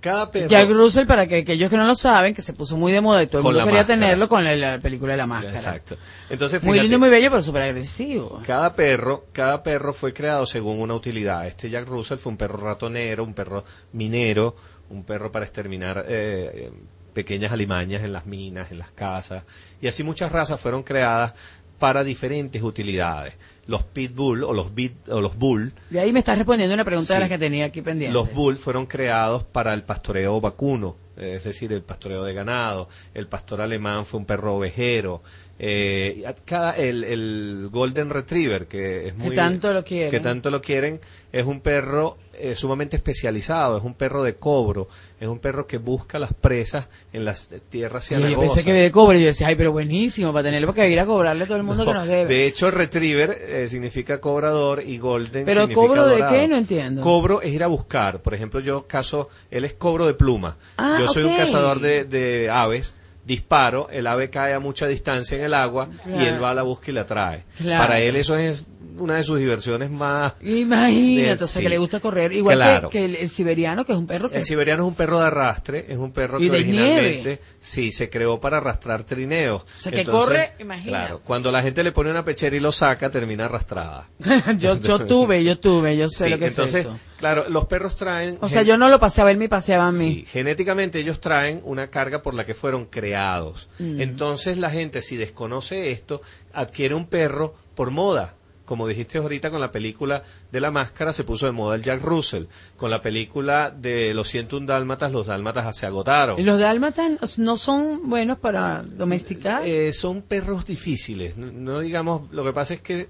Cada 0.00 0.30
perro... 0.30 0.48
Jack 0.48 0.70
Russell, 0.70 1.06
para 1.06 1.26
que 1.26 1.36
aquellos 1.38 1.68
que 1.68 1.76
no 1.76 1.86
lo 1.86 1.94
saben, 1.94 2.34
que 2.34 2.42
se 2.42 2.52
puso 2.54 2.76
muy 2.76 2.90
de 2.92 3.00
moda 3.00 3.22
y 3.22 3.26
todo 3.26 3.38
el 3.38 3.44
mundo 3.44 3.58
quería 3.60 3.80
máscara. 3.80 4.00
tenerlo 4.00 4.28
con 4.28 4.42
la, 4.44 4.56
la 4.56 4.78
película 4.78 5.12
de 5.12 5.18
la 5.18 5.26
máscara. 5.26 5.54
Exacto. 5.54 5.96
Entonces, 6.30 6.62
Muy 6.62 6.80
lindo, 6.80 6.98
muy 6.98 7.10
bello, 7.10 7.30
pero 7.30 7.42
súper 7.42 7.62
agresivo. 7.62 8.40
Cada 8.46 8.74
perro, 8.74 9.26
cada 9.32 9.62
perro 9.62 9.92
fue 9.92 10.12
creado 10.12 10.46
según 10.46 10.80
una 10.80 10.94
utilidad. 10.94 11.46
Este 11.46 11.68
Jack 11.68 11.86
Russell 11.86 12.18
fue 12.18 12.32
un 12.32 12.38
perro 12.38 12.58
ratonero, 12.58 13.24
un 13.24 13.34
perro 13.34 13.64
minero, 13.92 14.56
un 14.88 15.04
perro 15.04 15.30
para 15.30 15.44
exterminar 15.44 16.04
eh, 16.08 16.70
pequeñas 17.12 17.52
alimañas 17.52 18.02
en 18.02 18.12
las 18.12 18.26
minas, 18.26 18.70
en 18.70 18.78
las 18.78 18.90
casas. 18.90 19.44
Y 19.80 19.86
así 19.86 20.02
muchas 20.02 20.32
razas 20.32 20.60
fueron 20.60 20.82
creadas 20.82 21.34
para 21.78 22.04
diferentes 22.04 22.62
utilidades. 22.62 23.34
Los 23.70 23.84
pitbull 23.84 24.42
o 24.42 24.52
los 24.52 24.74
bit, 24.74 25.08
o 25.08 25.20
los 25.20 25.38
bull, 25.38 25.72
De 25.90 26.00
ahí 26.00 26.12
me 26.12 26.18
estás 26.18 26.36
respondiendo 26.36 26.74
una 26.74 26.84
pregunta 26.84 27.14
de 27.14 27.20
las 27.20 27.28
que 27.28 27.38
tenía 27.38 27.66
aquí 27.66 27.82
pendiente. 27.82 28.12
los 28.12 28.32
bull 28.34 28.56
fueron 28.56 28.86
creados 28.86 29.44
para 29.44 29.72
el 29.74 29.84
pastoreo 29.84 30.40
vacuno, 30.40 30.96
es 31.16 31.44
decir, 31.44 31.72
el 31.72 31.82
pastoreo 31.82 32.24
de 32.24 32.34
ganado. 32.34 32.88
El 33.14 33.28
pastor 33.28 33.60
alemán 33.60 34.06
fue 34.06 34.18
un 34.18 34.26
perro 34.26 34.56
ovejero. 34.56 35.22
Eh, 35.62 36.24
cada, 36.46 36.72
el, 36.72 37.04
el 37.04 37.68
Golden 37.70 38.10
Retriever, 38.10 38.66
que 38.66 39.08
es 39.08 39.16
muy. 39.16 39.34
tanto 39.36 39.72
lo 39.72 39.84
quieren. 39.84 40.10
que 40.10 40.18
tanto 40.18 40.50
lo 40.50 40.62
quieren, 40.62 41.00
es 41.32 41.44
un 41.44 41.60
perro 41.60 42.16
eh, 42.40 42.54
sumamente 42.54 42.96
especializado, 42.96 43.76
es 43.76 43.84
un 43.84 43.94
perro 43.94 44.22
de 44.22 44.36
cobro, 44.36 44.88
es 45.20 45.28
un 45.28 45.38
perro 45.38 45.66
que 45.66 45.78
busca 45.78 46.18
las 46.18 46.32
presas 46.32 46.86
en 47.12 47.24
las 47.24 47.50
tierras 47.68 48.10
Y 48.10 48.14
yo 48.30 48.40
pensé 48.40 48.64
que 48.64 48.72
de 48.72 48.90
cobre, 48.90 49.18
y 49.18 49.22
yo 49.22 49.26
decía, 49.28 49.48
ay, 49.48 49.56
pero 49.56 49.72
buenísimo, 49.72 50.32
para 50.32 50.44
tenerlo 50.44 50.72
que 50.72 50.88
ir 50.88 50.98
a 50.98 51.06
cobrarle 51.06 51.44
a 51.44 51.46
todo 51.46 51.58
el 51.58 51.62
mundo 51.62 51.84
que 51.84 51.92
No, 51.92 51.98
nos 51.98 52.08
debe. 52.08 52.26
De 52.26 52.46
hecho, 52.46 52.70
retriever 52.70 53.30
eh, 53.30 53.68
significa 53.68 54.20
cobrador 54.20 54.82
y 54.82 54.98
golden 54.98 55.44
Pero 55.44 55.62
significa 55.62 55.86
cobro 55.86 56.06
de 56.06 56.26
qué? 56.28 56.48
No 56.48 56.56
entiendo. 56.56 57.02
Cobro 57.02 57.42
es 57.42 57.52
ir 57.52 57.62
a 57.62 57.66
buscar. 57.66 58.22
Por 58.22 58.34
ejemplo, 58.34 58.60
yo 58.60 58.86
caso, 58.86 59.28
él 59.50 59.64
es 59.64 59.74
cobro 59.74 60.06
de 60.06 60.14
pluma. 60.14 60.56
Ah, 60.76 60.98
yo 61.00 61.08
soy 61.08 61.24
un 61.24 61.36
cazador 61.36 61.80
de, 61.80 62.04
de 62.04 62.50
aves. 62.50 62.96
Disparo, 63.22 63.88
el 63.90 64.06
ave 64.06 64.30
cae 64.30 64.54
a 64.54 64.60
mucha 64.60 64.86
distancia 64.86 65.36
en 65.36 65.44
el 65.44 65.54
agua 65.54 65.88
y 66.06 66.24
él 66.24 66.42
va 66.42 66.50
a 66.50 66.54
la 66.54 66.62
busca 66.62 66.90
y 66.90 66.94
la 66.94 67.04
trae. 67.04 67.44
Claro. 67.58 67.84
Para 67.84 68.00
él 68.00 68.16
eso 68.16 68.34
es 68.36 68.64
una 68.98 69.16
de 69.16 69.22
sus 69.22 69.38
diversiones 69.38 69.90
más... 69.90 70.34
Imagínate, 70.42 71.30
entonces 71.32 71.56
sí. 71.56 71.62
que 71.62 71.68
le 71.68 71.78
gusta 71.78 72.00
correr. 72.00 72.32
Igual 72.32 72.58
que- 72.58 72.64
Claro. 72.64 72.88
que, 72.90 73.04
el, 73.04 73.16
el 73.16 73.28
siberiano, 73.28 73.84
que 73.84 73.92
es 73.92 73.98
un 73.98 74.06
perro 74.06 74.30
que... 74.30 74.38
El 74.38 74.44
siberiano 74.44 74.82
es 74.84 74.88
un 74.88 74.94
perro 74.94 75.18
de 75.20 75.26
arrastre, 75.26 75.86
es 75.88 75.98
un 75.98 76.12
perro 76.12 76.38
que 76.38 76.44
de 76.44 76.50
originalmente 76.50 77.22
nieve. 77.22 77.40
sí 77.58 77.92
se 77.92 78.08
creó 78.10 78.40
para 78.40 78.58
arrastrar 78.58 79.04
trineos. 79.04 79.62
O 79.62 79.78
sea, 79.78 79.92
que 79.92 80.04
corre, 80.04 80.52
imagina. 80.58 80.98
Claro, 80.98 81.20
cuando 81.24 81.50
la 81.52 81.62
gente 81.62 81.82
le 81.82 81.92
pone 81.92 82.10
una 82.10 82.24
pechera 82.24 82.56
y 82.56 82.60
lo 82.60 82.72
saca, 82.72 83.10
termina 83.10 83.46
arrastrada. 83.46 84.08
yo, 84.58 84.78
yo 84.80 84.98
tuve, 85.06 85.42
yo 85.44 85.58
tuve, 85.58 85.96
yo 85.96 86.08
sé 86.08 86.24
Sí, 86.24 86.30
lo 86.30 86.38
que 86.38 86.46
entonces, 86.46 86.74
es 86.82 86.86
eso. 86.86 86.98
claro, 87.18 87.44
los 87.48 87.66
perros 87.66 87.96
traen. 87.96 88.38
O 88.40 88.48
sea, 88.48 88.62
yo 88.62 88.76
no 88.78 88.88
lo 88.88 88.98
paseaba, 89.00 89.30
él 89.30 89.36
me 89.38 89.48
paseaba 89.48 89.88
a 89.88 89.92
mí. 89.92 89.98
Sí, 90.04 90.24
genéticamente 90.28 90.98
ellos 90.98 91.20
traen 91.20 91.60
una 91.64 91.88
carga 91.90 92.22
por 92.22 92.34
la 92.34 92.44
que 92.44 92.54
fueron 92.54 92.86
creados. 92.86 93.68
Mm. 93.78 94.00
Entonces 94.00 94.58
la 94.58 94.70
gente, 94.70 95.02
si 95.02 95.16
desconoce 95.16 95.90
esto, 95.90 96.20
adquiere 96.52 96.94
un 96.94 97.06
perro 97.06 97.54
por 97.74 97.90
moda. 97.90 98.34
Como 98.70 98.86
dijiste 98.86 99.18
ahorita 99.18 99.50
con 99.50 99.60
la 99.60 99.72
película 99.72 100.22
de 100.52 100.60
la 100.60 100.70
máscara, 100.70 101.12
se 101.12 101.24
puso 101.24 101.46
de 101.46 101.50
moda 101.50 101.74
el 101.74 101.82
Jack 101.82 102.00
Russell. 102.04 102.44
Con 102.76 102.88
la 102.88 103.02
película 103.02 103.72
de 103.76 104.14
Los 104.14 104.28
101 104.28 104.64
Dálmatas, 104.64 105.10
los 105.10 105.26
Dálmatas 105.26 105.76
se 105.76 105.86
agotaron. 105.86 106.38
¿Y 106.38 106.44
los 106.44 106.60
dálmatas 106.60 107.36
no 107.40 107.56
son 107.56 108.08
buenos 108.08 108.38
para 108.38 108.84
domesticar? 108.84 109.66
Eh, 109.66 109.92
son 109.92 110.22
perros 110.22 110.66
difíciles. 110.66 111.36
No, 111.36 111.50
no 111.50 111.80
digamos, 111.80 112.30
lo 112.30 112.44
que 112.44 112.52
pasa 112.52 112.74
es 112.74 112.80
que 112.80 113.08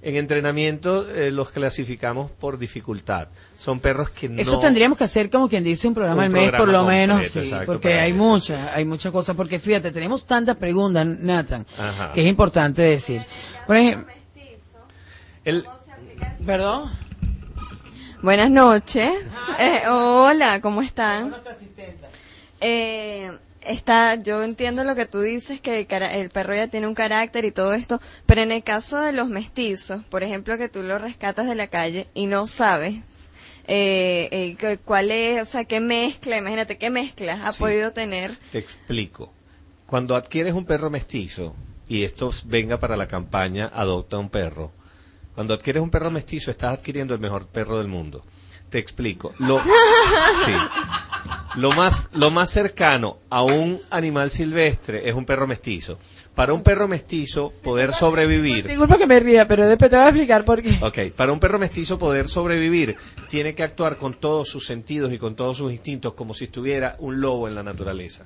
en 0.00 0.16
entrenamiento 0.16 1.06
eh, 1.06 1.30
los 1.30 1.50
clasificamos 1.50 2.30
por 2.30 2.58
dificultad. 2.58 3.28
Son 3.58 3.80
perros 3.80 4.08
que 4.08 4.30
no. 4.30 4.40
Eso 4.40 4.58
tendríamos 4.58 4.96
que 4.96 5.04
hacer 5.04 5.28
como 5.28 5.46
quien 5.46 5.62
dice 5.62 5.88
un 5.88 5.92
programa 5.92 6.20
Un 6.20 6.24
al 6.24 6.30
mes, 6.30 6.52
por 6.52 6.68
lo 6.68 6.84
menos, 6.86 7.26
sí, 7.26 7.40
exacto, 7.40 7.66
porque 7.66 8.00
hay 8.00 8.12
eso. 8.12 8.18
muchas, 8.18 8.72
hay 8.74 8.86
muchas 8.86 9.12
cosas, 9.12 9.36
porque 9.36 9.58
fíjate, 9.58 9.92
tenemos 9.92 10.24
tantas 10.26 10.56
preguntas, 10.56 11.06
Nathan, 11.06 11.66
Ajá. 11.78 12.12
que 12.14 12.22
es 12.22 12.28
importante 12.28 12.80
decir. 12.80 13.20
Por 13.66 13.76
ejemplo, 13.76 14.06
El- 15.44 15.66
¿perdón? 16.46 16.92
Buenas 18.22 18.50
noches. 18.50 19.10
Eh, 19.58 19.82
hola, 19.88 20.60
¿cómo 20.60 20.82
están? 20.82 21.34
Eh, 22.60 23.32
está, 23.62 24.14
yo 24.14 24.44
entiendo 24.44 24.84
lo 24.84 24.94
que 24.94 25.06
tú 25.06 25.20
dices, 25.20 25.60
que 25.60 25.80
el, 25.80 25.86
cara- 25.88 26.14
el 26.14 26.30
perro 26.30 26.54
ya 26.54 26.68
tiene 26.68 26.86
un 26.86 26.94
carácter 26.94 27.44
y 27.44 27.50
todo 27.50 27.74
esto, 27.74 28.00
pero 28.26 28.40
en 28.42 28.52
el 28.52 28.62
caso 28.62 29.00
de 29.00 29.12
los 29.12 29.28
mestizos, 29.28 30.04
por 30.04 30.22
ejemplo, 30.22 30.56
que 30.58 30.68
tú 30.68 30.82
lo 30.84 30.98
rescatas 30.98 31.46
de 31.48 31.56
la 31.56 31.66
calle 31.66 32.06
y 32.14 32.26
no 32.26 32.46
sabes 32.46 33.30
eh, 33.66 34.28
eh, 34.30 34.56
cu- 34.60 34.80
cuál 34.84 35.10
es, 35.10 35.42
o 35.42 35.44
sea, 35.44 35.64
qué 35.64 35.80
mezcla, 35.80 36.36
imagínate, 36.36 36.78
qué 36.78 36.90
mezcla 36.90 37.40
ha 37.44 37.52
Sí. 37.52 37.60
podido 37.60 37.92
tener. 37.92 38.36
Te 38.52 38.58
explico. 38.58 39.32
Cuando 39.86 40.14
adquieres 40.16 40.54
un 40.54 40.64
perro 40.64 40.90
mestizo, 40.90 41.54
y 41.88 42.04
esto 42.04 42.30
venga 42.44 42.78
para 42.78 42.96
la 42.96 43.08
campaña 43.08 43.70
Adopta 43.74 44.18
un 44.18 44.30
perro, 44.30 44.70
cuando 45.34 45.54
adquieres 45.54 45.82
un 45.82 45.90
perro 45.90 46.10
mestizo 46.10 46.50
estás 46.50 46.74
adquiriendo 46.74 47.14
el 47.14 47.20
mejor 47.20 47.46
perro 47.46 47.78
del 47.78 47.88
mundo. 47.88 48.24
Te 48.70 48.78
explico. 48.78 49.34
Lo, 49.38 49.60
sí. 50.44 50.52
lo, 51.56 51.72
más, 51.72 52.08
lo 52.12 52.30
más 52.30 52.50
cercano 52.50 53.18
a 53.28 53.42
un 53.42 53.80
animal 53.90 54.30
silvestre 54.30 55.08
es 55.08 55.14
un 55.14 55.26
perro 55.26 55.46
mestizo. 55.46 55.98
Para 56.34 56.54
un 56.54 56.62
perro 56.62 56.88
mestizo 56.88 57.52
poder 57.62 57.92
sobrevivir... 57.92 58.66
Disculpa 58.66 58.96
que 58.96 59.06
me 59.06 59.20
ría, 59.20 59.46
pero 59.46 59.66
después 59.66 59.90
te 59.90 59.96
voy 59.96 60.06
a 60.06 60.08
explicar 60.08 60.44
por 60.46 60.62
qué. 60.62 60.78
Ok, 60.80 61.14
para 61.14 61.32
un 61.32 61.40
perro 61.40 61.58
mestizo 61.58 61.98
poder 61.98 62.28
sobrevivir, 62.28 62.96
tiene 63.28 63.54
que 63.54 63.62
actuar 63.62 63.98
con 63.98 64.14
todos 64.14 64.48
sus 64.48 64.64
sentidos 64.64 65.12
y 65.12 65.18
con 65.18 65.36
todos 65.36 65.58
sus 65.58 65.70
instintos 65.70 66.14
como 66.14 66.32
si 66.32 66.44
estuviera 66.44 66.96
un 66.98 67.20
lobo 67.20 67.48
en 67.48 67.54
la 67.54 67.62
naturaleza. 67.62 68.24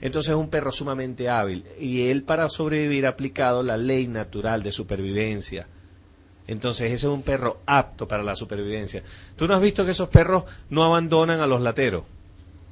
Entonces 0.00 0.30
es 0.30 0.36
un 0.36 0.48
perro 0.48 0.72
sumamente 0.72 1.28
hábil 1.28 1.64
y 1.78 2.08
él 2.08 2.22
para 2.22 2.48
sobrevivir 2.48 3.06
ha 3.06 3.10
aplicado 3.10 3.62
la 3.62 3.76
ley 3.76 4.06
natural 4.06 4.62
de 4.62 4.72
supervivencia. 4.72 5.66
Entonces 6.50 6.86
ese 6.86 7.06
es 7.06 7.12
un 7.12 7.22
perro 7.22 7.60
apto 7.64 8.08
para 8.08 8.24
la 8.24 8.34
supervivencia. 8.34 9.04
¿Tú 9.36 9.46
no 9.46 9.54
has 9.54 9.60
visto 9.60 9.84
que 9.84 9.92
esos 9.92 10.08
perros 10.08 10.44
no 10.68 10.82
abandonan 10.82 11.40
a 11.40 11.46
los 11.46 11.62
lateros? 11.62 12.02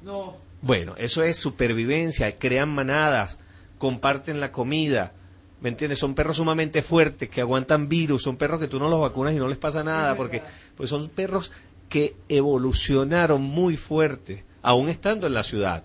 No. 0.02 0.34
Bueno, 0.62 0.94
eso 0.98 1.22
es 1.22 1.36
supervivencia, 1.38 2.38
crean 2.38 2.70
manadas, 2.70 3.38
comparten 3.78 4.40
la 4.40 4.50
comida. 4.50 5.12
¿Me 5.60 5.68
entiendes? 5.68 6.00
Son 6.00 6.16
perros 6.16 6.38
sumamente 6.38 6.82
fuertes 6.82 7.28
que 7.28 7.40
aguantan 7.40 7.88
virus, 7.88 8.24
son 8.24 8.36
perros 8.36 8.58
que 8.58 8.66
tú 8.66 8.80
no 8.80 8.88
los 8.88 9.00
vacunas 9.00 9.32
y 9.32 9.36
no 9.36 9.46
les 9.46 9.58
pasa 9.58 9.84
nada 9.84 10.16
porque 10.16 10.42
pues 10.76 10.90
son 10.90 11.08
perros 11.10 11.52
que 11.88 12.16
evolucionaron 12.28 13.40
muy 13.42 13.76
fuerte, 13.76 14.44
aún 14.60 14.88
estando 14.88 15.28
en 15.28 15.34
la 15.34 15.44
ciudad. 15.44 15.84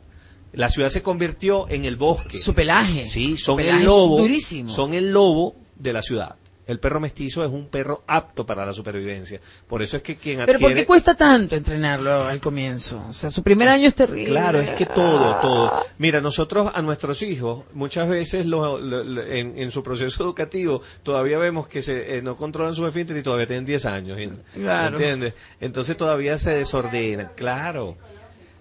La 0.52 0.70
ciudad 0.70 0.90
se 0.90 1.04
convirtió 1.04 1.70
en 1.70 1.86
el 1.86 1.96
bosque. 1.96 2.40
Su 2.40 2.56
pelaje. 2.56 3.06
Sí, 3.06 3.38
son 3.38 3.58
pelaje 3.58 3.82
el 3.82 3.86
lobo. 3.86 4.18
durísimo. 4.18 4.72
Son 4.72 4.96
el 4.96 5.12
lobo 5.12 5.56
de 5.78 5.94
la 5.94 6.02
ciudad. 6.02 6.38
El 6.66 6.80
perro 6.80 7.00
mestizo 7.02 7.44
es 7.44 7.50
un 7.52 7.68
perro 7.68 8.04
apto 8.08 8.46
para 8.46 8.66
la 8.66 8.72
supervivencia. 8.72 9.42
Por 9.68 9.82
eso 9.82 9.98
es 9.98 10.04
que 10.04 10.16
quien 10.16 10.46
Pero. 10.46 10.60
¿por 10.60 10.74
qué 10.74 10.86
cuesta 10.86 11.14
tanto 11.14 11.56
entrenarlo 11.56 12.24
al 12.26 12.40
comienzo? 12.40 13.04
O 13.10 13.12
sea, 13.12 13.30
su 13.30 13.44
primer 13.44 13.68
año 13.68 13.88
es 13.90 13.96
terrible. 13.96 14.30
Claro, 14.30 14.62
es 14.62 14.72
que 14.72 14.86
todo, 14.86 15.42
todo. 15.42 15.72
Mira, 15.98 16.22
nosotros 16.22 16.72
a 16.74 16.82
nuestros 16.82 17.22
hijos 17.22 17.66
muchas 17.74 18.08
veces 18.08 18.46
lo- 18.46 18.78
lo- 18.80 19.04
lo- 19.04 19.24
en, 19.24 19.58
en 19.58 19.72
su 19.72 19.84
proceso 19.84 20.24
educativo 20.24 20.82
todavía 21.04 21.38
vemos 21.38 21.68
que 21.68 21.82
se, 21.82 22.18
eh, 22.18 22.22
no 22.22 22.38
controlan 22.38 22.74
su 22.76 22.88
esfínter 22.88 23.18
y 23.18 23.24
todavía 23.24 23.46
tienen 23.48 23.66
10 23.66 23.86
años. 23.86 24.18
¿me 24.18 24.30
Claro. 24.62 24.96
¿Entiendes? 24.98 25.34
Entonces 25.60 25.98
todavía 25.98 26.38
se 26.38 26.56
desordenan. 26.56 27.30
Claro. 27.36 27.98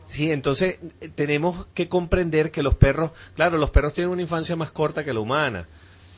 Sí, 0.04 0.32
entonces 0.32 0.78
eh, 1.00 1.08
tenemos 1.14 1.66
que 1.72 1.88
comprender 1.88 2.50
que 2.50 2.62
los 2.62 2.74
perros, 2.74 3.12
claro, 3.36 3.58
los 3.58 3.70
perros 3.70 3.92
tienen 3.92 4.10
una 4.12 4.22
infancia 4.22 4.56
más 4.56 4.72
corta 4.72 5.04
que 5.04 5.12
la 5.12 5.20
humana. 5.20 5.68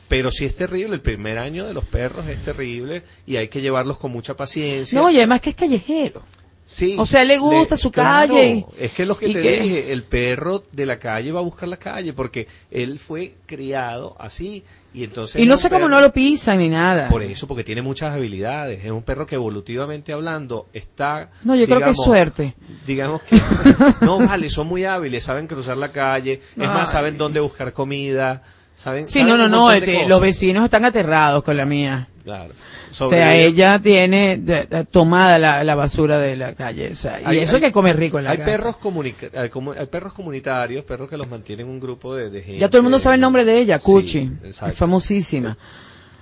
Pero 0.07 0.31
sí 0.31 0.45
es 0.45 0.55
terrible, 0.55 0.93
el 0.95 1.01
primer 1.01 1.37
año 1.39 1.65
de 1.65 1.73
los 1.73 1.85
perros 1.85 2.27
es 2.27 2.41
terrible 2.43 3.03
y 3.25 3.37
hay 3.37 3.47
que 3.47 3.61
llevarlos 3.61 3.97
con 3.97 4.11
mucha 4.11 4.35
paciencia. 4.35 4.99
No, 5.01 5.09
y 5.09 5.17
además 5.17 5.41
que 5.41 5.49
es 5.51 5.55
callejero. 5.55 6.21
Sí. 6.65 6.95
O 6.97 7.05
sea, 7.05 7.23
le 7.23 7.37
gusta 7.37 7.77
su 7.77 7.91
claro, 7.91 8.33
calle 8.33 8.65
Es 8.79 8.91
que 8.91 9.05
lo 9.05 9.15
que 9.15 9.27
te 9.27 9.41
que- 9.41 9.61
dije, 9.61 9.91
el 9.91 10.03
perro 10.03 10.63
de 10.71 10.87
la 10.87 10.97
calle 10.97 11.31
va 11.31 11.39
a 11.39 11.43
buscar 11.43 11.69
la 11.69 11.77
calle 11.77 12.11
porque 12.13 12.47
él 12.71 12.97
fue 12.97 13.35
criado 13.45 14.15
así 14.19 14.63
y 14.91 15.03
entonces... 15.03 15.39
Y 15.41 15.45
no 15.45 15.57
sé 15.57 15.69
cómo 15.69 15.87
no 15.87 16.01
lo 16.01 16.11
pisan 16.11 16.57
ni 16.59 16.69
nada. 16.69 17.09
Por 17.09 17.21
eso, 17.21 17.47
porque 17.47 17.63
tiene 17.63 17.81
muchas 17.83 18.13
habilidades. 18.13 18.83
Es 18.83 18.89
un 18.91 19.03
perro 19.03 19.27
que 19.27 19.35
evolutivamente 19.35 20.11
hablando 20.13 20.67
está... 20.73 21.29
No, 21.43 21.55
yo 21.55 21.67
creo 21.67 21.81
que 21.81 21.89
es 21.91 21.97
suerte. 21.97 22.55
Digamos 22.87 23.21
que... 23.23 23.39
no, 24.01 24.19
vale, 24.25 24.49
son 24.49 24.67
muy 24.67 24.85
hábiles, 24.85 25.23
saben 25.23 25.47
cruzar 25.47 25.77
la 25.77 25.89
calle, 25.89 26.41
es 26.55 26.67
más, 26.67 26.91
saben 26.91 27.17
dónde 27.17 27.41
buscar 27.41 27.73
comida, 27.73 28.41
saben... 28.75 29.07
Sí, 29.07 29.19
saben 29.19 29.27
no, 29.29 29.37
no, 29.37 29.47
no, 29.49 29.71
este, 29.71 29.93
cosas. 29.93 30.09
los 30.09 30.21
vecinos 30.21 30.63
están 30.65 30.85
aterrados 30.85 31.43
con 31.43 31.57
la 31.57 31.65
mía. 31.65 32.07
Claro. 32.23 32.53
O 32.97 33.09
sea, 33.09 33.35
ella 33.35 33.79
tiene 33.79 34.37
de- 34.37 34.65
de- 34.67 34.85
tomada 34.85 35.37
la, 35.37 35.63
la 35.65 35.75
basura 35.75 36.17
de 36.17 36.37
la 36.37 36.53
calle. 36.53 36.91
O 36.93 36.95
sea, 36.95 37.19
y 37.21 37.25
Hay- 37.25 37.37
eso 37.39 37.55
hay- 37.57 37.61
que 37.63 37.71
come 37.73 37.91
rico 37.91 38.19
en 38.19 38.23
la 38.23 38.31
hay 38.31 38.37
casa. 38.37 38.51
perros 38.51 38.75
hay, 39.35 39.49
comu- 39.49 39.75
hay 39.77 39.85
perros 39.87 40.13
comunitarios, 40.13 40.85
perros 40.85 41.09
que 41.09 41.17
los 41.17 41.27
mantienen 41.27 41.67
un 41.67 41.79
grupo 41.81 42.15
de, 42.15 42.29
de 42.29 42.41
gente. 42.41 42.59
Ya 42.59 42.69
todo 42.69 42.77
el 42.77 42.83
mundo 42.83 42.97
sabe 42.99 43.15
el 43.15 43.21
nombre 43.21 43.43
de 43.43 43.59
ella, 43.59 43.79
Sí, 43.79 43.85
Cuchi. 43.85 44.31
exacto. 44.45 44.71
es 44.71 44.77
famosísima. 44.77 45.57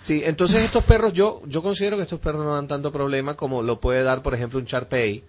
Sí, 0.01 0.23
entonces 0.25 0.63
estos 0.63 0.83
perros, 0.83 1.13
yo, 1.13 1.43
yo 1.45 1.61
considero 1.61 1.95
que 1.95 2.03
estos 2.03 2.19
perros 2.19 2.43
no 2.43 2.55
dan 2.55 2.67
tanto 2.67 2.91
problema 2.91 3.35
como 3.35 3.61
lo 3.61 3.79
puede 3.79 4.01
dar, 4.03 4.23
por 4.23 4.33
ejemplo, 4.33 4.57
un 4.59 4.65
Charpey, 4.65 5.23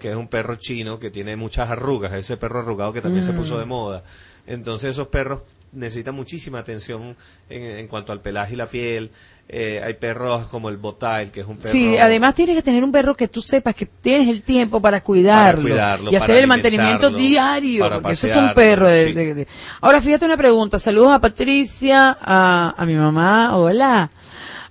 que 0.00 0.10
es 0.10 0.16
un 0.16 0.26
perro 0.28 0.56
chino 0.56 0.98
que 0.98 1.10
tiene 1.10 1.36
muchas 1.36 1.70
arrugas, 1.70 2.12
ese 2.12 2.36
perro 2.36 2.58
arrugado 2.58 2.92
que 2.92 3.00
también 3.00 3.22
se 3.24 3.32
Mm. 3.32 3.36
puso 3.36 3.58
de 3.58 3.64
moda. 3.66 4.02
Entonces 4.48 4.90
esos 4.90 5.06
perros 5.08 5.42
necesitan 5.72 6.14
muchísima 6.14 6.58
atención 6.60 7.16
en, 7.48 7.62
en 7.62 7.88
cuanto 7.88 8.12
al 8.12 8.20
pelaje 8.20 8.54
y 8.54 8.56
la 8.56 8.66
piel. 8.66 9.10
Eh, 9.50 9.80
hay 9.82 9.94
perros 9.94 10.46
como 10.48 10.68
el 10.68 10.76
Botail, 10.76 11.30
que 11.30 11.40
es 11.40 11.46
un 11.46 11.56
perro... 11.56 11.70
Sí, 11.72 11.96
además 11.96 12.34
tienes 12.34 12.54
que 12.54 12.60
tener 12.62 12.84
un 12.84 12.92
perro 12.92 13.14
que 13.14 13.28
tú 13.28 13.40
sepas 13.40 13.74
que 13.74 13.86
tienes 13.86 14.28
el 14.28 14.42
tiempo 14.42 14.78
para 14.78 15.02
cuidarlo, 15.02 15.62
cuidarlo, 15.62 16.12
y 16.12 16.16
hacer 16.16 16.36
el 16.36 16.46
mantenimiento 16.46 17.10
diario, 17.10 17.88
porque 17.90 18.12
ese 18.12 18.28
es 18.28 18.36
un 18.36 18.52
perro 18.52 18.86
de, 18.86 19.06
sí. 19.06 19.12
de- 19.14 19.34
de- 19.34 19.48
Ahora 19.80 20.02
fíjate 20.02 20.26
una 20.26 20.36
pregunta, 20.36 20.78
saludos 20.78 21.12
a 21.12 21.20
Patricia, 21.20 22.18
a, 22.20 22.74
a 22.76 22.84
mi 22.84 22.92
mamá, 22.94 23.56
hola, 23.56 24.10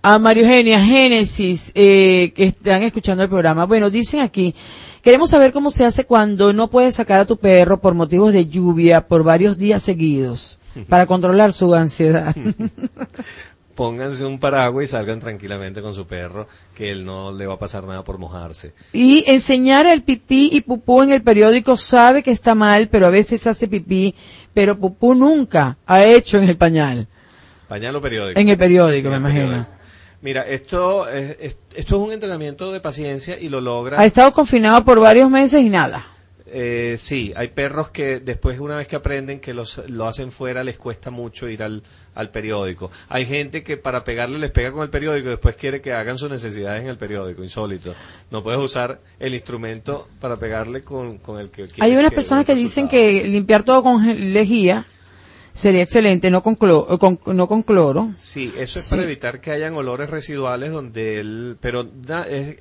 a 0.04 0.20
Mario 0.20 0.44
Eugenia 0.44 0.80
Génesis, 0.84 1.72
eh, 1.74 2.32
que 2.36 2.44
están 2.44 2.84
escuchando 2.84 3.24
el 3.24 3.30
programa. 3.30 3.66
Bueno, 3.66 3.90
dicen 3.90 4.20
aquí, 4.20 4.54
queremos 5.02 5.32
saber 5.32 5.52
cómo 5.54 5.72
se 5.72 5.86
hace 5.86 6.06
cuando 6.06 6.54
no 6.54 6.70
puedes 6.70 6.94
sacar 6.96 7.20
a 7.22 7.26
tu 7.26 7.38
perro 7.38 7.82
por 7.82 7.96
motivos 7.96 8.32
de 8.32 8.46
lluvia 8.48 9.08
por 9.08 9.24
varios 9.24 9.58
días 9.58 9.82
seguidos, 9.82 10.60
para 10.90 11.06
controlar 11.06 11.54
su 11.54 11.74
ansiedad. 11.74 12.36
Pónganse 13.76 14.26
un 14.26 14.40
paraguas 14.40 14.86
y 14.86 14.88
salgan 14.88 15.20
tranquilamente 15.20 15.84
con 15.84 15.94
su 15.94 16.08
perro, 16.08 16.48
que 16.74 16.90
él 16.90 17.06
no 17.06 17.32
le 17.32 17.46
va 17.46 17.54
a 17.56 17.60
pasar 17.60 17.84
nada 17.86 18.04
por 18.04 18.18
mojarse. 18.18 18.74
Y 18.92 19.24
enseñar 19.28 19.86
el 19.86 20.02
pipí 20.02 20.50
y 20.52 20.62
pupú 20.62 21.04
en 21.04 21.12
el 21.12 21.22
periódico 21.22 21.78
sabe 21.78 22.24
que 22.24 22.32
está 22.32 22.56
mal, 22.56 22.88
pero 22.90 23.06
a 23.06 23.12
veces 23.12 23.46
hace 23.46 23.68
pipí, 23.68 24.16
pero 24.52 24.80
pupú 24.80 25.14
nunca 25.14 25.78
ha 25.86 26.04
hecho 26.04 26.40
en 26.40 26.50
el 26.50 26.58
pañal. 26.58 27.08
Pañal 27.68 27.96
o 27.96 28.02
periódico. 28.02 28.40
En 28.40 28.50
el 28.50 28.58
periódico, 28.58 29.10
En 29.10 29.22
me 29.22 29.30
imagino. 29.30 29.68
Mira, 30.24 30.42
esto 30.42 31.08
es, 31.08 31.36
es- 31.40 31.58
esto 31.76 31.96
es 31.98 32.02
un 32.02 32.12
entrenamiento 32.12 32.72
de 32.72 32.80
paciencia 32.80 33.38
y 33.40 33.50
lo 33.50 33.62
logra. 33.62 34.00
Ha 34.02 34.06
estado 34.08 34.34
confinado 34.34 34.84
por 34.84 35.00
varios 35.00 35.30
meses 35.30 35.62
y 35.62 35.70
nada. 35.70 36.04
Eh, 36.50 36.96
sí, 36.98 37.34
hay 37.36 37.50
perros 37.50 37.90
que 37.90 38.20
después, 38.22 38.60
una 38.60 38.78
vez 38.78 38.88
que 38.88 38.96
aprenden 38.96 39.40
que 39.40 39.54
los, 39.54 39.82
lo 39.90 40.08
hacen 40.08 40.32
fuera, 40.32 40.64
les 40.64 40.78
cuesta 40.78 41.12
mucho 41.12 41.50
ir 41.50 41.62
al, 41.62 41.84
al 42.16 42.30
periódico. 42.32 42.90
Hay 43.10 43.26
gente 43.26 43.64
que 43.64 43.76
para 43.76 44.04
pegarle 44.04 44.40
les 44.40 44.52
pega 44.52 44.72
con 44.72 44.84
el 44.84 44.90
periódico 44.90 45.28
y 45.28 45.32
después 45.32 45.56
quiere 45.58 45.82
que 45.82 45.92
hagan 45.94 46.18
sus 46.18 46.30
necesidades 46.30 46.82
en 46.84 46.88
el 46.88 46.98
periódico, 46.98 47.44
insólito. 47.44 47.94
No 48.32 48.44
puedes 48.44 48.60
usar 48.62 49.02
el 49.20 49.34
instrumento 49.36 50.08
para 50.22 50.38
pegarle 50.38 50.84
con, 50.84 51.18
con 51.18 51.40
el 51.40 51.50
que 51.52 51.68
Hay 51.80 51.92
unas 51.94 52.10
que 52.12 52.16
personas 52.16 52.46
que 52.46 52.56
dicen 52.56 52.88
que 52.88 53.28
limpiar 53.28 53.64
todo 53.64 53.84
con 53.84 54.06
lejía 54.34 54.86
sería 55.54 55.82
excelente, 55.82 56.30
no 56.32 56.44
con, 56.44 56.56
clo- 56.58 56.98
con- 57.00 57.20
no 57.36 57.48
con 57.48 57.64
cloro. 57.64 58.12
Sí, 58.16 58.54
eso 58.58 58.80
es 58.80 58.86
Sí. 58.86 58.90
para 58.92 59.04
evitar 59.04 59.42
que 59.42 59.52
hayan 59.52 59.74
olores 59.74 60.10
residuales 60.10 60.72
donde 60.72 61.20
el, 61.20 61.58
pero 61.60 61.90
es, 62.30 62.56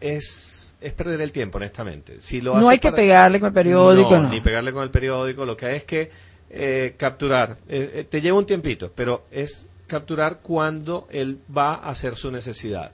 es, 0.00 0.74
es 0.80 0.92
perder 0.92 1.20
el 1.20 1.32
tiempo, 1.32 1.58
honestamente. 1.58 2.20
Si 2.20 2.40
lo 2.40 2.56
No 2.58 2.68
hay 2.68 2.78
que 2.78 2.88
para- 2.90 3.02
pegarle 3.02 3.40
con 3.40 3.48
el 3.48 3.52
periódico, 3.54 4.10
no. 4.18 4.28
ni 4.28 4.40
pegarle 4.40 4.72
con 4.72 4.82
el 4.82 4.90
periódico. 4.90 5.44
Lo 5.44 5.56
que 5.56 5.66
hay 5.66 5.76
es 5.76 5.84
que 5.84 6.10
eh, 6.50 6.94
capturar. 6.96 7.56
Eh, 7.68 7.90
eh, 7.94 8.04
te 8.04 8.20
lleva 8.20 8.38
un 8.38 8.46
tiempito, 8.46 8.92
pero 8.94 9.26
es 9.30 9.68
capturar 9.86 10.40
cuando 10.42 11.06
él 11.10 11.38
va 11.56 11.74
a 11.74 11.90
hacer 11.90 12.14
su 12.16 12.30
necesidad. 12.30 12.92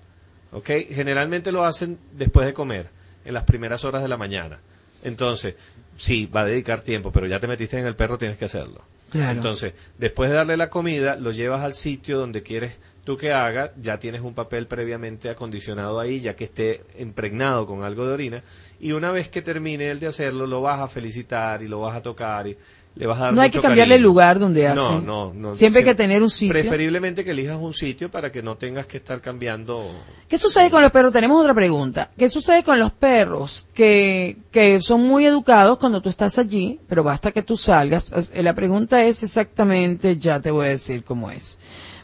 ¿Ok? 0.53 0.70
Generalmente 0.90 1.50
lo 1.53 1.64
hacen 1.64 1.98
después 2.12 2.46
de 2.46 2.53
comer, 2.53 2.88
en 3.24 3.34
las 3.34 3.44
primeras 3.44 3.84
horas 3.84 4.03
de 4.03 4.09
la 4.09 4.16
mañana. 4.18 4.59
Entonces, 5.03 5.55
sí, 5.96 6.26
va 6.26 6.42
a 6.42 6.44
dedicar 6.44 6.80
tiempo, 6.82 7.11
pero 7.11 7.26
ya 7.26 7.40
te 7.40 7.46
metiste 7.46 7.78
en 7.78 7.86
el 7.86 7.96
perro, 7.96 8.18
tienes 8.18 8.36
que 8.38 8.44
hacerlo. 8.44 8.82
Claro. 9.11 9.32
Entonces, 9.32 9.72
después 9.98 10.30
de 10.30 10.36
darle 10.36 10.57
la 10.57 10.70
comida, 10.70 11.16
lo 11.16 11.30
llevas 11.32 11.62
al 11.62 11.74
sitio 11.74 12.18
donde 12.18 12.42
quieres 12.42 12.78
tú 13.05 13.16
que 13.16 13.32
haga, 13.32 13.72
ya 13.80 13.98
tienes 13.98 14.22
un 14.22 14.34
papel 14.34 14.66
previamente 14.66 15.30
acondicionado 15.30 15.98
ahí, 15.98 16.20
ya 16.20 16.36
que 16.36 16.44
esté 16.44 16.82
impregnado 16.98 17.66
con 17.66 17.82
algo 17.82 18.07
de 18.07 18.12
orina, 18.12 18.42
y 18.80 18.92
una 18.92 19.11
vez 19.11 19.28
que 19.28 19.42
termine 19.42 19.90
el 19.90 20.00
de 20.00 20.09
hacerlo, 20.09 20.46
lo 20.46 20.61
vas 20.61 20.80
a 20.80 20.88
felicitar 20.88 21.62
y 21.62 21.68
lo 21.68 21.80
vas 21.80 21.96
a 21.96 22.03
tocar 22.03 22.46
y, 22.46 22.57
le 22.94 23.07
vas 23.07 23.18
a 23.18 23.24
dar 23.24 23.34
No 23.34 23.40
hay 23.40 23.48
mucho 23.48 23.61
que 23.61 23.68
cambiarle 23.68 23.94
el 23.94 24.03
lugar 24.03 24.38
donde 24.38 24.68
No, 24.74 24.96
hace. 24.96 25.07
no, 25.07 25.32
no. 25.32 25.55
Siempre 25.55 25.80
hay 25.80 25.84
que 25.84 25.94
tener 25.94 26.22
un 26.22 26.28
sitio. 26.30 26.53
Preferiblemente 26.53 27.24
que 27.24 27.30
elijas 27.30 27.59
un 27.59 27.72
sitio 27.72 28.11
para 28.11 28.30
que 28.30 28.42
no 28.42 28.57
tengas 28.57 28.86
que 28.86 28.98
estar 28.98 29.20
cambiando. 29.20 29.90
¿Qué 30.28 30.36
sucede 30.36 30.70
con 30.70 30.82
los 30.82 30.90
perros? 30.90 31.12
Tenemos 31.12 31.40
otra 31.40 31.55
pregunta. 31.55 32.11
¿Qué 32.16 32.28
sucede 32.28 32.62
con 32.62 32.78
los 32.78 32.92
perros 32.92 33.66
que, 33.72 34.36
que 34.50 34.80
son 34.82 35.03
muy 35.05 35.24
educados 35.24 35.78
cuando 35.78 36.03
tú 36.03 36.11
estás 36.11 36.38
allí, 36.38 36.80
pero 36.86 37.03
basta 37.03 37.32
que 37.32 37.42
tú 37.42 37.57
salgas? 37.57 38.12
La 38.36 38.55
pregunta 38.55 39.03
es 39.05 39.22
exactamente, 39.22 40.18
ya 40.18 40.40
te 40.40 40.50
voy 40.50 40.66
a 40.66 40.70
decir 40.70 41.03
cómo 41.03 41.30
es, 41.30 41.59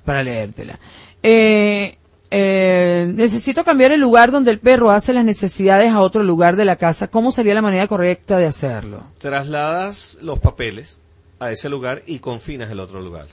para 0.09 0.23
leértela. 0.23 0.79
Eh, 1.23 1.99
eh, 2.31 3.13
necesito 3.15 3.63
cambiar 3.63 3.93
el 3.93 4.01
lugar 4.01 4.31
donde 4.31 4.51
el 4.51 4.59
perro 4.59 4.91
hace 4.91 5.13
las 5.13 5.23
necesidades 5.23 5.93
a 5.93 6.01
otro 6.01 6.23
lugar 6.23 6.57
de 6.57 6.65
la 6.65 6.77
casa. 6.77 7.09
¿Cómo 7.09 7.31
sería 7.31 7.53
la 7.53 7.61
manera 7.61 7.87
correcta 7.89 8.39
de 8.39 8.47
hacerlo? 8.47 9.03
Trasladas 9.19 10.17
los 10.23 10.39
papeles 10.39 10.99
a 11.41 11.53
ese 11.53 11.69
lugar 11.69 12.05
y 12.07 12.21
confinas 12.21 12.71
el 12.71 12.81
otro 12.81 13.03
lugar. 13.03 13.27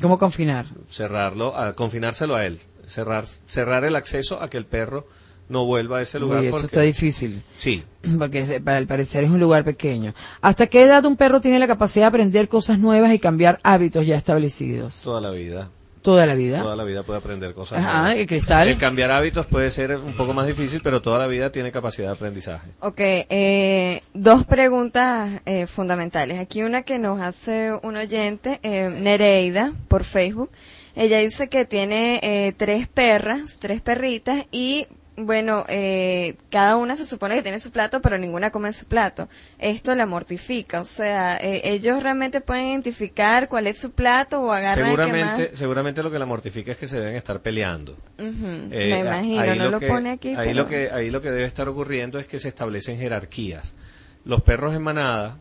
¿Cómo 0.00 0.16
confinar? 0.16 0.66
Cerrarlo, 0.88 1.56
a, 1.56 1.72
confinárselo 1.72 2.36
a 2.36 2.46
él. 2.46 2.60
Cerrar, 2.86 3.26
cerrar 3.26 3.82
el 3.82 3.96
acceso 3.96 4.40
a 4.40 4.48
que 4.48 4.58
el 4.58 4.66
perro 4.66 5.08
no 5.48 5.64
vuelva 5.64 5.98
a 5.98 6.02
ese 6.02 6.20
lugar. 6.20 6.38
Uy, 6.38 6.46
eso 6.46 6.52
porque- 6.52 6.66
está 6.66 6.82
difícil. 6.82 7.42
Sí. 7.58 7.82
Porque 8.16 8.62
al 8.64 8.86
parecer 8.86 9.24
es 9.24 9.30
un 9.30 9.40
lugar 9.40 9.64
pequeño. 9.64 10.14
¿Hasta 10.40 10.68
qué 10.68 10.84
edad 10.84 11.04
un 11.04 11.16
perro 11.16 11.40
tiene 11.40 11.58
la 11.58 11.66
capacidad 11.66 12.04
de 12.04 12.08
aprender 12.10 12.48
cosas 12.48 12.78
nuevas 12.78 13.12
y 13.12 13.18
cambiar 13.18 13.58
hábitos 13.64 14.06
ya 14.06 14.14
establecidos? 14.14 15.00
Toda 15.00 15.20
la 15.20 15.30
vida. 15.30 15.68
Toda 16.02 16.26
la 16.26 16.34
vida. 16.34 16.60
Toda 16.60 16.74
la 16.76 16.84
vida 16.84 17.04
puede 17.04 17.20
aprender 17.20 17.54
cosas. 17.54 17.78
Ajá, 17.78 18.02
nuevas. 18.02 18.18
¿y 18.18 18.26
Cristal? 18.26 18.68
El 18.68 18.76
cambiar 18.76 19.12
hábitos 19.12 19.46
puede 19.46 19.70
ser 19.70 19.96
un 19.96 20.14
poco 20.14 20.34
más 20.34 20.46
difícil, 20.46 20.80
pero 20.82 21.00
toda 21.00 21.18
la 21.20 21.28
vida 21.28 21.50
tiene 21.50 21.70
capacidad 21.70 22.08
de 22.08 22.14
aprendizaje. 22.14 22.70
Ok, 22.80 22.98
eh, 22.98 24.02
dos 24.12 24.44
preguntas 24.44 25.40
eh, 25.46 25.66
fundamentales. 25.66 26.40
Aquí 26.40 26.62
una 26.62 26.82
que 26.82 26.98
nos 26.98 27.20
hace 27.20 27.72
un 27.82 27.96
oyente, 27.96 28.58
eh, 28.62 28.90
Nereida, 28.90 29.72
por 29.88 30.02
Facebook. 30.04 30.50
Ella 30.94 31.18
dice 31.18 31.48
que 31.48 31.64
tiene 31.64 32.20
eh, 32.22 32.52
tres 32.56 32.88
perras, 32.88 33.58
tres 33.58 33.80
perritas, 33.80 34.44
y 34.50 34.88
bueno, 35.16 35.64
eh, 35.68 36.36
cada 36.50 36.76
una 36.76 36.96
se 36.96 37.04
supone 37.04 37.34
que 37.34 37.42
tiene 37.42 37.60
su 37.60 37.70
plato, 37.70 38.00
pero 38.00 38.16
ninguna 38.16 38.50
come 38.50 38.72
su 38.72 38.86
plato. 38.86 39.28
Esto 39.58 39.94
la 39.94 40.06
mortifica, 40.06 40.80
o 40.80 40.84
sea, 40.86 41.36
eh, 41.36 41.60
ellos 41.64 42.02
realmente 42.02 42.40
pueden 42.40 42.68
identificar 42.68 43.46
cuál 43.48 43.66
es 43.66 43.78
su 43.78 43.90
plato 43.92 44.40
o 44.40 44.50
agarran 44.52 44.86
el 44.90 44.96
que 44.96 45.02
Seguramente, 45.02 45.48
más... 45.50 45.58
seguramente 45.58 46.02
lo 46.02 46.10
que 46.10 46.18
la 46.18 46.24
mortifica 46.26 46.72
es 46.72 46.78
que 46.78 46.86
se 46.86 46.98
deben 46.98 47.14
estar 47.16 47.40
peleando. 47.42 47.96
Eh, 48.18 48.70
me 48.70 48.94
a- 48.94 48.98
imagino, 49.00 49.40
ahí 49.42 49.58
no 49.58 49.70
lo, 49.70 49.80
que- 49.80 49.86
pone 49.88 50.10
aquí. 50.12 50.30
Ahí 50.30 50.48
pero- 50.48 50.54
lo 50.62 50.66
que 50.66 50.90
ahí 50.90 51.10
lo 51.10 51.20
que 51.20 51.30
debe 51.30 51.44
estar 51.44 51.68
ocurriendo 51.68 52.18
es 52.18 52.26
que 52.26 52.38
se 52.38 52.48
establecen 52.48 52.98
jerarquías. 52.98 53.74
Los 54.24 54.40
perros 54.42 54.74
en 54.74 54.82
manada, 54.82 55.36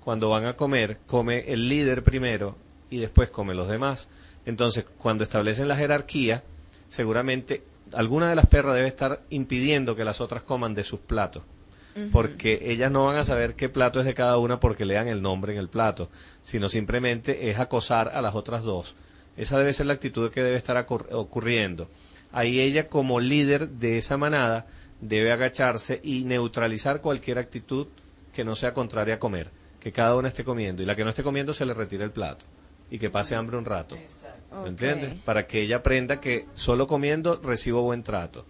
cuando 0.00 0.30
van 0.30 0.46
a 0.46 0.56
comer, 0.56 0.98
come 1.06 1.44
el 1.52 1.68
líder 1.68 2.02
primero 2.02 2.56
y 2.90 2.98
después 2.98 3.30
come 3.30 3.54
los 3.54 3.68
demás. 3.68 4.08
Entonces, 4.46 4.84
cuando 4.98 5.22
establecen 5.22 5.68
la 5.68 5.76
jerarquía, 5.76 6.42
seguramente 6.88 7.62
alguna 7.94 8.28
de 8.28 8.36
las 8.36 8.46
perras 8.46 8.74
debe 8.74 8.88
estar 8.88 9.22
impidiendo 9.30 9.94
que 9.96 10.04
las 10.04 10.20
otras 10.20 10.42
coman 10.42 10.74
de 10.74 10.84
sus 10.84 11.00
platos. 11.00 11.42
Porque 12.10 12.58
ellas 12.62 12.90
no 12.90 13.04
van 13.04 13.16
a 13.18 13.24
saber 13.24 13.54
qué 13.54 13.68
plato 13.68 14.00
es 14.00 14.06
de 14.06 14.14
cada 14.14 14.38
una 14.38 14.58
porque 14.58 14.86
lean 14.86 15.08
el 15.08 15.20
nombre 15.20 15.52
en 15.52 15.58
el 15.58 15.68
plato, 15.68 16.08
sino 16.42 16.70
simplemente 16.70 17.50
es 17.50 17.58
acosar 17.58 18.08
a 18.14 18.22
las 18.22 18.34
otras 18.34 18.64
dos. 18.64 18.94
Esa 19.36 19.58
debe 19.58 19.74
ser 19.74 19.86
la 19.86 19.92
actitud 19.92 20.30
que 20.30 20.42
debe 20.42 20.56
estar 20.56 20.76
ocur- 20.86 21.06
ocurriendo. 21.12 21.88
Ahí 22.32 22.60
ella 22.60 22.88
como 22.88 23.20
líder 23.20 23.68
de 23.68 23.98
esa 23.98 24.16
manada 24.16 24.66
debe 25.02 25.32
agacharse 25.32 26.00
y 26.02 26.24
neutralizar 26.24 27.02
cualquier 27.02 27.38
actitud 27.38 27.88
que 28.32 28.44
no 28.44 28.54
sea 28.54 28.72
contraria 28.72 29.16
a 29.16 29.18
comer, 29.18 29.50
que 29.78 29.92
cada 29.92 30.16
una 30.16 30.28
esté 30.28 30.44
comiendo 30.44 30.82
y 30.82 30.86
la 30.86 30.96
que 30.96 31.04
no 31.04 31.10
esté 31.10 31.22
comiendo 31.22 31.52
se 31.52 31.66
le 31.66 31.74
retire 31.74 32.04
el 32.04 32.10
plato 32.10 32.46
y 32.92 32.98
que 32.98 33.08
pase 33.08 33.34
hambre 33.34 33.56
un 33.56 33.64
rato. 33.64 33.96
¿Me 34.62 34.68
entiendes? 34.68 35.14
Para 35.24 35.46
que 35.46 35.62
ella 35.62 35.76
aprenda 35.76 36.20
que 36.20 36.44
solo 36.52 36.86
comiendo 36.86 37.40
recibo 37.42 37.80
buen 37.80 38.02
trato. 38.02 38.44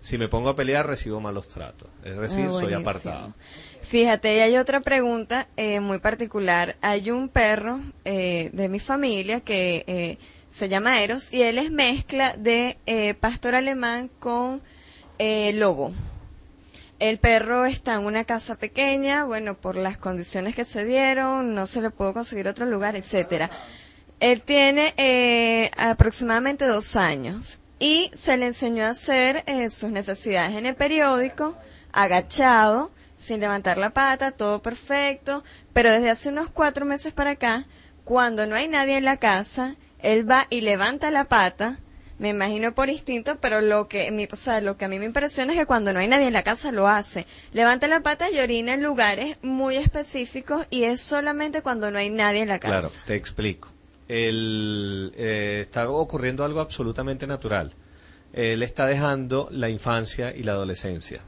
Si 0.00 0.18
me 0.18 0.28
pongo 0.28 0.50
a 0.50 0.54
pelear 0.54 0.86
recibo 0.86 1.20
malos 1.20 1.48
tratos. 1.48 1.88
Es 2.04 2.18
decir, 2.18 2.46
Ah, 2.50 2.52
soy 2.52 2.74
apartado. 2.74 3.32
Fíjate, 3.80 4.36
y 4.36 4.40
hay 4.40 4.58
otra 4.58 4.80
pregunta 4.82 5.48
eh, 5.56 5.80
muy 5.80 6.00
particular. 6.00 6.76
Hay 6.82 7.10
un 7.10 7.30
perro 7.30 7.80
eh, 8.04 8.50
de 8.52 8.68
mi 8.68 8.78
familia 8.78 9.40
que 9.40 9.84
eh, 9.86 10.18
se 10.50 10.68
llama 10.68 11.00
Eros 11.00 11.32
y 11.32 11.40
él 11.40 11.56
es 11.56 11.70
mezcla 11.70 12.34
de 12.36 12.76
eh, 12.84 13.14
pastor 13.14 13.54
alemán 13.54 14.10
con 14.20 14.60
eh, 15.18 15.52
lobo. 15.54 15.92
El 16.98 17.18
perro 17.18 17.64
está 17.64 17.94
en 17.94 18.06
una 18.06 18.24
casa 18.24 18.56
pequeña, 18.56 19.24
bueno, 19.24 19.54
por 19.54 19.76
las 19.76 19.98
condiciones 19.98 20.56
que 20.56 20.64
se 20.64 20.84
dieron, 20.84 21.54
no 21.54 21.68
se 21.68 21.80
le 21.80 21.90
pudo 21.90 22.12
conseguir 22.12 22.48
otro 22.48 22.66
lugar, 22.66 22.96
etcétera. 22.96 23.50
Él 24.18 24.42
tiene 24.42 24.94
eh, 24.96 25.70
aproximadamente 25.76 26.66
dos 26.66 26.96
años 26.96 27.60
y 27.78 28.10
se 28.14 28.36
le 28.36 28.46
enseñó 28.46 28.84
a 28.84 28.90
hacer 28.90 29.44
eh, 29.46 29.70
sus 29.70 29.92
necesidades 29.92 30.56
en 30.56 30.66
el 30.66 30.74
periódico, 30.74 31.56
agachado, 31.92 32.90
sin 33.16 33.40
levantar 33.40 33.78
la 33.78 33.90
pata, 33.90 34.32
todo 34.32 34.60
perfecto, 34.60 35.44
pero 35.72 35.92
desde 35.92 36.10
hace 36.10 36.30
unos 36.30 36.50
cuatro 36.50 36.84
meses 36.84 37.12
para 37.12 37.30
acá, 37.30 37.66
cuando 38.04 38.46
no 38.46 38.56
hay 38.56 38.66
nadie 38.66 38.96
en 38.96 39.04
la 39.04 39.18
casa, 39.18 39.76
él 40.00 40.28
va 40.28 40.46
y 40.50 40.62
levanta 40.62 41.12
la 41.12 41.26
pata, 41.26 41.78
me 42.18 42.30
imagino 42.30 42.74
por 42.74 42.90
instinto, 42.90 43.38
pero 43.40 43.60
lo 43.60 43.88
que, 43.88 44.10
mi, 44.10 44.28
o 44.30 44.36
sea, 44.36 44.60
lo 44.60 44.76
que 44.76 44.84
a 44.84 44.88
mí 44.88 44.98
me 44.98 45.04
impresiona 45.04 45.52
es 45.52 45.58
que 45.58 45.66
cuando 45.66 45.92
no 45.92 46.00
hay 46.00 46.08
nadie 46.08 46.26
en 46.26 46.32
la 46.32 46.42
casa 46.42 46.72
lo 46.72 46.88
hace. 46.88 47.26
Levanta 47.52 47.86
la 47.86 48.00
pata 48.00 48.30
y 48.30 48.38
orina 48.38 48.74
en 48.74 48.82
lugares 48.82 49.36
muy 49.42 49.76
específicos 49.76 50.66
y 50.70 50.84
es 50.84 51.00
solamente 51.00 51.62
cuando 51.62 51.90
no 51.90 51.98
hay 51.98 52.10
nadie 52.10 52.40
en 52.40 52.48
la 52.48 52.58
casa. 52.58 52.80
Claro, 52.80 52.94
te 53.06 53.14
explico. 53.14 53.68
Eh, 54.08 55.60
está 55.62 55.88
ocurriendo 55.88 56.44
algo 56.44 56.60
absolutamente 56.60 57.26
natural. 57.26 57.72
Él 58.32 58.62
está 58.62 58.86
dejando 58.86 59.48
la 59.50 59.68
infancia 59.68 60.34
y 60.34 60.42
la 60.42 60.52
adolescencia. 60.52 61.22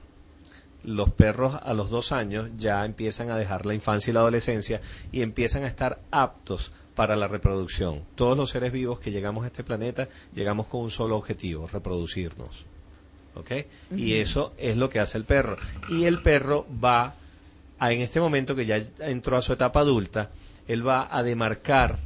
Los 0.82 1.10
perros 1.10 1.56
a 1.62 1.74
los 1.74 1.90
dos 1.90 2.10
años 2.10 2.48
ya 2.56 2.84
empiezan 2.84 3.30
a 3.30 3.36
dejar 3.36 3.66
la 3.66 3.74
infancia 3.74 4.10
y 4.10 4.14
la 4.14 4.20
adolescencia 4.20 4.80
y 5.12 5.22
empiezan 5.22 5.64
a 5.64 5.66
estar 5.66 6.00
aptos 6.10 6.72
para 7.00 7.16
la 7.16 7.28
reproducción. 7.28 8.02
Todos 8.14 8.36
los 8.36 8.50
seres 8.50 8.72
vivos 8.72 9.00
que 9.00 9.10
llegamos 9.10 9.44
a 9.44 9.46
este 9.46 9.64
planeta 9.64 10.10
llegamos 10.34 10.66
con 10.66 10.82
un 10.82 10.90
solo 10.90 11.16
objetivo, 11.16 11.66
reproducirnos. 11.66 12.66
¿Ok? 13.36 13.52
Y 13.96 14.16
eso 14.16 14.52
es 14.58 14.76
lo 14.76 14.90
que 14.90 15.00
hace 15.00 15.16
el 15.16 15.24
perro. 15.24 15.56
Y 15.88 16.04
el 16.04 16.20
perro 16.20 16.66
va, 16.84 17.14
a, 17.78 17.92
en 17.92 18.02
este 18.02 18.20
momento 18.20 18.54
que 18.54 18.66
ya 18.66 18.82
entró 18.98 19.38
a 19.38 19.40
su 19.40 19.54
etapa 19.54 19.80
adulta, 19.80 20.28
él 20.68 20.86
va 20.86 21.08
a 21.10 21.22
demarcar 21.22 21.96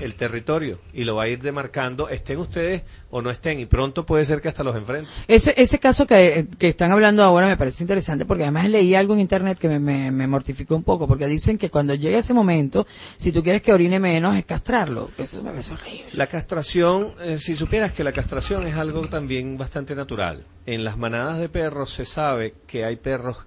el 0.00 0.14
territorio 0.14 0.80
y 0.92 1.04
lo 1.04 1.16
va 1.16 1.24
a 1.24 1.28
ir 1.28 1.40
demarcando, 1.42 2.08
estén 2.08 2.38
ustedes 2.38 2.82
o 3.10 3.22
no 3.22 3.30
estén, 3.30 3.60
y 3.60 3.66
pronto 3.66 4.06
puede 4.06 4.24
ser 4.24 4.40
que 4.40 4.48
hasta 4.48 4.64
los 4.64 4.74
enfrente. 4.76 5.10
Ese, 5.28 5.54
ese 5.56 5.78
caso 5.78 6.06
que, 6.06 6.46
que 6.58 6.68
están 6.68 6.90
hablando 6.90 7.22
ahora 7.22 7.46
me 7.46 7.56
parece 7.56 7.84
interesante 7.84 8.24
porque 8.24 8.44
además 8.44 8.68
leí 8.68 8.94
algo 8.94 9.14
en 9.14 9.20
internet 9.20 9.58
que 9.58 9.68
me, 9.68 9.78
me, 9.78 10.10
me 10.10 10.26
mortificó 10.26 10.74
un 10.74 10.82
poco 10.82 11.06
porque 11.06 11.26
dicen 11.26 11.58
que 11.58 11.70
cuando 11.70 11.94
llegue 11.94 12.18
ese 12.18 12.34
momento, 12.34 12.86
si 13.16 13.30
tú 13.30 13.42
quieres 13.42 13.62
que 13.62 13.72
orine 13.72 14.00
menos 14.00 14.36
es 14.36 14.44
castrarlo. 14.44 15.10
Eso 15.18 15.42
me 15.42 15.50
parece 15.50 15.74
horrible. 15.74 16.06
La 16.12 16.26
castración, 16.26 17.14
eh, 17.20 17.38
si 17.38 17.54
supieras 17.54 17.92
que 17.92 18.04
la 18.04 18.12
castración 18.12 18.66
es 18.66 18.76
algo 18.76 19.06
también 19.08 19.58
bastante 19.58 19.94
natural. 19.94 20.46
En 20.66 20.84
las 20.84 20.96
manadas 20.96 21.38
de 21.38 21.48
perros 21.48 21.92
se 21.92 22.04
sabe 22.04 22.54
que 22.66 22.84
hay 22.84 22.96
perros 22.96 23.46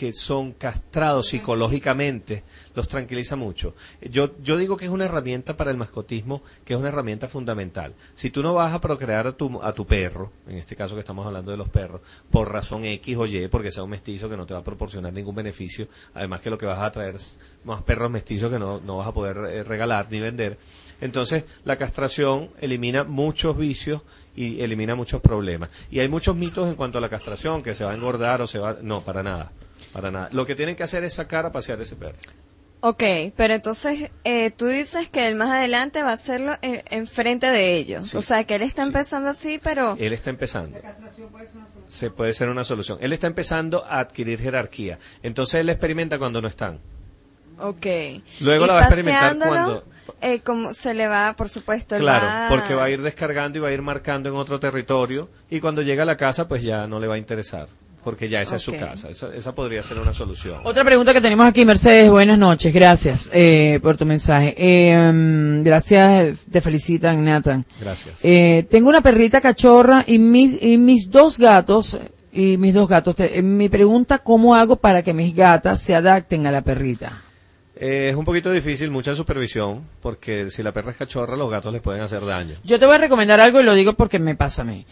que 0.00 0.14
son 0.14 0.52
castrados 0.52 1.28
psicológicamente, 1.28 2.42
los 2.74 2.88
tranquiliza 2.88 3.36
mucho. 3.36 3.74
Yo, 4.00 4.30
yo 4.40 4.56
digo 4.56 4.78
que 4.78 4.86
es 4.86 4.90
una 4.90 5.04
herramienta 5.04 5.58
para 5.58 5.70
el 5.70 5.76
mascotismo, 5.76 6.40
que 6.64 6.72
es 6.72 6.80
una 6.80 6.88
herramienta 6.88 7.28
fundamental. 7.28 7.92
Si 8.14 8.30
tú 8.30 8.42
no 8.42 8.54
vas 8.54 8.72
a 8.72 8.80
procrear 8.80 9.26
a 9.26 9.32
tu, 9.32 9.62
a 9.62 9.74
tu 9.74 9.86
perro, 9.86 10.32
en 10.46 10.56
este 10.56 10.74
caso 10.74 10.94
que 10.94 11.00
estamos 11.00 11.26
hablando 11.26 11.50
de 11.50 11.58
los 11.58 11.68
perros, 11.68 12.00
por 12.30 12.50
razón 12.50 12.86
X 12.86 13.14
o 13.18 13.26
Y, 13.26 13.48
porque 13.48 13.70
sea 13.70 13.82
un 13.82 13.90
mestizo 13.90 14.30
que 14.30 14.38
no 14.38 14.46
te 14.46 14.54
va 14.54 14.60
a 14.60 14.64
proporcionar 14.64 15.12
ningún 15.12 15.34
beneficio, 15.34 15.86
además 16.14 16.40
que 16.40 16.48
lo 16.48 16.56
que 16.56 16.64
vas 16.64 16.80
a 16.80 16.90
traer 16.90 17.16
más 17.64 17.82
perros 17.82 18.10
mestizos 18.10 18.50
que 18.50 18.58
no, 18.58 18.80
no 18.80 18.96
vas 18.96 19.08
a 19.08 19.12
poder 19.12 19.36
eh, 19.36 19.64
regalar 19.64 20.06
ni 20.10 20.18
vender, 20.18 20.56
entonces, 21.02 21.44
la 21.64 21.78
castración 21.78 22.50
elimina 22.60 23.04
muchos 23.04 23.56
vicios 23.56 24.02
y 24.36 24.60
elimina 24.60 24.94
muchos 24.94 25.22
problemas. 25.22 25.70
Y 25.90 26.00
hay 26.00 26.08
muchos 26.08 26.36
mitos 26.36 26.68
en 26.68 26.74
cuanto 26.74 26.98
a 26.98 27.00
la 27.00 27.08
castración, 27.08 27.62
que 27.62 27.74
se 27.74 27.84
va 27.84 27.92
a 27.92 27.94
engordar 27.94 28.42
o 28.42 28.46
se 28.46 28.58
va... 28.58 28.76
No, 28.82 29.00
para 29.00 29.22
nada, 29.22 29.50
para 29.92 30.10
nada. 30.10 30.28
Lo 30.32 30.46
que 30.46 30.54
tienen 30.54 30.76
que 30.76 30.82
hacer 30.82 31.04
es 31.04 31.14
sacar 31.14 31.46
a 31.46 31.52
pasear 31.52 31.80
ese 31.80 31.96
perro. 31.96 32.16
Ok, 32.82 33.02
pero 33.36 33.52
entonces 33.52 34.10
eh, 34.24 34.50
tú 34.52 34.66
dices 34.66 35.10
que 35.10 35.28
él 35.28 35.34
más 35.34 35.50
adelante 35.50 36.02
va 36.02 36.10
a 36.10 36.14
hacerlo 36.14 36.56
en, 36.62 36.82
enfrente 36.90 37.50
de 37.50 37.74
ellos. 37.74 38.08
Sí. 38.08 38.16
O 38.16 38.22
sea, 38.22 38.44
que 38.44 38.54
él 38.54 38.62
está 38.62 38.82
empezando 38.84 39.28
así, 39.28 39.60
pero... 39.62 39.96
Él 39.98 40.14
está 40.14 40.30
empezando. 40.30 40.78
Se 41.86 42.10
puede 42.10 42.32
ser 42.32 42.48
una 42.48 42.64
solución. 42.64 42.96
Él 43.02 43.12
está 43.12 43.26
empezando 43.26 43.84
a 43.84 43.98
adquirir 44.00 44.40
jerarquía. 44.40 44.98
Entonces, 45.22 45.60
él 45.60 45.68
experimenta 45.68 46.18
cuando 46.18 46.40
no 46.40 46.48
están. 46.48 46.78
Ok. 47.58 47.86
Luego 48.40 48.64
Y 48.64 48.68
la 48.68 48.72
va 48.72 48.80
a 48.80 48.84
experimentar 48.84 49.36
cuando... 49.36 49.84
eh, 50.22 50.40
como 50.40 50.72
se 50.72 50.94
le 50.94 51.06
va, 51.06 51.34
por 51.36 51.50
supuesto, 51.50 51.98
Claro, 51.98 52.24
va- 52.24 52.46
porque 52.48 52.74
va 52.74 52.84
a 52.84 52.88
ir 52.90 53.02
descargando 53.02 53.58
y 53.58 53.60
va 53.60 53.68
a 53.68 53.72
ir 53.72 53.82
marcando 53.82 54.30
en 54.30 54.36
otro 54.36 54.58
territorio 54.58 55.28
y 55.50 55.60
cuando 55.60 55.82
llega 55.82 56.04
a 56.04 56.06
la 56.06 56.16
casa 56.16 56.48
pues 56.48 56.62
ya 56.62 56.86
no 56.86 56.98
le 56.98 57.06
va 57.08 57.16
a 57.16 57.18
interesar. 57.18 57.68
Porque 58.02 58.28
ya 58.28 58.40
esa 58.40 58.56
es 58.56 58.62
su 58.62 58.72
casa. 58.72 59.08
Esa, 59.10 59.34
esa 59.34 59.52
podría 59.54 59.82
ser 59.82 59.98
una 59.98 60.12
solución. 60.14 60.60
Otra 60.64 60.84
pregunta 60.84 61.12
que 61.12 61.20
tenemos 61.20 61.46
aquí, 61.46 61.64
Mercedes. 61.64 62.10
Buenas 62.10 62.38
noches. 62.38 62.72
Gracias 62.72 63.30
eh, 63.32 63.78
por 63.82 63.96
tu 63.96 64.06
mensaje. 64.06 64.54
Eh, 64.56 65.12
mm, 65.12 65.62
gracias, 65.62 66.38
te 66.50 66.60
felicitan, 66.60 67.24
Nathan. 67.24 67.64
Gracias. 67.80 68.24
Eh, 68.24 68.66
tengo 68.70 68.88
una 68.88 69.00
perrita 69.00 69.40
cachorra 69.40 70.04
y 70.06 70.18
mis, 70.18 70.60
y 70.62 70.78
mis 70.78 71.10
dos 71.10 71.38
gatos, 71.38 71.98
y 72.32 72.56
mis 72.56 72.72
dos 72.74 72.88
gatos. 72.88 73.14
Te- 73.16 73.38
eh, 73.38 73.42
mi 73.42 73.68
pregunta, 73.68 74.18
¿cómo 74.18 74.54
hago 74.54 74.76
para 74.76 75.02
que 75.02 75.12
mis 75.14 75.34
gatas 75.34 75.80
se 75.82 75.94
adapten 75.94 76.46
a 76.46 76.52
la 76.52 76.62
perrita? 76.62 77.22
Eh, 77.82 78.10
es 78.10 78.14
un 78.14 78.26
poquito 78.26 78.52
difícil, 78.52 78.90
mucha 78.90 79.14
supervisión, 79.14 79.88
porque 80.02 80.50
si 80.50 80.62
la 80.62 80.70
perra 80.70 80.90
es 80.90 80.98
cachorra, 80.98 81.34
los 81.34 81.50
gatos 81.50 81.72
les 81.72 81.80
pueden 81.80 82.02
hacer 82.02 82.22
daño. 82.26 82.56
Yo 82.62 82.78
te 82.78 82.84
voy 82.84 82.96
a 82.96 82.98
recomendar 82.98 83.40
algo 83.40 83.58
y 83.58 83.62
lo 83.62 83.72
digo 83.72 83.94
porque 83.94 84.18
me 84.18 84.34
pasa 84.34 84.60
a 84.60 84.64
mí. 84.66 84.84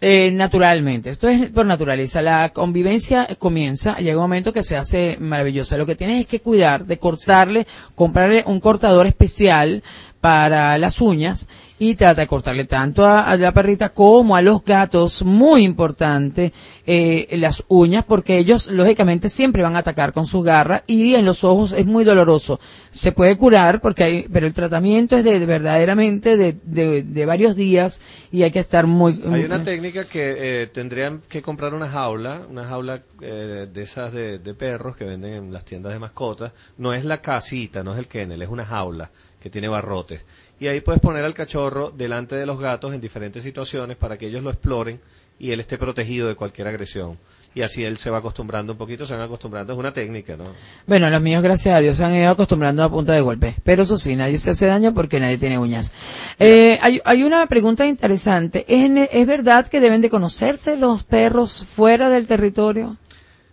Eh, 0.00 0.30
naturalmente, 0.32 1.10
esto 1.10 1.28
es 1.28 1.50
por 1.50 1.66
naturaleza. 1.66 2.22
La 2.22 2.48
convivencia 2.48 3.28
comienza, 3.38 3.98
llega 3.98 4.16
un 4.16 4.22
momento 4.22 4.54
que 4.54 4.64
se 4.64 4.78
hace 4.78 5.18
maravillosa. 5.20 5.76
Lo 5.76 5.84
que 5.84 5.94
tienes 5.94 6.20
es 6.20 6.26
que 6.26 6.40
cuidar 6.40 6.86
de 6.86 6.96
cortarle, 6.96 7.66
comprarle 7.94 8.44
un 8.46 8.60
cortador 8.60 9.06
especial 9.06 9.82
para 10.22 10.78
las 10.78 11.02
uñas 11.02 11.48
y 11.82 11.96
trata 11.96 12.20
de 12.20 12.28
cortarle 12.28 12.64
tanto 12.64 13.04
a, 13.04 13.22
a 13.22 13.36
la 13.36 13.52
perrita 13.52 13.88
como 13.88 14.36
a 14.36 14.40
los 14.40 14.64
gatos, 14.64 15.24
muy 15.24 15.64
importante, 15.64 16.52
eh, 16.86 17.26
las 17.32 17.64
uñas, 17.66 18.04
porque 18.04 18.38
ellos 18.38 18.68
lógicamente 18.68 19.28
siempre 19.28 19.64
van 19.64 19.74
a 19.74 19.80
atacar 19.80 20.12
con 20.12 20.24
sus 20.26 20.44
garras 20.44 20.84
y 20.86 21.16
en 21.16 21.24
los 21.24 21.42
ojos 21.42 21.72
es 21.72 21.84
muy 21.84 22.04
doloroso. 22.04 22.60
Se 22.92 23.10
puede 23.10 23.36
curar, 23.36 23.80
porque 23.80 24.04
hay, 24.04 24.26
pero 24.32 24.46
el 24.46 24.54
tratamiento 24.54 25.16
es 25.16 25.24
de, 25.24 25.40
de 25.40 25.46
verdaderamente 25.46 26.36
de, 26.36 26.56
de, 26.62 27.02
de 27.02 27.26
varios 27.26 27.56
días 27.56 28.00
y 28.30 28.44
hay 28.44 28.52
que 28.52 28.60
estar 28.60 28.86
muy... 28.86 29.20
Hay 29.32 29.42
una 29.42 29.64
técnica 29.64 30.04
que 30.04 30.62
eh, 30.62 30.66
tendrían 30.68 31.20
que 31.28 31.42
comprar 31.42 31.74
una 31.74 31.88
jaula, 31.88 32.42
una 32.48 32.64
jaula 32.64 33.02
eh, 33.20 33.66
de 33.72 33.82
esas 33.82 34.12
de, 34.12 34.38
de 34.38 34.54
perros 34.54 34.96
que 34.96 35.04
venden 35.04 35.34
en 35.34 35.52
las 35.52 35.64
tiendas 35.64 35.92
de 35.92 35.98
mascotas. 35.98 36.52
No 36.78 36.94
es 36.94 37.04
la 37.04 37.20
casita, 37.20 37.82
no 37.82 37.92
es 37.92 37.98
el 37.98 38.06
kennel, 38.06 38.40
es 38.40 38.48
una 38.48 38.64
jaula 38.64 39.10
que 39.40 39.50
tiene 39.50 39.66
barrotes. 39.66 40.24
Y 40.62 40.68
ahí 40.68 40.80
puedes 40.80 41.00
poner 41.00 41.24
al 41.24 41.34
cachorro 41.34 41.90
delante 41.90 42.36
de 42.36 42.46
los 42.46 42.60
gatos 42.60 42.94
en 42.94 43.00
diferentes 43.00 43.42
situaciones 43.42 43.96
para 43.96 44.16
que 44.16 44.28
ellos 44.28 44.44
lo 44.44 44.50
exploren 44.50 45.00
y 45.36 45.50
él 45.50 45.58
esté 45.58 45.76
protegido 45.76 46.28
de 46.28 46.36
cualquier 46.36 46.68
agresión. 46.68 47.18
Y 47.52 47.62
así 47.62 47.84
él 47.84 47.96
se 47.96 48.10
va 48.10 48.18
acostumbrando 48.18 48.74
un 48.74 48.78
poquito, 48.78 49.04
se 49.04 49.12
van 49.12 49.22
acostumbrando. 49.22 49.72
Es 49.72 49.78
una 49.80 49.92
técnica, 49.92 50.36
¿no? 50.36 50.44
Bueno, 50.86 51.10
los 51.10 51.20
míos, 51.20 51.42
gracias 51.42 51.74
a 51.74 51.80
Dios, 51.80 51.96
se 51.96 52.04
han 52.04 52.14
ido 52.14 52.30
acostumbrando 52.30 52.84
a 52.84 52.88
punta 52.88 53.12
de 53.12 53.22
golpe. 53.22 53.56
Pero 53.64 53.82
eso 53.82 53.98
sí, 53.98 54.14
nadie 54.14 54.38
se 54.38 54.50
hace 54.50 54.66
daño 54.66 54.94
porque 54.94 55.18
nadie 55.18 55.36
tiene 55.36 55.58
uñas. 55.58 55.90
Eh, 56.38 56.78
hay, 56.80 57.00
hay 57.04 57.24
una 57.24 57.44
pregunta 57.48 57.84
interesante. 57.84 58.64
¿Es, 58.68 59.08
¿Es 59.12 59.26
verdad 59.26 59.66
que 59.66 59.80
deben 59.80 60.00
de 60.00 60.10
conocerse 60.10 60.76
los 60.76 61.02
perros 61.02 61.66
fuera 61.68 62.08
del 62.08 62.28
territorio? 62.28 62.98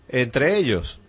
Entre 0.09 0.59
ellos, 0.59 0.99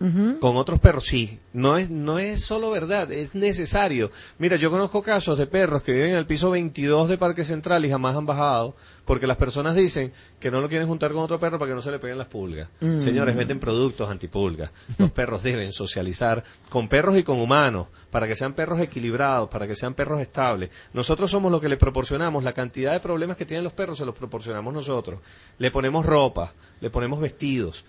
con 0.41 0.57
otros 0.57 0.81
perros, 0.81 1.05
sí. 1.05 1.40
No 1.53 1.77
es, 1.77 1.91
no 1.91 2.21
es 2.21 2.45
solo 2.45 2.71
verdad, 2.71 3.11
es 3.11 3.35
necesario. 3.35 4.13
Mira, 4.39 4.57
yo 4.57 4.71
conozco 4.71 5.03
casos 5.03 5.37
de 5.37 5.49
perros 5.49 5.83
que 5.83 5.93
viven 5.93 6.11
en 6.11 6.17
el 6.17 6.27
piso 6.27 6.51
22 6.51 7.09
de 7.09 7.19
Parque 7.19 7.45
Central 7.45 7.85
y 7.85 7.91
jamás 7.91 8.15
han 8.17 8.27
bajado 8.27 8.77
porque 9.05 9.27
las 9.27 9.37
personas 9.37 9.75
dicen 9.75 10.13
que 10.39 10.53
no 10.53 10.61
lo 10.61 10.69
quieren 10.69 10.87
juntar 10.87 11.11
con 11.11 11.23
otro 11.23 11.41
perro 11.41 11.59
para 11.59 11.71
que 11.71 11.75
no 11.75 11.83
se 11.83 11.91
le 11.91 11.99
peguen 11.99 12.19
las 12.19 12.29
pulgas. 12.29 12.69
Mm. 12.79 13.01
Señores, 13.01 13.35
venden 13.35 13.59
productos 13.59 14.09
antipulgas. 14.09 14.71
Los 14.99 15.11
perros 15.11 15.43
deben 15.43 15.73
socializar 15.73 16.45
con 16.69 16.87
perros 16.87 17.19
y 17.19 17.25
con 17.25 17.41
humanos 17.41 17.89
para 18.13 18.29
que 18.29 18.37
sean 18.37 18.53
perros 18.53 18.81
equilibrados, 18.81 19.49
para 19.49 19.67
que 19.67 19.75
sean 19.75 19.95
perros 19.95 20.21
estables. 20.21 20.71
Nosotros 20.93 21.29
somos 21.29 21.51
lo 21.51 21.61
que 21.61 21.69
le 21.69 21.77
proporcionamos. 21.77 22.45
La 22.45 22.53
cantidad 22.53 22.93
de 22.93 23.01
problemas 23.01 23.37
que 23.37 23.45
tienen 23.45 23.65
los 23.65 23.73
perros 23.73 23.99
se 23.99 24.05
los 24.05 24.15
proporcionamos 24.15 24.73
nosotros. 24.73 25.19
Le 25.59 25.73
ponemos 25.73 26.07
ropa, 26.07 26.55
le 26.81 26.91
ponemos 26.91 27.21
vestidos. 27.21 27.85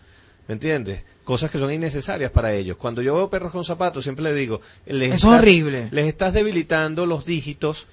¿Me 0.48 0.54
entiendes? 0.54 1.04
Cosas 1.32 1.50
que 1.50 1.60
son 1.60 1.72
innecesarias 1.72 2.30
para 2.30 2.52
ellos. 2.54 2.76
Cuando 2.76 3.02
yo 3.02 3.16
veo 3.16 3.30
perros 3.30 3.54
con 3.54 3.64
zapatos, 3.64 4.04
siempre 4.04 4.26
les 4.26 4.36
digo, 4.36 4.60
les 4.86 5.14
Eso 5.14 5.34
es 5.34 5.40
horrible. 5.40 5.88
les 5.90 6.08
estás 6.08 6.34
debilitando 6.34 7.06
los 7.06 7.24
dígitos 7.24 7.88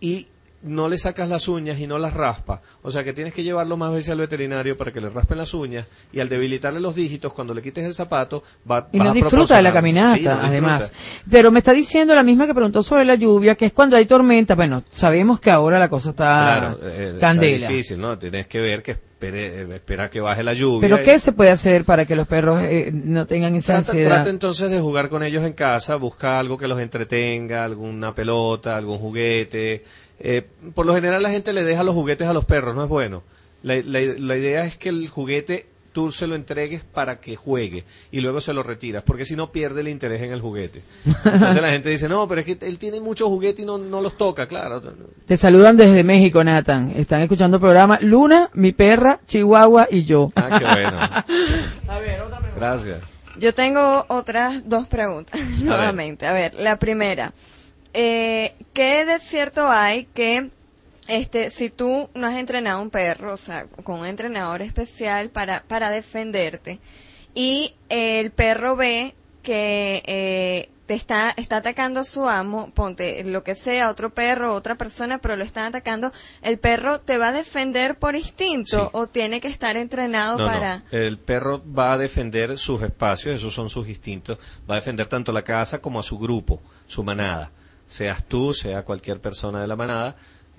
y 0.00 0.26
no 0.62 0.88
le 0.88 0.98
sacas 0.98 1.28
las 1.28 1.46
uñas 1.46 1.78
y 1.78 1.86
no 1.86 1.98
las 1.98 2.14
raspa. 2.14 2.60
O 2.82 2.90
sea 2.90 3.04
que 3.04 3.12
tienes 3.12 3.32
que 3.32 3.42
llevarlo 3.44 3.76
más 3.76 3.92
veces 3.92 4.10
al 4.10 4.18
veterinario 4.18 4.76
para 4.76 4.92
que 4.92 5.00
le 5.00 5.08
raspen 5.08 5.38
las 5.38 5.54
uñas 5.54 5.86
y 6.12 6.18
al 6.20 6.28
debilitarle 6.28 6.80
los 6.80 6.94
dígitos, 6.96 7.32
cuando 7.32 7.54
le 7.54 7.62
quites 7.62 7.84
el 7.84 7.94
zapato, 7.94 8.42
va 8.68 8.88
Y 8.92 8.98
no 8.98 9.10
a 9.10 9.12
disfruta 9.12 9.56
de 9.56 9.62
la 9.62 9.72
caminata, 9.72 10.16
Sí, 10.16 10.22
no 10.22 10.30
disfruta. 10.30 10.48
además. 10.48 10.92
Pero 11.30 11.50
me 11.52 11.60
está 11.60 11.72
diciendo 11.72 12.14
la 12.14 12.22
misma 12.24 12.46
que 12.46 12.54
preguntó 12.54 12.82
sobre 12.82 13.04
la 13.04 13.14
lluvia, 13.14 13.54
que 13.54 13.66
es 13.66 13.72
cuando 13.72 13.96
hay 13.96 14.06
tormenta. 14.06 14.54
Bueno, 14.56 14.82
sabemos 14.90 15.38
que 15.38 15.50
ahora 15.50 15.78
la 15.78 15.88
cosa 15.88 16.10
está 16.10 16.58
Claro, 16.58 16.80
eh, 16.82 17.10
está 17.14 17.34
difícil, 17.34 18.00
¿no? 18.00 18.18
Tienes 18.18 18.46
que 18.48 18.60
ver 18.60 18.82
que 18.82 18.92
espere, 18.92 19.62
eh, 19.62 19.74
espera 19.76 20.10
que 20.10 20.20
baje 20.20 20.42
la 20.42 20.54
lluvia. 20.54 20.88
Pero 20.88 21.02
¿qué 21.04 21.18
se 21.20 21.32
puede 21.32 21.50
hacer 21.50 21.84
para 21.84 22.04
que 22.04 22.16
los 22.16 22.26
perros 22.26 22.60
eh, 22.62 22.90
no 22.92 23.26
tengan 23.26 23.54
esa 23.54 23.74
Trata, 23.74 23.90
ansiedad? 23.90 24.08
trata 24.16 24.30
entonces 24.30 24.70
de 24.70 24.80
jugar 24.80 25.08
con 25.08 25.22
ellos 25.22 25.44
en 25.44 25.52
casa, 25.52 25.94
busca 25.96 26.38
algo 26.38 26.58
que 26.58 26.66
los 26.68 26.80
entretenga, 26.80 27.62
alguna 27.64 28.12
pelota, 28.14 28.76
algún 28.76 28.98
juguete. 28.98 29.84
Eh, 30.20 30.46
por 30.74 30.86
lo 30.86 30.94
general 30.94 31.22
la 31.22 31.30
gente 31.30 31.52
le 31.52 31.64
deja 31.64 31.82
los 31.84 31.94
juguetes 31.94 32.26
a 32.28 32.32
los 32.32 32.44
perros, 32.44 32.74
no 32.74 32.82
es 32.84 32.88
bueno. 32.88 33.22
La, 33.62 33.76
la- 33.76 34.00
la 34.18 34.36
idea 34.36 34.64
es 34.64 34.76
que 34.76 34.88
el 34.88 35.08
juguete 35.08 35.66
tú 35.92 36.12
se 36.12 36.28
lo 36.28 36.36
entregues 36.36 36.84
para 36.84 37.18
que 37.18 37.34
juegue 37.34 37.82
y 38.12 38.20
luego 38.20 38.40
se 38.40 38.52
lo 38.52 38.62
retiras, 38.62 39.02
porque 39.04 39.24
si 39.24 39.34
no 39.34 39.50
pierde 39.50 39.80
el 39.80 39.88
interés 39.88 40.22
en 40.22 40.32
el 40.32 40.40
juguete. 40.40 40.82
Entonces 41.24 41.60
la 41.60 41.70
gente 41.70 41.88
dice, 41.88 42.08
no, 42.08 42.28
pero 42.28 42.42
es 42.42 42.46
que 42.46 42.66
él 42.66 42.78
tiene 42.78 43.00
muchos 43.00 43.26
juguetes 43.28 43.64
y 43.64 43.66
no, 43.66 43.78
no 43.78 44.00
los 44.00 44.16
toca, 44.16 44.46
claro. 44.46 44.80
Te 45.26 45.36
saludan 45.36 45.76
desde 45.76 46.04
México, 46.04 46.44
Nathan. 46.44 46.92
Están 46.94 47.22
escuchando 47.22 47.56
el 47.56 47.60
programa 47.60 47.98
Luna, 48.02 48.48
mi 48.54 48.70
perra, 48.72 49.18
Chihuahua 49.26 49.88
y 49.90 50.04
yo. 50.04 50.30
Ah, 50.36 50.56
qué 50.58 50.64
bueno. 50.64 50.98
Gracias. 52.56 53.00
Yo 53.38 53.54
tengo 53.54 54.04
otras 54.08 54.68
dos 54.68 54.86
preguntas 54.86 55.40
nuevamente. 55.62 56.26
A 56.26 56.32
ver, 56.32 56.54
la 56.54 56.78
primera. 56.78 57.32
Eh, 58.00 58.54
¿Qué 58.74 59.04
de 59.04 59.18
cierto 59.18 59.68
hay 59.68 60.04
que 60.14 60.50
este, 61.08 61.50
si 61.50 61.68
tú 61.68 62.08
no 62.14 62.26
has 62.28 62.36
entrenado 62.36 62.78
a 62.78 62.82
un 62.82 62.90
perro, 62.90 63.32
o 63.32 63.36
sea, 63.36 63.66
con 63.82 63.98
un 64.00 64.06
entrenador 64.06 64.62
especial 64.62 65.30
para, 65.30 65.64
para 65.66 65.90
defenderte, 65.90 66.78
y 67.34 67.74
el 67.88 68.30
perro 68.30 68.76
ve 68.76 69.14
que 69.42 70.02
eh, 70.06 70.68
te 70.86 70.94
está, 70.94 71.34
está 71.36 71.56
atacando 71.56 72.00
a 72.00 72.04
su 72.04 72.28
amo, 72.28 72.70
ponte 72.72 73.24
lo 73.24 73.42
que 73.42 73.54
sea, 73.54 73.90
otro 73.90 74.10
perro, 74.10 74.54
otra 74.54 74.76
persona, 74.76 75.18
pero 75.18 75.34
lo 75.36 75.42
están 75.44 75.64
atacando, 75.64 76.12
¿el 76.42 76.58
perro 76.58 77.00
te 77.00 77.18
va 77.18 77.28
a 77.28 77.32
defender 77.32 77.98
por 77.98 78.14
instinto 78.14 78.84
Sí. 78.84 78.90
o 78.92 79.06
tiene 79.08 79.40
que 79.40 79.48
estar 79.48 79.76
entrenado 79.76 80.38
No, 80.38 80.44
no. 80.46 80.52
para... 80.52 80.84
El 80.92 81.18
perro 81.18 81.62
va 81.74 81.94
a 81.94 81.98
defender 81.98 82.58
sus 82.58 82.80
espacios, 82.82 83.34
esos 83.34 83.52
son 83.52 83.68
sus 83.70 83.88
instintos. 83.88 84.38
Va 84.70 84.74
a 84.74 84.80
defender 84.80 85.08
tanto 85.08 85.32
la 85.32 85.42
casa 85.42 85.80
como 85.80 85.98
a 86.00 86.02
su 86.02 86.18
grupo, 86.18 86.60
su 86.86 87.02
manada. 87.02 87.50
Seas 87.88 88.24
tú, 88.24 88.52
sea 88.52 88.84
cualquier 88.84 89.20
persona 89.20 89.60
de 89.60 89.66
la 89.66 89.74
manada, 89.74 90.14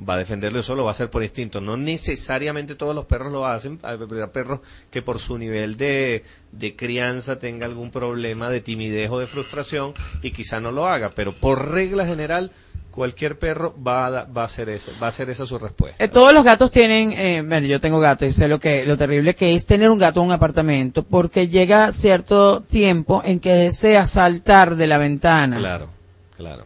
va 0.07 0.15
a 0.15 0.17
defenderlo, 0.17 0.59
eso 0.59 0.75
lo 0.75 0.83
va 0.83 0.89
a 0.89 0.91
hacer 0.91 1.09
por 1.09 1.23
instinto. 1.23 1.61
No 1.61 1.77
necesariamente 1.77 2.75
todos 2.75 2.93
los 2.93 3.05
perros 3.05 3.31
lo 3.31 3.45
hacen. 3.45 3.79
Hay 3.83 3.97
perros 4.33 4.59
que 4.89 5.01
por 5.01 5.19
su 5.19 5.37
nivel 5.37 5.77
de, 5.77 6.23
de 6.51 6.75
crianza 6.75 7.39
tenga 7.39 7.65
algún 7.65 7.91
problema 7.91 8.49
de 8.49 8.59
timidez 8.61 9.09
o 9.11 9.19
de 9.19 9.27
frustración 9.27 9.93
y 10.21 10.31
quizá 10.31 10.59
no 10.59 10.71
lo 10.71 10.87
haga, 10.87 11.11
pero 11.15 11.33
por 11.33 11.71
regla 11.71 12.05
general 12.05 12.51
cualquier 12.91 13.37
perro 13.37 13.75
va 13.81 14.07
a, 14.07 14.23
va 14.25 14.41
a 14.41 14.45
hacer 14.45 14.67
eso, 14.67 14.91
va 15.01 15.07
a 15.07 15.09
hacer 15.09 15.29
esa 15.29 15.45
su 15.45 15.57
respuesta. 15.57 16.03
Eh, 16.03 16.07
todos 16.07 16.33
los 16.33 16.43
gatos 16.43 16.71
tienen, 16.71 17.13
eh, 17.13 17.41
bueno, 17.45 17.67
yo 17.67 17.79
tengo 17.79 17.99
gato 17.99 18.25
y 18.25 18.31
sé 18.31 18.47
lo 18.47 18.59
que, 18.59 18.85
lo 18.85 18.97
terrible 18.97 19.35
que 19.35 19.53
es 19.53 19.65
tener 19.65 19.89
un 19.89 19.99
gato 19.99 20.19
en 20.19 20.27
un 20.27 20.31
apartamento, 20.33 21.03
porque 21.03 21.47
llega 21.47 21.91
cierto 21.91 22.61
tiempo 22.61 23.21
en 23.23 23.39
que 23.39 23.53
desea 23.53 24.07
saltar 24.07 24.75
de 24.75 24.87
la 24.87 24.97
ventana. 24.97 25.57
Claro, 25.57 25.89
claro. 26.35 26.65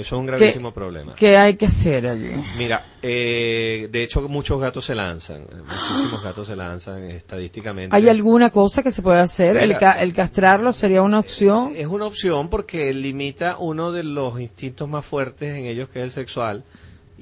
Eso 0.00 0.16
es 0.16 0.20
un 0.20 0.26
gravísimo 0.26 0.72
problema. 0.72 1.14
¿Qué 1.14 1.36
hay 1.36 1.56
que 1.56 1.66
hacer 1.66 2.06
allí? 2.06 2.30
Mira, 2.56 2.84
eh, 3.02 3.88
de 3.90 4.02
hecho 4.02 4.26
muchos 4.28 4.60
gatos 4.60 4.84
se 4.84 4.94
lanzan, 4.94 5.46
muchísimos 5.66 6.22
gatos 6.22 6.46
se 6.46 6.56
lanzan 6.56 7.02
estadísticamente. 7.10 7.94
¿Hay 7.94 8.08
alguna 8.08 8.50
cosa 8.50 8.82
que 8.82 8.90
se 8.90 9.02
puede 9.02 9.20
hacer? 9.20 9.56
¿El, 9.58 9.76
el 10.00 10.12
castrarlo 10.14 10.72
sería 10.72 11.02
una 11.02 11.18
opción? 11.18 11.74
Es 11.76 11.86
una 11.86 12.06
opción 12.06 12.48
porque 12.48 12.94
limita 12.94 13.56
uno 13.58 13.92
de 13.92 14.04
los 14.04 14.40
instintos 14.40 14.88
más 14.88 15.04
fuertes 15.04 15.54
en 15.54 15.66
ellos, 15.66 15.88
que 15.90 15.98
es 15.98 16.04
el 16.04 16.10
sexual. 16.10 16.64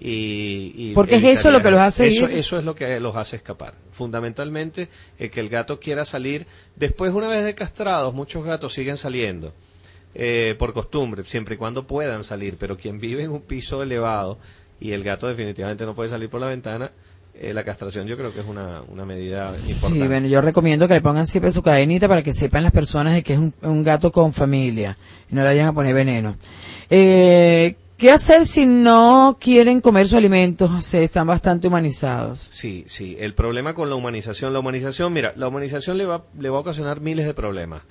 Y, 0.01 0.73
y 0.77 0.93
Porque 0.95 1.17
es 1.17 1.25
eso 1.25 1.51
lo 1.51 1.61
que 1.61 1.73
los 1.73 1.81
hace 1.81 2.07
eso, 2.07 2.27
ir. 2.27 2.39
eso 2.39 2.57
es 2.57 2.65
lo 2.65 2.77
que 2.77 3.01
los 3.01 3.17
hace 3.17 3.35
escapar. 3.35 3.75
Fundamentalmente, 3.91 4.89
eh, 5.19 5.29
que 5.29 5.41
el 5.41 5.49
gato 5.49 5.81
quiera 5.81 6.05
salir. 6.05 6.47
Después, 6.77 7.13
una 7.13 7.27
vez 7.27 7.45
de 7.45 7.57
castrados, 7.57 8.15
muchos 8.15 8.45
gatos 8.45 8.73
siguen 8.73 8.97
saliendo. 8.97 9.53
Eh, 10.21 10.55
por 10.59 10.73
costumbre, 10.75 11.23
siempre 11.25 11.55
y 11.55 11.59
cuando 11.59 11.87
puedan 11.87 12.25
salir, 12.25 12.57
pero 12.59 12.77
quien 12.77 12.99
vive 13.01 13.23
en 13.23 13.31
un 13.31 13.41
piso 13.41 13.83
elevado 13.83 14.37
y 14.81 14.93
el 14.93 15.03
gato 15.05 15.29
definitivamente 15.29 15.87
no 15.87 15.95
puede 15.95 16.11
salir 16.11 16.29
por 16.29 16.41
la 16.41 16.49
ventana, 16.49 16.91
eh, 17.41 17.55
la 17.55 17.63
castración 17.65 18.09
yo 18.09 18.17
creo 18.17 18.35
que 18.35 18.41
es 18.41 18.47
una, 18.47 18.83
una 18.89 19.05
medida 19.05 19.53
Sí, 19.53 19.71
importante. 19.73 20.09
bueno, 20.09 20.27
yo 20.27 20.41
recomiendo 20.41 20.89
que 20.89 20.95
le 20.95 21.01
pongan 21.01 21.27
siempre 21.27 21.53
su 21.53 21.63
cadenita 21.63 22.09
para 22.09 22.23
que 22.23 22.33
sepan 22.33 22.65
las 22.65 22.73
personas 22.73 23.15
de 23.15 23.23
que 23.23 23.35
es 23.35 23.39
un, 23.39 23.55
un 23.63 23.85
gato 23.85 24.11
con 24.11 24.33
familia 24.33 24.99
y 25.31 25.35
no 25.37 25.43
le 25.43 25.49
vayan 25.49 25.69
a 25.69 25.73
poner 25.73 25.95
veneno. 25.95 26.37
Eh, 26.91 27.77
¿Qué 27.97 28.11
hacer 28.13 28.47
si 28.47 28.65
no 28.65 29.39
quieren 29.41 29.81
comer 29.81 30.07
sus 30.07 30.15
alimentos? 30.19 30.85
Se 30.85 31.03
están 31.03 31.27
bastante 31.27 31.67
humanizados. 31.67 32.47
Sí, 32.51 32.85
sí. 32.87 33.17
El 33.19 33.35
problema 33.35 33.75
con 33.75 33.89
la 33.89 33.97
humanización, 33.97 34.53
la 34.53 34.61
humanización, 34.61 35.13
mira, 35.13 35.33
la 35.37 35.49
humanización 35.49 35.99
le 35.99 36.07
va, 36.07 36.25
le 36.39 36.49
va 36.49 36.59
a 36.59 36.61
ocasionar 36.61 37.01
miles 37.01 37.27
de 37.27 37.35
problemas. 37.35 37.83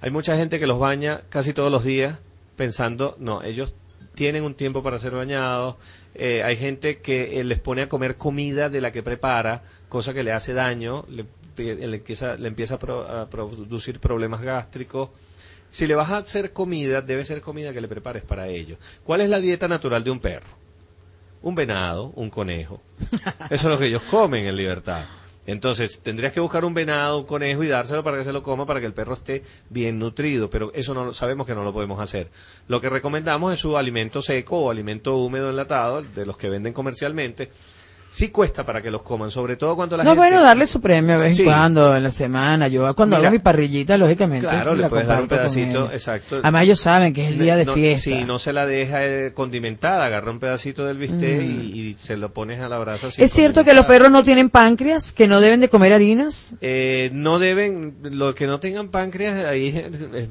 Hay 0.00 0.10
mucha 0.10 0.36
gente 0.36 0.58
que 0.60 0.66
los 0.66 0.78
baña 0.78 1.22
casi 1.28 1.52
todos 1.52 1.70
los 1.72 1.84
días 1.84 2.18
pensando, 2.56 3.16
no, 3.18 3.42
ellos 3.42 3.74
tienen 4.14 4.42
un 4.44 4.54
tiempo 4.54 4.82
para 4.82 4.98
ser 4.98 5.12
bañados. 5.12 5.76
Eh, 6.14 6.42
hay 6.42 6.56
gente 6.56 6.98
que 6.98 7.40
eh, 7.40 7.44
les 7.44 7.58
pone 7.60 7.82
a 7.82 7.88
comer 7.88 8.16
comida 8.16 8.68
de 8.68 8.80
la 8.80 8.90
que 8.92 9.02
prepara, 9.02 9.62
cosa 9.88 10.12
que 10.14 10.24
le 10.24 10.32
hace 10.32 10.52
daño, 10.54 11.04
le, 11.08 11.24
le 11.56 11.96
empieza, 11.96 12.36
le 12.36 12.48
empieza 12.48 12.74
a, 12.74 12.78
pro- 12.78 13.06
a 13.08 13.28
producir 13.30 14.00
problemas 14.00 14.40
gástricos. 14.42 15.10
Si 15.70 15.86
le 15.86 15.94
vas 15.94 16.10
a 16.10 16.18
hacer 16.18 16.52
comida, 16.52 17.02
debe 17.02 17.24
ser 17.24 17.40
comida 17.42 17.72
que 17.72 17.80
le 17.80 17.88
prepares 17.88 18.22
para 18.22 18.48
ellos. 18.48 18.78
¿Cuál 19.04 19.20
es 19.20 19.28
la 19.30 19.38
dieta 19.40 19.68
natural 19.68 20.02
de 20.02 20.10
un 20.10 20.18
perro? 20.20 20.48
Un 21.42 21.54
venado, 21.54 22.12
un 22.16 22.30
conejo. 22.30 22.80
Eso 23.50 23.54
es 23.54 23.64
lo 23.64 23.78
que 23.78 23.86
ellos 23.86 24.02
comen 24.10 24.46
en 24.46 24.56
libertad. 24.56 25.04
Entonces, 25.48 26.02
tendrías 26.02 26.34
que 26.34 26.40
buscar 26.40 26.66
un 26.66 26.74
venado, 26.74 27.16
un 27.16 27.24
conejo 27.24 27.64
y 27.64 27.68
dárselo 27.68 28.04
para 28.04 28.18
que 28.18 28.24
se 28.24 28.34
lo 28.34 28.42
coma 28.42 28.66
para 28.66 28.80
que 28.80 28.86
el 28.86 28.92
perro 28.92 29.14
esté 29.14 29.42
bien 29.70 29.98
nutrido, 29.98 30.50
pero 30.50 30.70
eso 30.74 30.92
no 30.92 31.14
sabemos 31.14 31.46
que 31.46 31.54
no 31.54 31.64
lo 31.64 31.72
podemos 31.72 31.98
hacer. 32.02 32.28
Lo 32.66 32.82
que 32.82 32.90
recomendamos 32.90 33.54
es 33.54 33.58
su 33.58 33.78
alimento 33.78 34.20
seco 34.20 34.58
o 34.58 34.70
alimento 34.70 35.16
húmedo 35.16 35.48
enlatado, 35.48 36.02
de 36.02 36.26
los 36.26 36.36
que 36.36 36.50
venden 36.50 36.74
comercialmente. 36.74 37.48
Sí 38.10 38.28
cuesta 38.28 38.64
para 38.64 38.80
que 38.80 38.90
los 38.90 39.02
coman, 39.02 39.30
sobre 39.30 39.56
todo 39.56 39.76
cuando 39.76 39.96
la 39.96 40.02
No, 40.02 40.10
gente... 40.10 40.18
bueno, 40.28 40.42
darle 40.42 40.66
su 40.66 40.80
premio 40.80 41.14
a 41.16 41.18
vez 41.18 41.36
Sí. 41.36 41.42
en 41.42 41.48
cuando, 41.48 41.94
en 41.94 42.02
la 42.02 42.10
semana. 42.10 42.66
Yo 42.68 42.94
cuando 42.94 43.16
Mira, 43.16 43.28
hago 43.28 43.36
mi 43.36 43.42
parrillita, 43.42 43.98
lógicamente, 43.98 44.46
Claro, 44.48 44.72
sí 44.72 44.78
le 44.82 44.88
puedes 44.88 45.06
dar 45.06 45.20
un 45.22 45.28
pedacito, 45.28 45.90
exacto. 45.92 46.38
Además 46.42 46.62
ellos 46.62 46.80
saben 46.80 47.12
que 47.12 47.24
es 47.26 47.28
el 47.32 47.38
día 47.38 47.56
de 47.56 47.66
No- 47.66 47.74
fiesta. 47.74 48.04
Si 48.04 48.24
no 48.24 48.38
se 48.38 48.52
la 48.54 48.64
deja 48.64 49.04
eh, 49.04 49.32
condimentada, 49.34 50.06
agarra 50.06 50.30
un 50.30 50.38
pedacito 50.38 50.86
del 50.86 50.96
bistec 50.96 51.42
Mm. 51.42 51.50
y, 51.50 51.80
y 51.90 51.94
se 51.94 52.16
lo 52.16 52.32
pones 52.32 52.60
a 52.60 52.68
la 52.68 52.78
brasa. 52.78 53.08
¿Es 53.16 53.30
cierto 53.32 53.62
que 53.64 53.74
los 53.74 53.84
perros 53.84 54.10
no 54.10 54.24
tienen 54.24 54.48
páncreas? 54.48 55.12
¿Que 55.12 55.28
no 55.28 55.40
deben 55.40 55.60
de 55.60 55.68
comer 55.68 55.92
harinas? 55.92 56.56
Eh, 56.62 57.10
no 57.12 57.38
deben, 57.38 57.96
lo 58.04 58.34
que 58.34 58.46
no 58.46 58.58
tengan 58.58 58.88
páncreas, 58.88 59.44
ahí 59.44 59.84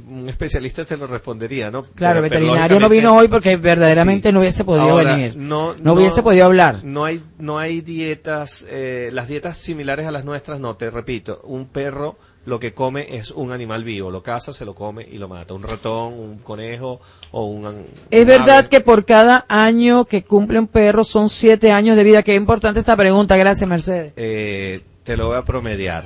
un 0.10 0.28
especialista 0.30 0.84
te 0.86 0.98
lo 0.98 1.06
respondería, 1.08 1.70
¿no? 1.70 1.84
Claro, 1.84 2.22
Pero- 2.22 2.34
veterinario 2.34 2.80
no 2.80 2.90
vino 2.90 3.16
hoy 3.16 3.28
porque 3.28 3.56
verdaderamente 3.58 4.30
Sí. 4.30 4.34
no 4.34 4.40
hubiese 4.40 4.64
podido 4.64 4.90
Ahora, 4.90 5.16
venir. 5.16 5.38
No, 5.38 5.76
No 5.80 5.94
hubiese 5.94 6.24
podido 6.24 6.46
hablar. 6.46 6.78
No 6.84 7.06
hay, 7.06 7.22
no 7.38 7.60
hay 7.60 7.67
dietas, 7.82 8.66
eh, 8.70 9.10
las 9.14 9.28
dietas 9.28 9.58
similares 9.58 10.06
a 10.06 10.12
las 10.12 10.26
nuestras, 10.26 10.60
no, 10.60 10.76
te 10.76 10.90
repito, 10.90 11.42
un 11.44 11.68
perro 11.68 12.18
lo 12.48 12.62
que 12.62 12.74
come 12.74 13.18
es 13.18 13.32
un 13.32 13.52
animal 13.52 13.84
vivo, 13.84 14.10
lo 14.10 14.24
caza, 14.24 14.54
se 14.54 14.64
lo 14.64 14.74
come 14.74 15.06
y 15.12 15.18
lo 15.18 15.28
mata, 15.28 15.54
un 15.54 15.64
ratón, 15.64 16.14
un 16.14 16.38
conejo 16.38 17.02
o 17.32 17.46
un... 17.46 17.86
Es 18.10 18.22
un 18.22 18.28
verdad 18.28 18.60
ave. 18.60 18.70
que 18.70 18.80
por 18.80 19.06
cada 19.06 19.46
año 19.50 20.06
que 20.06 20.24
cumple 20.24 20.58
un 20.58 20.68
perro 20.68 21.04
son 21.04 21.28
siete 21.28 21.74
años 21.74 21.98
de 21.98 22.06
vida. 22.06 22.24
Qué 22.24 22.36
importante 22.36 22.80
esta 22.80 22.96
pregunta. 22.96 23.36
Gracias, 23.36 23.70
Mercedes. 23.70 24.14
Eh, 24.16 24.82
te 25.04 25.18
lo 25.18 25.28
voy 25.28 25.36
a 25.36 25.44
promediar. 25.44 26.06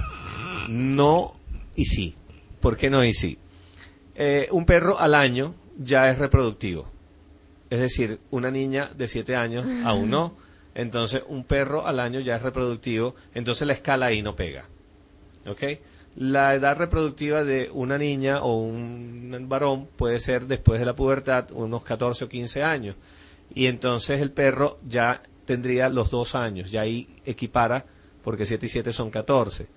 No 0.68 1.36
y 1.76 1.86
sí. 1.86 2.16
¿Por 2.60 2.76
qué 2.76 2.90
no 2.90 3.04
y 3.04 3.14
sí? 3.14 3.38
Eh, 4.16 4.48
un 4.50 4.66
perro 4.66 5.00
al 5.00 5.14
año 5.14 5.54
ya 5.78 6.10
es 6.10 6.18
reproductivo. 6.18 6.88
Es 7.70 7.80
decir, 7.80 8.20
una 8.32 8.50
niña 8.50 8.90
de 8.96 9.08
7 9.08 9.36
años 9.36 9.66
aún 9.86 10.10
no. 10.10 10.34
Entonces, 10.74 11.24
un 11.28 11.44
perro 11.44 11.86
al 11.86 12.00
año 12.00 12.20
ya 12.20 12.38
es 12.38 12.42
reproductivo. 12.42 13.16
Entonces, 13.34 13.68
la 13.68 13.74
escala 13.74 14.08
ahí 14.08 14.22
no 14.22 14.36
pega. 14.36 14.70
¿Ok? 15.46 15.64
La 16.16 16.54
edad 16.56 16.78
reproductiva 16.78 17.44
de 17.44 17.70
una 17.72 17.98
niña 17.98 18.42
o 18.42 18.58
un 18.58 19.46
varón 19.48 19.88
puede 19.96 20.20
ser 20.20 20.46
después 20.46 20.80
de 20.80 20.86
la 20.86 20.96
pubertad, 20.96 21.52
unos 21.52 21.84
14 21.84 22.26
o 22.26 22.30
15 22.30 22.64
años. 22.64 22.96
Y 23.54 23.68
entonces 23.68 24.22
el 24.22 24.32
perro 24.32 24.80
ya 24.86 25.22
tendría 25.46 25.90
los 25.90 26.12
dos 26.12 26.36
años, 26.36 26.72
ya 26.72 26.82
ahí 26.82 27.08
equipara, 27.26 27.86
porque 28.24 28.46
7 28.46 28.66
y 28.66 28.70
7 28.70 28.94
son 28.94 29.10
14. 29.10 29.68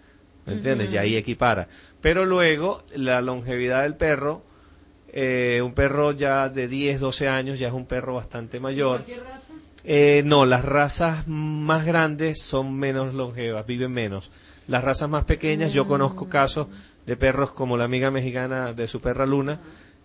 ¿Me 0.46 0.54
entiendes? 0.54 0.92
Ya 0.92 1.00
ahí 1.00 1.16
equipara. 1.16 1.68
Pero 2.00 2.26
luego, 2.26 2.84
la 2.94 3.22
longevidad 3.22 3.82
del 3.82 3.96
perro, 3.96 4.42
eh, 5.08 5.62
un 5.62 5.72
perro 5.72 6.12
ya 6.12 6.48
de 6.50 6.68
10, 6.68 7.00
12 7.00 7.28
años, 7.28 7.58
ya 7.58 7.68
es 7.68 7.72
un 7.72 7.86
perro 7.86 8.14
bastante 8.14 8.60
mayor. 8.60 9.04
Eh, 9.84 10.22
no, 10.24 10.46
las 10.46 10.64
razas 10.64 11.28
más 11.28 11.84
grandes 11.84 12.42
son 12.42 12.74
menos 12.74 13.14
longevas, 13.14 13.66
viven 13.66 13.92
menos. 13.92 14.30
Las 14.66 14.82
razas 14.82 15.10
más 15.10 15.24
pequeñas, 15.24 15.74
yo 15.74 15.86
conozco 15.86 16.28
casos 16.28 16.68
de 17.04 17.16
perros 17.16 17.50
como 17.50 17.76
la 17.76 17.84
amiga 17.84 18.10
mexicana 18.10 18.72
de 18.72 18.86
su 18.88 19.00
perra 19.00 19.26
Luna. 19.26 19.60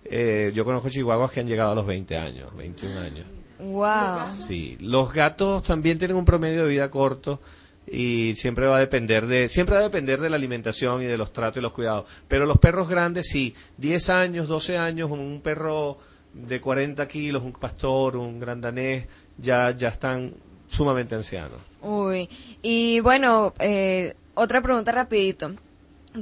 eh, 0.06 0.52
yo 0.54 0.66
conozco 0.66 0.90
chihuahuas 0.90 1.32
que 1.32 1.40
han 1.40 1.48
llegado 1.48 1.72
a 1.72 1.76
los 1.76 1.86
20 1.86 2.18
años, 2.18 2.56
21 2.56 3.00
años. 3.00 3.26
Wow. 3.60 4.26
Sí, 4.32 4.78
los 4.80 5.14
gatos 5.14 5.64
también 5.64 5.98
tienen 5.98 6.18
un 6.18 6.26
promedio 6.26 6.64
de 6.64 6.70
vida 6.70 6.90
corto 6.90 7.42
y 7.86 8.34
siempre 8.36 8.68
va 8.68 8.78
a 8.78 8.80
depender 8.80 9.28
de 9.28 9.50
siempre 9.50 9.76
va 9.76 9.82
a 9.82 9.84
depender 9.84 10.22
de 10.22 10.30
la 10.30 10.38
alimentación 10.38 11.02
y 11.02 11.06
de 11.06 11.18
los 11.18 11.34
tratos 11.34 11.58
y 11.58 11.62
los 11.62 11.74
cuidados. 11.74 12.06
Pero 12.28 12.46
los 12.46 12.58
perros 12.58 12.88
grandes 12.88 13.28
sí, 13.30 13.54
10 13.78 14.10
años, 14.10 14.48
12 14.48 14.78
años, 14.78 15.12
un 15.12 15.42
perro 15.42 15.98
de 16.34 16.62
40 16.62 17.08
kilos, 17.08 17.44
un 17.44 17.54
pastor, 17.54 18.16
un 18.16 18.40
gran 18.40 18.62
danés, 18.62 19.08
ya 19.42 19.72
ya 19.72 19.90
están 19.90 20.34
sumamente 20.70 21.16
ancianos. 21.16 21.60
Uy, 21.82 22.30
y 22.62 23.00
bueno, 23.00 23.54
eh, 23.60 24.16
otra 24.36 24.62
pregunta 24.62 24.92
rapidito. 24.92 25.52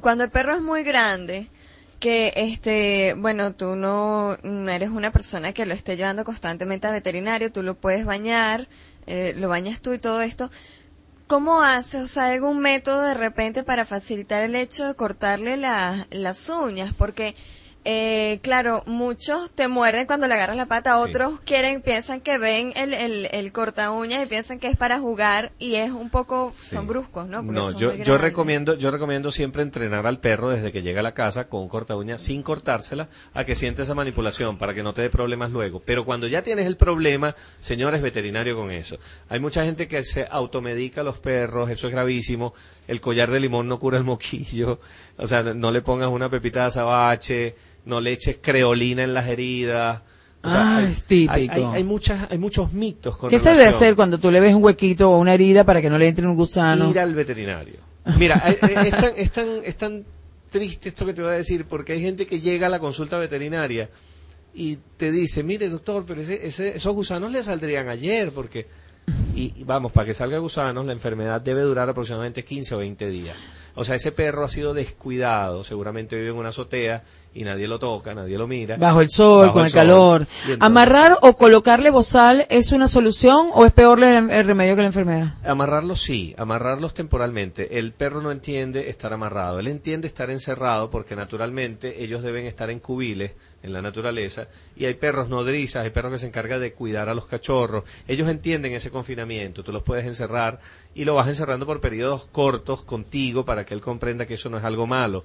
Cuando 0.02 0.24
el 0.24 0.30
perro 0.30 0.56
es 0.56 0.62
muy 0.62 0.84
grande, 0.84 1.48
que 2.00 2.32
este, 2.36 3.16
bueno, 3.18 3.54
tú 3.54 3.76
no, 3.76 4.38
no 4.44 4.72
eres 4.72 4.90
una 4.90 5.12
persona 5.12 5.54
que 5.54 5.66
lo 5.66 5.74
esté 5.74 5.98
llevando 5.98 6.24
constantemente 6.26 6.88
al 6.88 6.94
veterinario, 6.94 7.52
tú 7.52 7.64
lo 7.64 7.74
puedes 7.76 8.06
bañar, 8.06 8.68
eh, 9.08 9.34
lo 9.36 9.50
bañas 9.50 9.82
tú 9.82 9.94
y 9.94 10.00
todo 10.00 10.22
esto. 10.22 10.52
¿Cómo 11.28 11.62
haces? 11.62 12.04
O 12.04 12.08
sea, 12.08 12.26
¿hay 12.26 12.36
algún 12.36 12.60
método 12.60 13.02
de 13.02 13.14
repente 13.14 13.64
para 13.64 13.84
facilitar 13.86 14.44
el 14.44 14.56
hecho 14.56 14.86
de 14.88 14.94
cortarle 14.96 15.58
la- 15.58 16.08
las 16.12 16.48
uñas? 16.50 16.94
Porque, 16.98 17.36
eh, 17.90 18.40
claro, 18.42 18.84
muchos 18.86 19.50
te 19.52 19.70
muerden 19.70 20.08
cuando 20.08 20.28
le 20.28 20.34
agarras 20.34 20.58
la 20.58 20.66
pata, 20.66 20.94
Sí. 20.96 21.10
otros 21.10 21.40
quieren, 21.46 21.82
piensan 21.82 22.20
que 22.20 22.38
ven 22.38 22.74
el, 22.76 22.94
el, 22.94 23.30
el 23.32 23.52
corta 23.54 23.92
uñas 23.92 24.22
y 24.22 24.26
piensan 24.26 24.60
que 24.60 24.68
es 24.68 24.76
para 24.76 25.00
jugar 25.00 25.54
y 25.58 25.76
es 25.76 25.92
un 25.92 26.10
poco, 26.10 26.52
son 26.54 26.86
bruscos, 26.86 27.30
¿no? 27.30 27.46
Porque 27.46 27.58
No, 27.62 27.72
yo, 27.80 27.94
yo 27.94 28.18
recomiendo, 28.18 28.74
yo 28.74 28.92
recomiendo 28.92 29.32
siempre 29.32 29.62
entrenar 29.62 30.06
al 30.06 30.20
perro 30.20 30.50
desde 30.50 30.74
que 30.74 30.82
llega 30.82 31.00
a 31.00 31.04
la 31.04 31.14
casa 31.14 31.48
con 31.48 31.62
un 31.62 31.70
corta 31.70 31.96
uña 31.96 32.18
sin 32.18 32.44
cortársela 32.44 33.08
a 33.34 33.46
que 33.46 33.56
siente 33.56 33.84
esa 33.84 33.96
manipulación 33.96 34.58
para 34.58 34.74
que 34.74 34.84
no 34.84 34.94
te 34.94 35.04
dé 35.04 35.10
problemas 35.10 35.52
luego. 35.52 35.82
Pero 35.86 36.04
cuando 36.04 36.28
ya 36.28 36.42
tienes 36.42 36.68
el 36.68 36.76
problema, 36.76 37.36
señores 37.58 38.02
veterinario 38.02 38.58
con 38.58 38.70
eso. 38.70 38.98
Hay 39.30 39.40
mucha 39.40 39.64
gente 39.64 39.88
que 39.88 40.04
se 40.04 40.28
automedica 40.30 41.00
a 41.00 41.04
los 41.06 41.20
perros, 41.20 41.70
eso 41.70 41.88
es 41.88 41.94
gravísimo. 41.94 42.54
El 42.88 43.02
collar 43.02 43.30
de 43.32 43.40
limón 43.40 43.68
no 43.68 43.80
cura 43.80 43.98
el 43.98 44.04
moquillo. 44.04 44.80
O 45.18 45.28
sea, 45.28 45.44
no, 45.44 45.72
le 45.72 45.82
pongas 45.82 46.10
una 46.10 46.30
pepita 46.30 46.62
de 46.62 46.66
azabache, 46.68 47.56
no 47.86 48.00
le 48.02 48.12
eches 48.14 48.38
creolina 48.42 49.04
en 49.04 49.14
las 49.14 49.28
heridas. 49.28 50.02
O 50.44 50.50
sea, 50.50 50.62
Ah, 50.62 50.78
hay- 50.78 50.86
es 50.92 51.04
típico. 51.06 51.34
Hay, 51.34 51.50
hay- 51.52 51.64
hay 51.74 51.84
muchas, 51.84 52.28
hay 52.32 52.38
muchos 52.38 52.72
mitos 52.72 53.18
con 53.18 53.30
¿Qué 53.30 53.40
se 53.40 53.50
debe 53.52 53.66
hacer 53.66 53.96
cuando 53.96 54.18
tú 54.20 54.32
le 54.32 54.40
ves 54.40 54.54
un 54.54 54.64
huequito 54.64 55.12
o 55.12 55.18
una 55.18 55.34
herida 55.34 55.64
para 55.66 55.82
que 55.82 55.90
no 55.90 55.98
le 55.98 56.08
entre 56.08 56.26
un 56.28 56.36
gusano? 56.36 56.90
ir 56.90 57.00
al 57.00 57.14
veterinario. 57.14 57.76
Mira, 58.18 58.42
eh, 58.48 58.58
eh, 58.62 58.76
es, 58.86 58.92
tan, 58.92 59.12
es, 59.18 59.32
tan, 59.32 59.48
es 59.66 59.76
tan 59.76 60.06
triste 60.50 60.90
esto 60.90 61.06
que 61.06 61.14
te 61.14 61.22
voy 61.22 61.32
a 61.32 61.34
decir, 61.34 61.66
porque 61.66 61.92
hay 61.94 62.02
gente 62.02 62.26
que 62.26 62.40
llega 62.40 62.68
a 62.68 62.70
la 62.70 62.80
consulta 62.80 63.18
veterinaria 63.18 63.90
y 64.54 64.78
te 64.96 65.12
dice, 65.12 65.44
mire 65.44 65.68
doctor, 65.70 66.06
pero 66.08 66.22
ese, 66.22 66.48
ese- 66.48 66.78
esos 66.78 66.94
gusanos 66.94 67.32
le 67.34 67.44
saldrían 67.44 67.90
ayer, 67.90 68.32
porque... 68.32 68.66
Y, 69.36 69.54
y 69.56 69.64
vamos, 69.64 69.92
para 69.92 70.06
que 70.06 70.14
salga 70.14 70.38
gusanos, 70.40 70.86
la 70.86 70.94
enfermedad 70.94 71.40
debe 71.42 71.62
durar 71.62 71.88
aproximadamente 71.90 72.44
15 72.44 72.76
o 72.76 72.78
20 72.80 73.10
días. 73.10 73.38
O 73.76 73.84
sea, 73.84 73.96
ese 73.96 74.12
perro 74.12 74.44
ha 74.44 74.50
sido 74.50 74.74
descuidado, 74.74 75.64
seguramente 75.64 76.16
vive 76.16 76.30
en 76.30 76.36
una 76.36 76.50
azotea 76.50 77.04
y 77.36 77.44
nadie 77.44 77.68
lo 77.68 77.78
toca, 77.78 78.16
nadie 78.16 78.36
lo 78.36 78.48
mira. 78.48 78.78
Bajo 78.78 79.02
el 79.02 79.12
sol, 79.12 79.42
Bajo 79.46 79.54
con 79.54 79.66
el 79.66 79.70
sol. 79.70 79.80
calor. 79.80 80.28
¿Amarrar 80.60 81.18
o 81.22 81.38
colocarle 81.38 81.92
bozal 81.92 82.48
es 82.50 82.72
una 82.72 82.88
solución 82.88 83.50
o 83.54 83.66
es 83.66 83.72
peor 83.72 84.04
el, 84.04 84.32
el 84.32 84.46
remedio 84.48 84.76
que 84.76 84.82
la 84.82 84.88
enfermedad? 84.88 85.36
Amarrarlos 85.46 86.02
sí, 86.02 86.34
amarrarlos 86.40 86.96
temporalmente. 86.96 87.78
El 87.78 87.94
perro 87.94 88.22
no 88.24 88.32
entiende 88.32 88.90
estar 88.90 89.14
amarrado, 89.14 89.60
él 89.60 89.68
entiende 89.68 90.08
estar 90.08 90.32
encerrado 90.32 90.90
porque 90.90 91.16
naturalmente 91.16 92.04
ellos 92.04 92.24
deben 92.24 92.48
estar 92.48 92.72
en 92.72 92.80
cubiles 92.80 93.34
en 93.64 93.74
la 93.74 93.82
naturaleza 93.82 94.48
y 94.76 94.86
hay 94.86 94.94
perros 94.94 95.30
nodrizas, 95.30 95.84
hay 95.84 95.90
perros 95.90 96.14
que 96.14 96.18
se 96.20 96.28
encargan 96.28 96.60
de 96.62 96.74
cuidar 96.74 97.10
a 97.10 97.14
los 97.14 97.26
cachorros. 97.26 97.84
Ellos 98.08 98.30
entienden 98.30 98.74
ese 98.74 98.92
confinamiento, 98.92 99.64
tú 99.64 99.72
los 99.72 99.84
puedes 99.84 100.06
encerrar 100.06 100.60
y 100.94 101.06
lo 101.06 101.16
vas 101.16 101.28
encerrando 101.28 101.66
por 101.66 101.82
periodos 101.82 102.28
cortos 102.32 102.84
contigo 102.84 103.46
para 103.46 103.66
que 103.66 103.74
él 103.74 103.82
comprenda 103.82 104.26
que 104.26 104.36
eso 104.36 104.50
no 104.50 104.58
es 104.58 104.64
algo 104.64 104.88
malo. 104.88 105.24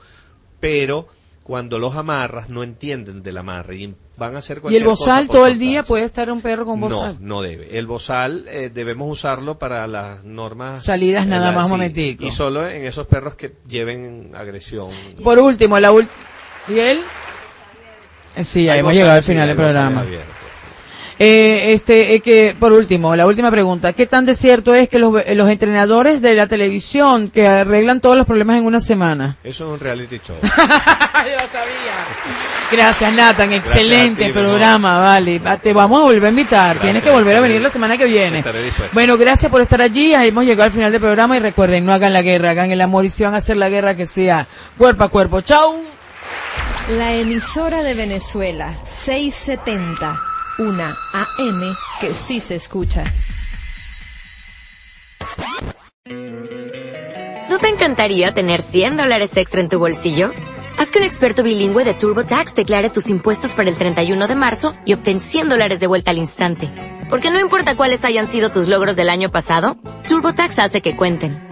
Pero 0.60 1.08
cuando 1.42 1.78
los 1.78 1.96
amarras 1.96 2.48
no 2.48 2.62
entienden 2.62 3.22
del 3.22 3.36
amarre 3.36 3.76
y 3.76 3.94
van 4.16 4.36
a 4.36 4.38
hacer 4.38 4.62
¿Y 4.70 4.76
el 4.76 4.84
bozal 4.84 5.26
todo 5.28 5.46
el 5.46 5.58
día 5.58 5.82
puede 5.82 6.04
estar 6.04 6.30
un 6.30 6.40
perro 6.40 6.64
con 6.64 6.80
bozal? 6.80 7.16
No, 7.20 7.36
no 7.36 7.42
debe. 7.42 7.76
El 7.78 7.86
bozal 7.86 8.46
eh, 8.48 8.70
debemos 8.72 9.10
usarlo 9.10 9.58
para 9.58 9.86
las 9.88 10.22
normas. 10.24 10.84
Salidas 10.84 11.26
nada 11.26 11.50
la- 11.50 11.56
más 11.56 11.66
sí, 11.66 11.72
momentico. 11.72 12.24
Y 12.24 12.30
solo 12.30 12.68
en 12.68 12.84
esos 12.86 13.06
perros 13.08 13.34
que 13.34 13.54
lleven 13.68 14.32
agresión. 14.36 14.88
Por 15.22 15.38
último, 15.38 15.78
la 15.80 15.90
última... 15.90 16.14
¿Y 16.68 16.78
él? 16.78 17.00
Eh, 18.36 18.44
Sí, 18.44 18.64
ya 18.64 18.76
hemos 18.76 18.94
llegado 18.94 19.12
al 19.16 19.22
final 19.22 19.46
del 19.46 19.56
programa. 19.56 20.04
Eh, 21.18 21.72
este, 21.74 22.14
eh, 22.14 22.20
que, 22.20 22.56
por 22.58 22.72
último, 22.72 23.14
la 23.14 23.26
última 23.26 23.50
pregunta. 23.50 23.92
¿Qué 23.92 24.06
tan 24.06 24.26
de 24.26 24.34
cierto 24.34 24.74
es 24.74 24.88
que 24.88 24.98
los, 24.98 25.12
los 25.34 25.50
entrenadores 25.50 26.20
de 26.20 26.34
la 26.34 26.48
televisión 26.48 27.30
que 27.30 27.46
arreglan 27.46 28.00
todos 28.00 28.16
los 28.16 28.26
problemas 28.26 28.58
en 28.58 28.66
una 28.66 28.80
semana? 28.80 29.36
Eso 29.44 29.66
es 29.66 29.70
un 29.74 29.78
reality 29.78 30.18
show. 30.18 30.34
Yo 30.42 30.48
sabía. 30.50 31.92
Gracias, 32.72 33.12
Nathan. 33.12 33.52
Excelente 33.52 34.24
ti, 34.26 34.32
programa, 34.32 34.98
vale. 34.98 35.38
Va, 35.38 35.58
Te 35.58 35.72
vamos 35.72 36.00
a 36.00 36.04
volver 36.04 36.24
a 36.24 36.28
invitar. 36.30 36.78
Tienes 36.78 37.02
que 37.02 37.10
volver 37.10 37.36
a 37.36 37.40
venir 37.40 37.60
la 37.60 37.70
semana 37.70 37.96
que 37.96 38.06
viene. 38.06 38.42
Bueno, 38.92 39.16
gracias 39.18 39.50
por 39.50 39.60
estar 39.60 39.80
allí. 39.80 40.14
Hemos 40.14 40.44
llegado 40.44 40.64
al 40.64 40.72
final 40.72 40.90
del 40.90 41.00
programa 41.00 41.36
y 41.36 41.40
recuerden, 41.40 41.84
no 41.84 41.92
hagan 41.92 42.12
la 42.12 42.22
guerra, 42.22 42.50
hagan 42.50 42.70
el 42.70 42.80
amor 42.80 43.04
y 43.04 43.10
si 43.10 43.22
van 43.22 43.34
a 43.34 43.36
hacer 43.36 43.58
la 43.58 43.68
guerra 43.68 43.94
que 43.94 44.06
sea 44.06 44.46
cuerpo 44.76 45.04
a 45.04 45.08
cuerpo. 45.08 45.40
Chau. 45.42 45.76
La 46.88 47.14
emisora 47.14 47.84
de 47.84 47.94
Venezuela, 47.94 48.76
670, 48.84 50.20
una 50.58 50.88
AM 51.12 51.76
que 52.00 52.12
sí 52.12 52.40
se 52.40 52.56
escucha. 52.56 53.04
¿No 57.48 57.58
te 57.60 57.68
encantaría 57.68 58.34
tener 58.34 58.60
100 58.60 58.96
dólares 58.96 59.36
extra 59.36 59.60
en 59.60 59.68
tu 59.68 59.78
bolsillo? 59.78 60.32
Haz 60.76 60.90
que 60.90 60.98
un 60.98 61.04
experto 61.04 61.44
bilingüe 61.44 61.84
de 61.84 61.94
TurboTax 61.94 62.56
declare 62.56 62.90
tus 62.90 63.10
impuestos 63.10 63.52
para 63.52 63.70
el 63.70 63.76
31 63.76 64.26
de 64.26 64.34
marzo 64.34 64.74
y 64.84 64.94
obtén 64.94 65.20
100 65.20 65.50
dólares 65.50 65.78
de 65.78 65.86
vuelta 65.86 66.10
al 66.10 66.18
instante. 66.18 66.68
Porque 67.08 67.30
no 67.30 67.38
importa 67.38 67.76
cuáles 67.76 68.04
hayan 68.04 68.26
sido 68.26 68.50
tus 68.50 68.66
logros 68.66 68.96
del 68.96 69.08
año 69.08 69.30
pasado, 69.30 69.76
TurboTax 70.08 70.58
hace 70.58 70.80
que 70.82 70.96
cuenten. 70.96 71.51